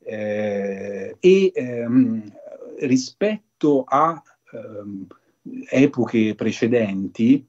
Eh, 0.09 1.17
e 1.19 1.51
ehm, 1.53 2.23
rispetto 2.79 3.46
a 3.83 4.21
ehm, 4.51 5.07
epoche 5.69 6.35
precedenti, 6.35 7.45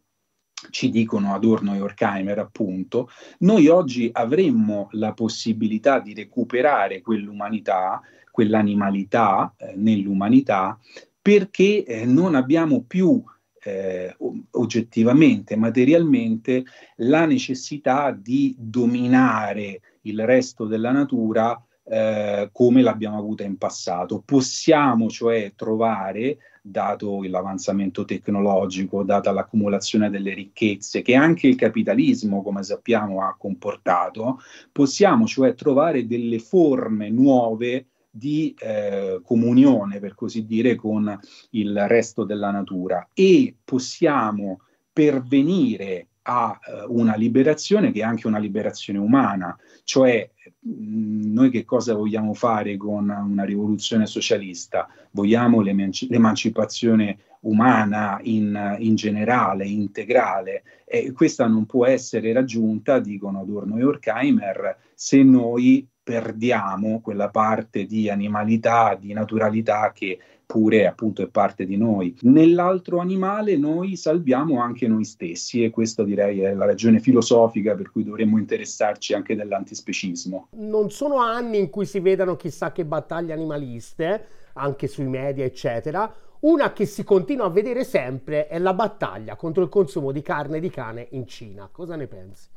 ci 0.71 0.91
dicono 0.91 1.35
Adorno 1.35 1.75
e 1.75 1.81
Horkheimer 1.81 2.39
appunto, 2.39 3.09
noi 3.41 3.69
oggi 3.69 4.11
avremmo 4.13 4.89
la 4.93 5.13
possibilità 5.13 6.01
di 6.01 6.15
recuperare 6.15 7.01
quell'umanità, 7.01 8.01
quell'animalità 8.31 9.55
eh, 9.57 9.75
nell'umanità, 9.77 10.79
perché 11.21 11.85
eh, 11.85 12.05
non 12.05 12.35
abbiamo 12.35 12.83
più 12.83 13.23
eh, 13.63 14.17
oggettivamente, 14.53 15.57
materialmente, 15.57 16.65
la 16.97 17.27
necessità 17.27 18.11
di 18.13 18.55
dominare 18.59 19.81
il 20.03 20.25
resto 20.25 20.65
della 20.65 20.91
natura 20.91 21.61
eh, 21.91 22.51
come 22.53 22.83
l'abbiamo 22.83 23.19
avuta 23.19 23.45
in 23.45 23.57
passato. 23.57 24.23
Possiamo 24.25 25.09
cioè 25.09 25.53
trovare, 25.57 26.39
dato 26.61 27.23
l'avanzamento 27.23 28.05
tecnologico, 28.05 29.03
data 29.03 29.33
l'accumulazione 29.33 30.11
delle 30.11 30.35
ricchezze 30.35 31.03
che 31.03 31.15
anche 31.15 31.47
il 31.47 31.57
capitalismo, 31.57 32.43
come 32.43 32.63
sappiamo, 32.63 33.23
ha 33.23 33.35
comportato, 33.39 34.39
possiamo 34.71 35.27
cioè 35.27 35.55
trovare 35.55 36.07
delle 36.07 36.39
forme 36.39 37.09
nuove 37.09 37.87
di 38.11 38.55
eh, 38.59 39.21
comunione, 39.23 40.01
per 40.01 40.15
così 40.15 40.45
dire, 40.45 40.75
con 40.75 41.19
il 41.51 41.87
resto 41.87 42.25
della 42.25 42.51
natura 42.51 43.09
e 43.15 43.55
possiamo 43.65 44.61
pervenire 44.93 46.08
a 46.31 46.59
eh, 46.63 46.85
una 46.89 47.17
liberazione 47.17 47.91
che 47.91 48.01
è 48.01 48.03
anche 48.03 48.27
una 48.27 48.39
liberazione 48.39 48.99
umana, 48.99 49.57
cioè 49.85 50.29
noi 50.61 51.51
che 51.51 51.65
cosa 51.65 51.95
vogliamo 51.95 52.35
fare 52.35 52.77
con 52.77 53.09
una 53.09 53.45
rivoluzione 53.45 54.05
socialista? 54.05 54.89
Vogliamo 55.13 55.63
l'emanci- 55.63 56.09
l'emancipazione 56.11 57.19
umana 57.41 58.19
in, 58.25 58.77
in, 58.81 58.95
generale, 58.95 59.67
integrale, 59.67 60.65
e 60.85 61.13
questa 61.13 61.47
non 61.47 61.65
può 61.65 61.87
essere 61.87 62.33
raggiunta, 62.33 62.99
dicono 62.99 63.41
Adorno 63.41 63.79
e 63.79 63.85
Horkheimer, 63.85 64.77
se 64.95 65.23
noi 65.23 65.87
perdiamo 66.03 67.01
quella 67.01 67.29
parte 67.29 67.87
di 67.87 68.11
animalità, 68.11 68.97
di 69.01 69.13
naturalità 69.13 69.93
che 69.95 70.19
pure 70.49 70.87
appunto 70.87 71.21
è 71.21 71.29
parte 71.29 71.67
di 71.67 71.77
noi. 71.77 72.17
Nell'altro 72.23 73.01
animale 73.01 73.59
noi 73.59 73.97
salviamo 73.97 74.63
anche 74.63 74.89
noi 74.89 75.05
stessi 75.05 75.63
e 75.63 75.69
questa 75.69 76.05
direi 76.05 76.41
è 76.41 76.55
la 76.55 76.65
ragione 76.65 77.01
filosofica 77.01 77.75
per 77.75 77.91
cui 77.91 78.03
dovremmo 78.03 78.39
interessarci 78.39 79.13
anche 79.13 79.37
dell'antispecismo. 79.37 80.49
Non 80.53 80.91
sono 80.91 81.19
anni 81.19 81.59
in 81.59 81.69
cui 81.69 81.85
si 81.85 82.01
vedano 82.01 82.37
chissà 82.37 82.73
che 82.73 82.87
battaglie 82.87 83.35
animaliste, 83.35 84.27
anche 84.55 84.87
sui 84.87 85.07
media 85.07 85.45
eccetera. 85.45 86.11
Una 86.41 86.73
che 86.73 86.87
si 86.87 87.05
continua 87.05 87.45
a 87.45 87.51
vedere 87.51 87.85
sempre 87.85 88.47
è 88.47 88.59
la 88.59 88.73
battaglia 88.73 89.37
contro 89.37 89.63
il 89.63 89.69
consumo 89.69 90.13
di 90.13 90.23
carne 90.23 90.61
di 90.61 90.71
cane 90.71 91.09
in 91.11 91.27
Cina. 91.27 91.69
Cosa 91.71 91.95
ne 91.95 92.07
pensi? 92.07 92.49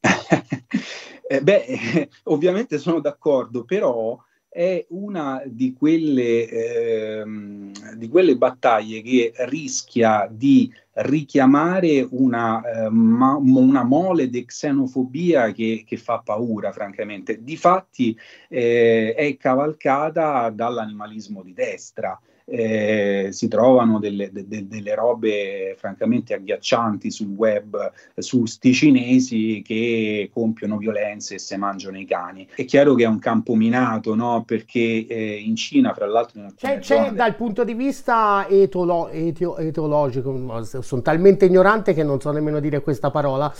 eh, 1.26 1.40
beh, 1.40 2.08
ovviamente 2.24 2.76
sono 2.76 3.00
d'accordo, 3.00 3.64
però 3.64 4.22
è 4.56 4.86
una 4.88 5.42
di 5.44 5.74
quelle, 5.74 6.48
ehm, 6.48 7.94
di 7.96 8.08
quelle 8.08 8.38
battaglie 8.38 9.02
che 9.02 9.30
rischia 9.40 10.26
di 10.32 10.72
richiamare 10.94 12.08
una, 12.10 12.62
eh, 12.86 12.88
ma, 12.88 13.36
una 13.36 13.84
mole 13.84 14.30
di 14.30 14.46
xenofobia 14.46 15.52
che, 15.52 15.84
che, 15.86 15.98
fa 15.98 16.22
paura, 16.24 16.72
francamente. 16.72 17.44
Difatti 17.44 18.16
eh, 18.48 19.12
è 19.14 19.36
cavalcata 19.36 20.48
dall'animalismo 20.48 21.42
di 21.42 21.52
destra 21.52 22.18
eh, 22.48 23.28
si 23.32 23.48
trovano 23.48 23.98
delle, 23.98 24.30
de, 24.30 24.46
de, 24.46 24.68
delle, 24.68 24.94
robe 24.94 25.74
francamente 25.76 26.32
agghiaccianti 26.32 27.10
sul 27.10 27.26
web 27.26 27.92
su 28.16 28.46
sti 28.46 28.72
cinesi 28.72 29.62
che 29.66 30.30
compiono 30.32 30.76
violenze 30.76 31.34
e 31.34 31.38
se 31.40 31.56
mangiano 31.56 31.98
i 31.98 32.04
cani. 32.04 32.46
È 32.54 32.64
chiaro 32.64 32.94
che 32.94 33.02
è 33.02 33.08
un 33.08 33.18
campo 33.18 33.54
minato, 33.54 34.14
no? 34.14 34.44
Perché 34.46 35.06
eh, 35.06 35.42
in 35.44 35.56
Cina, 35.56 35.92
fra 35.92 36.06
l'altro... 36.06 36.46
C'è, 36.54 36.78
c'è 36.78 37.10
dal 37.10 37.34
punto 37.34 37.64
di 37.64 37.74
vista 37.74 38.46
etolo, 38.48 39.08
etio, 39.08 39.56
etologico, 39.56 40.62
sono 40.62 41.02
talmente 41.02 41.46
ignorante 41.46 41.94
che 41.94 42.04
non 42.04 42.20
so 42.20 42.30
nemmeno 42.30 42.60
dire 42.60 42.80
questa 42.80 43.10
parola, 43.10 43.52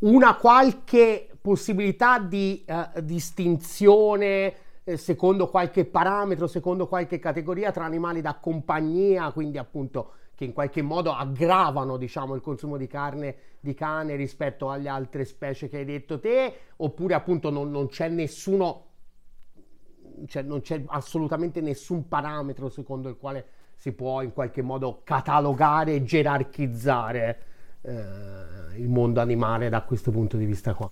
una 0.00 0.36
qualche 0.36 1.28
possibilità 1.40 2.18
di 2.18 2.62
uh, 2.66 3.00
distinzione 3.00 4.54
eh, 4.84 4.96
secondo 4.96 5.48
qualche 5.48 5.86
parametro, 5.86 6.46
secondo 6.46 6.86
qualche 6.86 7.18
categoria 7.18 7.72
tra 7.72 7.84
animali 7.84 8.20
da 8.20 8.34
compagnia, 8.34 9.32
quindi 9.32 9.58
appunto 9.58 10.12
che 10.34 10.44
in 10.44 10.52
qualche 10.52 10.82
modo 10.82 11.12
aggravano 11.12 11.96
diciamo, 11.96 12.34
il 12.34 12.40
consumo 12.40 12.76
di 12.76 12.86
carne 12.86 13.36
di 13.60 13.72
cane 13.72 14.16
rispetto 14.16 14.70
alle 14.70 14.88
altre 14.88 15.24
specie 15.24 15.68
che 15.68 15.78
hai 15.78 15.84
detto 15.84 16.20
te, 16.20 16.54
oppure 16.76 17.14
appunto 17.14 17.50
non, 17.50 17.70
non 17.70 17.88
c'è 17.88 18.08
nessuno, 18.08 18.86
cioè 20.26 20.42
non 20.42 20.60
c'è 20.60 20.82
assolutamente 20.86 21.60
nessun 21.60 22.06
parametro 22.08 22.68
secondo 22.68 23.08
il 23.08 23.16
quale 23.16 23.46
si 23.76 23.92
può 23.92 24.22
in 24.22 24.32
qualche 24.32 24.62
modo 24.62 25.00
catalogare 25.02 25.94
e 25.94 26.02
gerarchizzare 26.02 27.42
eh, 27.80 27.92
il 28.76 28.88
mondo 28.88 29.20
animale 29.20 29.68
da 29.68 29.82
questo 29.82 30.10
punto 30.10 30.36
di 30.36 30.44
vista 30.44 30.74
qua. 30.74 30.90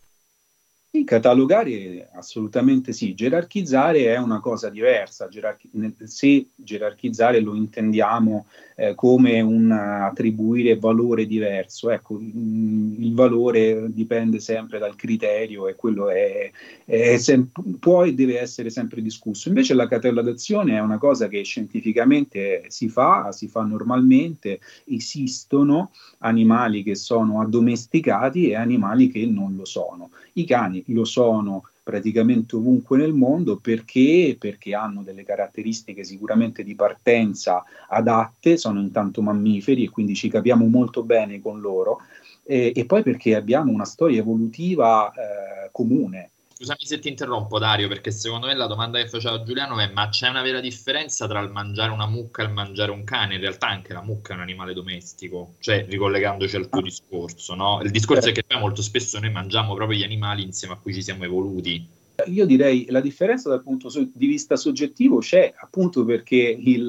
Catalogare 0.95 2.11
assolutamente 2.13 2.93
sì, 2.93 3.15
gerarchizzare 3.15 4.13
è 4.13 4.19
una 4.19 4.41
cosa 4.41 4.69
diversa, 4.69 5.27
gerarchi- 5.27 5.71
se 6.05 6.51
gerarchizzare 6.55 7.41
lo 7.41 7.55
intendiamo 7.55 8.47
eh, 8.77 8.95
come 8.95 9.41
un 9.41 9.71
attribuire 9.71 10.77
valore 10.79 11.25
diverso, 11.27 11.89
ecco, 11.89 12.19
il 12.21 13.13
valore 13.15 13.91
dipende 13.91 14.39
sempre 14.39 14.79
dal 14.79 14.95
criterio 14.95 15.67
e 15.67 15.77
quello 15.77 16.11
è, 16.11 16.51
è 16.85 17.17
sem- 17.17 17.51
può 17.79 18.05
e 18.05 18.13
deve 18.13 18.39
essere 18.39 18.69
sempre 18.69 19.01
discusso. 19.01 19.49
Invece 19.49 19.73
la 19.73 19.89
catalogazione 19.89 20.77
è 20.77 20.81
una 20.81 20.99
cosa 20.99 21.27
che 21.29 21.43
scientificamente 21.43 22.65
si 22.69 22.91
fa, 22.91 23.33
si 23.33 23.49
fa 23.49 23.63
normalmente, 23.63 24.61
esistono 24.85 25.91
animali 26.19 26.83
che 26.83 26.95
sono 26.95 27.41
addomesticati 27.41 28.51
e 28.51 28.57
animali 28.57 29.09
che 29.09 29.25
non 29.27 29.55
lo 29.57 29.65
sono. 29.65 30.11
I 30.35 30.45
cani 30.45 30.82
lo 30.87 31.05
sono 31.05 31.65
praticamente 31.83 32.55
ovunque 32.57 32.97
nel 32.97 33.13
mondo 33.13 33.57
perché, 33.57 34.37
perché 34.39 34.75
hanno 34.75 35.03
delle 35.03 35.25
caratteristiche 35.25 36.05
sicuramente 36.05 36.63
di 36.63 36.75
partenza 36.75 37.65
adatte, 37.89 38.57
sono 38.57 38.81
intanto 38.81 39.21
mammiferi 39.21 39.85
e 39.85 39.91
quindi 39.91 40.15
ci 40.15 40.29
capiamo 40.29 40.67
molto 40.67 41.03
bene 41.03 41.41
con 41.41 41.61
loro. 41.61 41.99
E, 42.45 42.73
e 42.75 42.85
poi 42.87 43.03
perché 43.03 43.35
abbiamo 43.35 43.73
una 43.73 43.85
storia 43.85 44.21
evolutiva 44.21 45.11
eh, 45.11 45.69
comune 45.73 46.31
Scusami 46.63 46.85
se 46.85 47.01
ti 47.01 47.09
interrompo 47.09 47.59
Dario, 47.59 47.89
perché 47.89 48.13
secondo 48.13 48.47
me 48.47 48.55
la 48.55 48.69
domanda 48.69 49.03
che 49.03 49.09
faceva 49.09 49.43
Giuliano 49.43 49.81
è 49.81 49.91
ma 49.93 50.09
c'è 50.11 50.29
una 50.29 50.43
vera 50.43 50.61
differenza 50.61 51.27
tra 51.27 51.41
il 51.41 51.51
mangiare 51.51 51.91
una 51.91 52.07
mucca 52.07 52.43
e 52.43 52.45
il 52.45 52.53
mangiare 52.53 52.93
un 52.93 53.03
cane? 53.03 53.35
In 53.35 53.41
realtà 53.41 53.67
anche 53.67 53.93
la 53.93 54.01
mucca 54.01 54.33
è 54.33 54.37
un 54.37 54.43
animale 54.43 54.73
domestico, 54.73 55.55
cioè 55.59 55.85
ricollegandoci 55.89 56.55
al 56.55 56.69
tuo 56.69 56.79
ah. 56.79 56.85
discorso, 56.85 57.57
no? 57.57 57.81
Il 57.83 57.91
discorso 57.91 58.29
è 58.29 58.33
che 58.33 58.45
poi 58.45 58.61
molto 58.61 58.81
spesso 58.81 59.19
noi 59.19 59.33
mangiamo 59.33 59.75
proprio 59.75 59.99
gli 59.99 60.05
animali 60.05 60.45
insieme 60.45 60.75
a 60.75 60.77
cui 60.77 60.95
ci 60.95 61.03
siamo 61.03 61.25
evoluti. 61.25 61.85
Io 62.27 62.47
direi 62.47 62.87
la 62.91 63.01
differenza 63.01 63.49
dal 63.49 63.65
punto 63.65 63.91
di 64.13 64.27
vista 64.29 64.55
soggettivo 64.55 65.19
c'è 65.19 65.53
appunto 65.57 66.05
perché 66.05 66.37
il, 66.37 66.87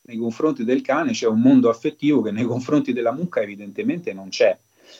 nei 0.00 0.16
confronti 0.16 0.64
del 0.64 0.82
cane 0.82 1.12
c'è 1.12 1.28
un 1.28 1.40
mondo 1.40 1.68
affettivo 1.68 2.22
che 2.22 2.32
nei 2.32 2.46
confronti 2.46 2.92
della 2.92 3.12
mucca 3.12 3.42
evidentemente 3.42 4.12
non 4.12 4.30
c'è. 4.30 4.58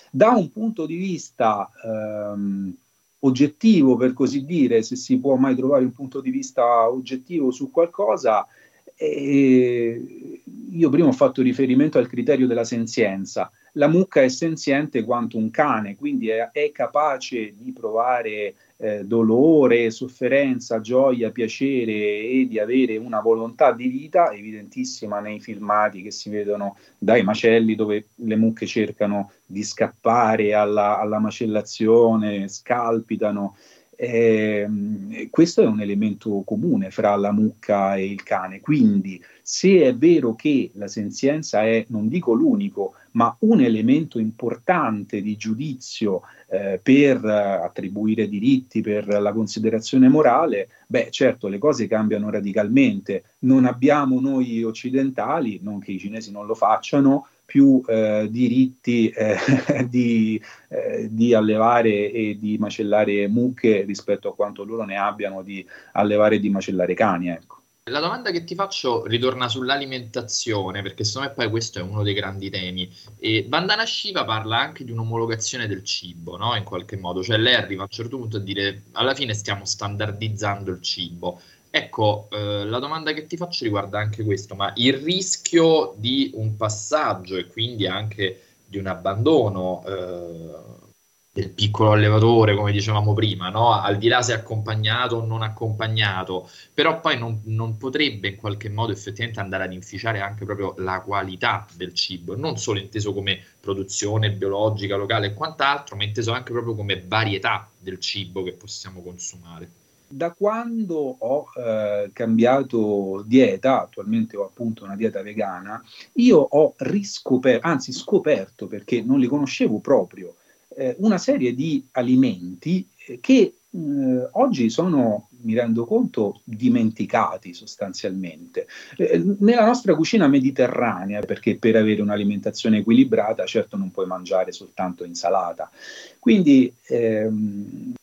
Da 0.08 0.28
un 0.28 0.52
punto 0.52 0.86
di 0.86 0.94
vista... 0.94 1.68
Ehm, 1.84 2.76
oggettivo, 3.20 3.96
per 3.96 4.12
così 4.12 4.44
dire, 4.44 4.82
se 4.82 4.96
si 4.96 5.18
può 5.18 5.36
mai 5.36 5.54
trovare 5.56 5.84
un 5.84 5.92
punto 5.92 6.20
di 6.20 6.30
vista 6.30 6.88
oggettivo 6.88 7.50
su 7.50 7.70
qualcosa, 7.70 8.46
eh, 8.94 10.42
io 10.70 10.90
prima 10.90 11.08
ho 11.08 11.12
fatto 11.12 11.42
riferimento 11.42 11.98
al 11.98 12.08
criterio 12.08 12.46
della 12.46 12.64
senzienza. 12.64 13.50
La 13.72 13.88
mucca 13.88 14.22
è 14.22 14.28
senziente 14.28 15.04
quanto 15.04 15.36
un 15.36 15.50
cane, 15.50 15.96
quindi 15.96 16.28
è, 16.28 16.50
è 16.50 16.70
capace 16.72 17.54
di 17.56 17.72
provare 17.72 18.54
eh, 18.80 19.04
dolore, 19.04 19.90
sofferenza, 19.90 20.80
gioia, 20.80 21.30
piacere 21.30 21.92
e 21.92 22.46
di 22.48 22.58
avere 22.60 22.96
una 22.96 23.20
volontà 23.20 23.72
di 23.72 23.88
vita 23.88 24.32
evidentissima 24.32 25.18
nei 25.18 25.40
filmati 25.40 26.00
che 26.00 26.12
si 26.12 26.30
vedono 26.30 26.76
dai 26.96 27.24
macelli 27.24 27.74
dove 27.74 28.10
le 28.14 28.36
mucche 28.36 28.66
cercano 28.66 29.32
di 29.44 29.64
scappare 29.64 30.54
alla, 30.54 30.98
alla 30.98 31.18
macellazione, 31.18 32.48
scalpitano. 32.48 33.56
Eh, 34.00 35.28
questo 35.28 35.60
è 35.60 35.66
un 35.66 35.80
elemento 35.80 36.42
comune 36.46 36.92
fra 36.92 37.16
la 37.16 37.32
mucca 37.32 37.96
e 37.96 38.06
il 38.06 38.22
cane. 38.22 38.60
Quindi, 38.60 39.20
se 39.42 39.82
è 39.82 39.96
vero 39.96 40.36
che 40.36 40.70
la 40.74 40.86
senzienza 40.86 41.64
è, 41.64 41.84
non 41.88 42.06
dico 42.06 42.32
l'unico, 42.32 42.94
ma 43.12 43.34
un 43.40 43.60
elemento 43.60 44.20
importante 44.20 45.20
di 45.20 45.36
giudizio 45.36 46.22
eh, 46.48 46.78
per 46.80 47.24
attribuire 47.24 48.28
diritti, 48.28 48.82
per 48.82 49.08
la 49.08 49.32
considerazione 49.32 50.08
morale, 50.08 50.68
beh, 50.86 51.08
certo, 51.10 51.48
le 51.48 51.58
cose 51.58 51.88
cambiano 51.88 52.30
radicalmente. 52.30 53.24
Non 53.40 53.64
abbiamo 53.64 54.20
noi 54.20 54.62
occidentali, 54.62 55.58
non 55.60 55.80
che 55.80 55.90
i 55.90 55.98
cinesi 55.98 56.30
non 56.30 56.46
lo 56.46 56.54
facciano, 56.54 57.26
più 57.48 57.82
eh, 57.86 58.28
diritti 58.30 59.08
eh, 59.08 59.38
di, 59.88 60.38
eh, 60.68 61.08
di, 61.10 61.32
allevare 61.32 62.12
e 62.12 62.36
di 62.38 62.58
macellare 62.58 63.26
mucche 63.26 63.84
rispetto 63.86 64.28
a 64.28 64.34
quanto 64.34 64.64
loro 64.64 64.84
ne 64.84 64.98
abbiano 64.98 65.42
di 65.42 65.66
allevare 65.92 66.34
e 66.34 66.40
di 66.40 66.50
macellare 66.50 66.92
cani. 66.92 67.30
Ecco. 67.30 67.62
La 67.84 68.00
domanda 68.00 68.30
che 68.32 68.44
ti 68.44 68.54
faccio 68.54 69.06
ritorna 69.06 69.48
sull'alimentazione, 69.48 70.82
perché 70.82 71.04
secondo 71.04 71.28
me 71.28 71.34
poi 71.34 71.48
questo 71.48 71.78
è 71.78 71.82
uno 71.82 72.02
dei 72.02 72.12
grandi 72.12 72.50
temi. 72.50 72.94
E 73.18 73.44
Bandana 73.44 73.86
Shiva 73.86 74.26
parla 74.26 74.58
anche 74.58 74.84
di 74.84 74.92
un'omologazione 74.92 75.66
del 75.66 75.82
cibo, 75.82 76.36
no? 76.36 76.54
In 76.54 76.64
qualche 76.64 76.98
modo, 76.98 77.22
cioè 77.22 77.38
lei 77.38 77.54
arriva 77.54 77.80
a 77.80 77.84
un 77.84 77.90
certo 77.90 78.18
punto 78.18 78.36
a 78.36 78.40
dire 78.40 78.82
alla 78.92 79.14
fine 79.14 79.32
stiamo 79.32 79.64
standardizzando 79.64 80.70
il 80.70 80.82
cibo. 80.82 81.40
Ecco, 81.70 82.28
eh, 82.30 82.64
la 82.64 82.78
domanda 82.78 83.12
che 83.12 83.26
ti 83.26 83.36
faccio 83.36 83.64
riguarda 83.64 83.98
anche 83.98 84.24
questo, 84.24 84.54
ma 84.54 84.72
il 84.76 84.94
rischio 84.94 85.94
di 85.96 86.30
un 86.34 86.56
passaggio 86.56 87.36
e 87.36 87.46
quindi 87.46 87.86
anche 87.86 88.42
di 88.66 88.78
un 88.78 88.86
abbandono 88.86 89.84
eh, 89.86 90.86
del 91.32 91.50
piccolo 91.50 91.92
allevatore, 91.92 92.56
come 92.56 92.72
dicevamo 92.72 93.12
prima, 93.12 93.50
no? 93.50 93.72
al 93.72 93.98
di 93.98 94.08
là 94.08 94.22
se 94.22 94.32
accompagnato 94.32 95.16
o 95.16 95.24
non 95.24 95.42
accompagnato, 95.42 96.50
però 96.72 97.00
poi 97.00 97.18
non, 97.18 97.42
non, 97.44 97.76
potrebbe 97.76 98.28
in 98.28 98.36
qualche 98.36 98.68
modo 98.70 98.92
effettivamente 98.92 99.40
andare 99.40 99.64
ad 99.64 99.72
inficiare 99.72 100.20
anche 100.20 100.44
proprio 100.44 100.74
la 100.78 101.00
qualità 101.00 101.66
del 101.74 101.94
cibo, 101.94 102.34
non 102.34 102.56
solo 102.56 102.78
inteso 102.80 103.12
come 103.12 103.40
produzione 103.60 104.32
biologica, 104.32 104.96
locale 104.96 105.28
e 105.28 105.34
quant'altro, 105.34 105.96
ma 105.96 106.04
inteso 106.04 106.32
anche 106.32 106.52
proprio 106.52 106.74
come 106.74 107.02
varietà 107.06 107.70
del 107.78 108.00
cibo 108.00 108.42
che 108.42 108.52
possiamo 108.52 109.02
consumare 109.02 109.70
da 110.08 110.32
quando 110.32 111.16
ho 111.18 111.46
eh, 111.56 112.10
cambiato 112.12 113.22
dieta, 113.26 113.82
attualmente 113.82 114.36
ho 114.36 114.44
appunto 114.44 114.84
una 114.84 114.96
dieta 114.96 115.22
vegana, 115.22 115.82
io 116.14 116.38
ho 116.38 116.74
riscoperto, 116.78 117.66
anzi 117.66 117.92
scoperto 117.92 118.66
perché 118.66 119.02
non 119.02 119.20
li 119.20 119.26
conoscevo 119.26 119.78
proprio, 119.78 120.34
eh, 120.76 120.96
una 120.98 121.18
serie 121.18 121.54
di 121.54 121.86
alimenti 121.92 122.88
eh, 123.06 123.18
che 123.20 123.54
eh, 123.70 124.28
oggi 124.32 124.70
sono, 124.70 125.27
mi 125.42 125.54
rendo 125.54 125.84
conto, 125.84 126.40
dimenticati 126.44 127.54
sostanzialmente. 127.54 128.66
Eh, 128.96 129.22
nella 129.38 129.64
nostra 129.64 129.94
cucina 129.94 130.26
mediterranea, 130.26 131.20
perché 131.20 131.56
per 131.56 131.76
avere 131.76 132.02
un'alimentazione 132.02 132.78
equilibrata, 132.78 133.44
certo 133.44 133.76
non 133.76 133.90
puoi 133.90 134.06
mangiare 134.06 134.52
soltanto 134.52 135.04
insalata. 135.04 135.70
Quindi 136.18 136.72
ehm, 136.86 137.94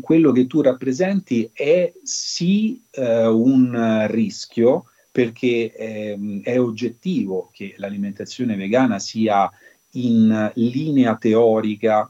quello 0.00 0.32
che 0.32 0.46
tu 0.46 0.60
rappresenti 0.60 1.50
è 1.52 1.92
sì 2.02 2.82
eh, 2.90 3.26
un 3.26 4.06
rischio, 4.08 4.86
perché 5.12 5.72
ehm, 5.72 6.42
è 6.42 6.58
oggettivo 6.58 7.50
che 7.52 7.74
l'alimentazione 7.76 8.56
vegana 8.56 8.98
sia 8.98 9.50
in 9.94 10.52
linea 10.54 11.16
teorica 11.16 12.08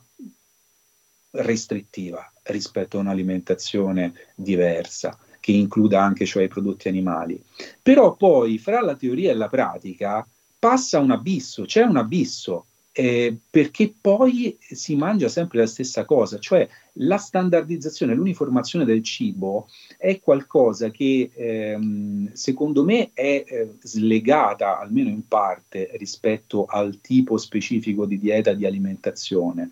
restrittiva 1.32 2.30
rispetto 2.50 2.96
a 2.96 3.00
un'alimentazione 3.00 4.12
diversa 4.34 5.16
che 5.40 5.52
includa 5.52 6.02
anche 6.02 6.26
cioè 6.26 6.44
i 6.44 6.48
prodotti 6.48 6.88
animali. 6.88 7.42
Però 7.82 8.14
poi 8.14 8.58
fra 8.58 8.80
la 8.80 8.94
teoria 8.94 9.30
e 9.30 9.34
la 9.34 9.48
pratica 9.48 10.26
passa 10.58 10.98
un 10.98 11.10
abisso, 11.10 11.64
c'è 11.64 11.82
un 11.82 11.96
abisso 11.96 12.66
eh, 12.92 13.36
perché 13.48 13.94
poi 13.98 14.58
si 14.60 14.96
mangia 14.96 15.28
sempre 15.28 15.60
la 15.60 15.66
stessa 15.66 16.04
cosa, 16.04 16.38
cioè 16.38 16.68
la 16.94 17.18
standardizzazione, 17.18 18.14
l'uniformazione 18.14 18.84
del 18.84 19.02
cibo 19.02 19.68
è 19.96 20.20
qualcosa 20.20 20.90
che 20.90 21.30
ehm, 21.32 22.32
secondo 22.32 22.84
me 22.84 23.10
è 23.14 23.44
eh, 23.46 23.70
slegata, 23.80 24.80
almeno 24.80 25.08
in 25.08 25.26
parte, 25.26 25.90
rispetto 25.94 26.66
al 26.66 27.00
tipo 27.00 27.36
specifico 27.36 28.06
di 28.06 28.18
dieta 28.18 28.52
di 28.52 28.66
alimentazione. 28.66 29.70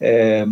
Eh, 0.00 0.46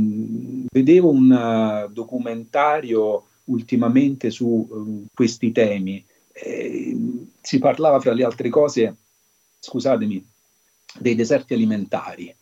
vedevo 0.70 1.10
un 1.10 1.30
uh, 1.30 1.92
documentario 1.92 3.24
ultimamente 3.44 4.30
su 4.30 4.46
uh, 4.46 5.06
questi 5.14 5.52
temi. 5.52 6.04
Eh, 6.32 6.96
si 7.40 7.58
parlava, 7.58 8.00
fra 8.00 8.12
le 8.12 8.24
altre 8.24 8.48
cose, 8.48 8.96
scusatemi, 9.60 10.24
dei 10.98 11.14
deserti 11.14 11.54
alimentari. 11.54 12.34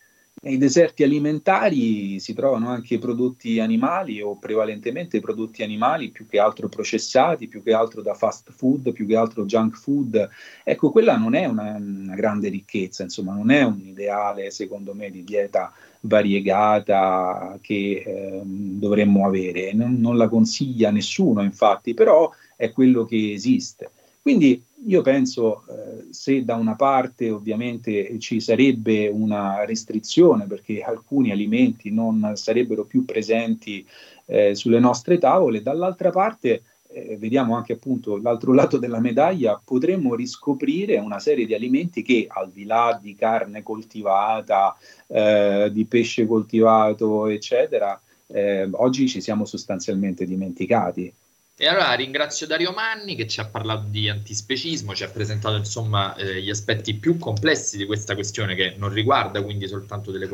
Nei 0.44 0.58
deserti 0.58 1.02
alimentari 1.02 2.20
si 2.20 2.34
trovano 2.34 2.68
anche 2.68 2.98
prodotti 2.98 3.60
animali 3.60 4.20
o 4.20 4.36
prevalentemente 4.36 5.18
prodotti 5.18 5.62
animali 5.62 6.10
più 6.10 6.26
che 6.26 6.38
altro 6.38 6.68
processati, 6.68 7.48
più 7.48 7.62
che 7.62 7.72
altro 7.72 8.02
da 8.02 8.12
fast 8.12 8.52
food, 8.52 8.92
più 8.92 9.06
che 9.06 9.16
altro 9.16 9.46
junk 9.46 9.74
food. 9.74 10.28
Ecco, 10.62 10.90
quella 10.90 11.16
non 11.16 11.34
è 11.34 11.46
una, 11.46 11.76
una 11.76 12.14
grande 12.14 12.50
ricchezza, 12.50 13.04
insomma, 13.04 13.32
non 13.32 13.50
è 13.50 13.62
un 13.62 13.80
ideale, 13.86 14.50
secondo 14.50 14.92
me, 14.92 15.10
di 15.10 15.24
dieta 15.24 15.72
variegata 16.00 17.58
che 17.62 18.02
eh, 18.04 18.42
dovremmo 18.44 19.26
avere. 19.26 19.72
Non, 19.72 19.98
non 19.98 20.18
la 20.18 20.28
consiglia 20.28 20.90
nessuno, 20.90 21.42
infatti, 21.42 21.94
però 21.94 22.30
è 22.54 22.70
quello 22.70 23.06
che 23.06 23.32
esiste. 23.32 23.88
Quindi 24.24 24.64
io 24.86 25.02
penso 25.02 25.64
eh, 25.68 26.06
se 26.10 26.46
da 26.46 26.54
una 26.54 26.76
parte 26.76 27.30
ovviamente 27.30 28.18
ci 28.20 28.40
sarebbe 28.40 29.06
una 29.06 29.66
restrizione 29.66 30.46
perché 30.46 30.80
alcuni 30.80 31.30
alimenti 31.30 31.90
non 31.92 32.32
sarebbero 32.32 32.84
più 32.84 33.04
presenti 33.04 33.86
eh, 34.24 34.54
sulle 34.54 34.78
nostre 34.78 35.18
tavole, 35.18 35.60
dall'altra 35.60 36.08
parte 36.08 36.62
eh, 36.88 37.18
vediamo 37.18 37.54
anche 37.54 37.74
appunto 37.74 38.16
l'altro 38.16 38.54
lato 38.56 38.78
della 38.78 38.98
medaglia, 38.98 39.60
potremmo 39.62 40.14
riscoprire 40.14 40.96
una 40.96 41.18
serie 41.18 41.44
di 41.44 41.52
alimenti 41.52 42.00
che 42.00 42.24
al 42.26 42.50
di 42.50 42.64
là 42.64 42.98
di 42.98 43.14
carne 43.14 43.62
coltivata, 43.62 44.74
eh, 45.06 45.68
di 45.70 45.84
pesce 45.84 46.26
coltivato, 46.26 47.26
eccetera, 47.26 48.00
eh, 48.28 48.66
oggi 48.72 49.06
ci 49.06 49.20
siamo 49.20 49.44
sostanzialmente 49.44 50.24
dimenticati. 50.24 51.12
E 51.56 51.68
allora 51.68 51.92
ringrazio 51.94 52.48
Dario 52.48 52.72
Manni 52.72 53.14
che 53.14 53.28
ci 53.28 53.38
ha 53.38 53.46
parlato 53.46 53.86
di 53.88 54.08
antispecismo, 54.08 54.92
ci 54.92 55.04
ha 55.04 55.08
presentato 55.08 55.56
insomma 55.56 56.16
eh, 56.16 56.42
gli 56.42 56.50
aspetti 56.50 56.94
più 56.94 57.16
complessi 57.16 57.76
di 57.76 57.86
questa 57.86 58.14
questione 58.14 58.56
che 58.56 58.74
non 58.76 58.92
riguarda 58.92 59.40
quindi 59.40 59.68
soltanto 59.68 60.10
delle 60.10 60.26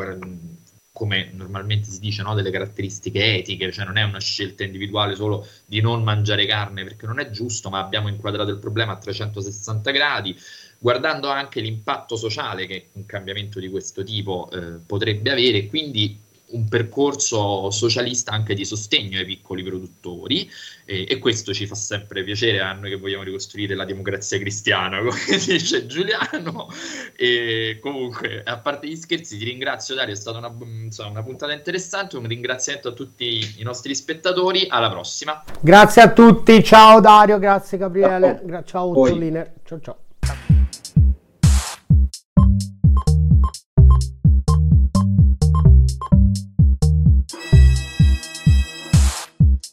come 0.92 1.30
normalmente 1.32 1.90
si 1.90 2.00
dice, 2.00 2.22
no? 2.22 2.34
delle 2.34 2.50
caratteristiche 2.50 3.36
etiche, 3.36 3.70
cioè 3.70 3.84
non 3.84 3.96
è 3.96 4.02
una 4.02 4.18
scelta 4.18 4.64
individuale 4.64 5.14
solo 5.14 5.46
di 5.66 5.80
non 5.80 6.02
mangiare 6.02 6.46
carne 6.46 6.84
perché 6.84 7.06
non 7.06 7.20
è 7.20 7.30
giusto, 7.30 7.70
ma 7.70 7.78
abbiamo 7.80 8.08
inquadrato 8.08 8.50
il 8.50 8.58
problema 8.58 8.92
a 8.92 8.96
360 8.98 9.90
gradi, 9.92 10.34
guardando 10.78 11.28
anche 11.28 11.60
l'impatto 11.60 12.16
sociale 12.16 12.66
che 12.66 12.88
un 12.92 13.06
cambiamento 13.06 13.60
di 13.60 13.68
questo 13.68 14.02
tipo 14.02 14.50
eh, 14.52 14.78
potrebbe 14.84 15.30
avere, 15.30 15.66
quindi 15.66 16.18
un 16.50 16.68
percorso 16.68 17.70
socialista 17.70 18.32
anche 18.32 18.54
di 18.54 18.64
sostegno 18.64 19.18
ai 19.18 19.24
piccoli 19.24 19.62
produttori 19.62 20.50
e, 20.84 21.06
e, 21.08 21.18
questo 21.18 21.52
ci 21.52 21.66
fa 21.66 21.74
sempre 21.74 22.24
piacere 22.24 22.60
a 22.60 22.72
noi 22.72 22.90
che 22.90 22.96
vogliamo 22.96 23.22
ricostruire 23.22 23.74
la 23.74 23.84
democrazia 23.84 24.38
cristiana, 24.38 24.98
come 25.02 25.38
dice 25.44 25.86
Giuliano. 25.86 26.68
E 27.16 27.78
comunque, 27.80 28.42
a 28.44 28.58
parte 28.58 28.88
gli 28.88 28.96
scherzi, 28.96 29.38
ti 29.38 29.44
ringrazio 29.44 29.94
Dario, 29.94 30.14
è 30.14 30.16
stata 30.16 30.38
una, 30.38 30.52
insomma, 30.82 31.10
una 31.10 31.22
puntata 31.22 31.52
interessante, 31.52 32.16
un 32.16 32.26
ringraziamento 32.26 32.88
a 32.88 32.92
tutti 32.92 33.54
i 33.58 33.62
nostri 33.62 33.94
spettatori, 33.94 34.66
alla 34.68 34.90
prossima. 34.90 35.42
Grazie 35.60 36.02
a 36.02 36.12
tutti, 36.12 36.62
ciao 36.64 37.00
Dario, 37.00 37.38
grazie 37.38 37.78
Gabriele, 37.78 38.36
ciao, 38.36 38.46
Gra- 38.46 38.64
ciao 38.64 38.92
Ciao 39.64 39.80
ciao. 39.80 39.98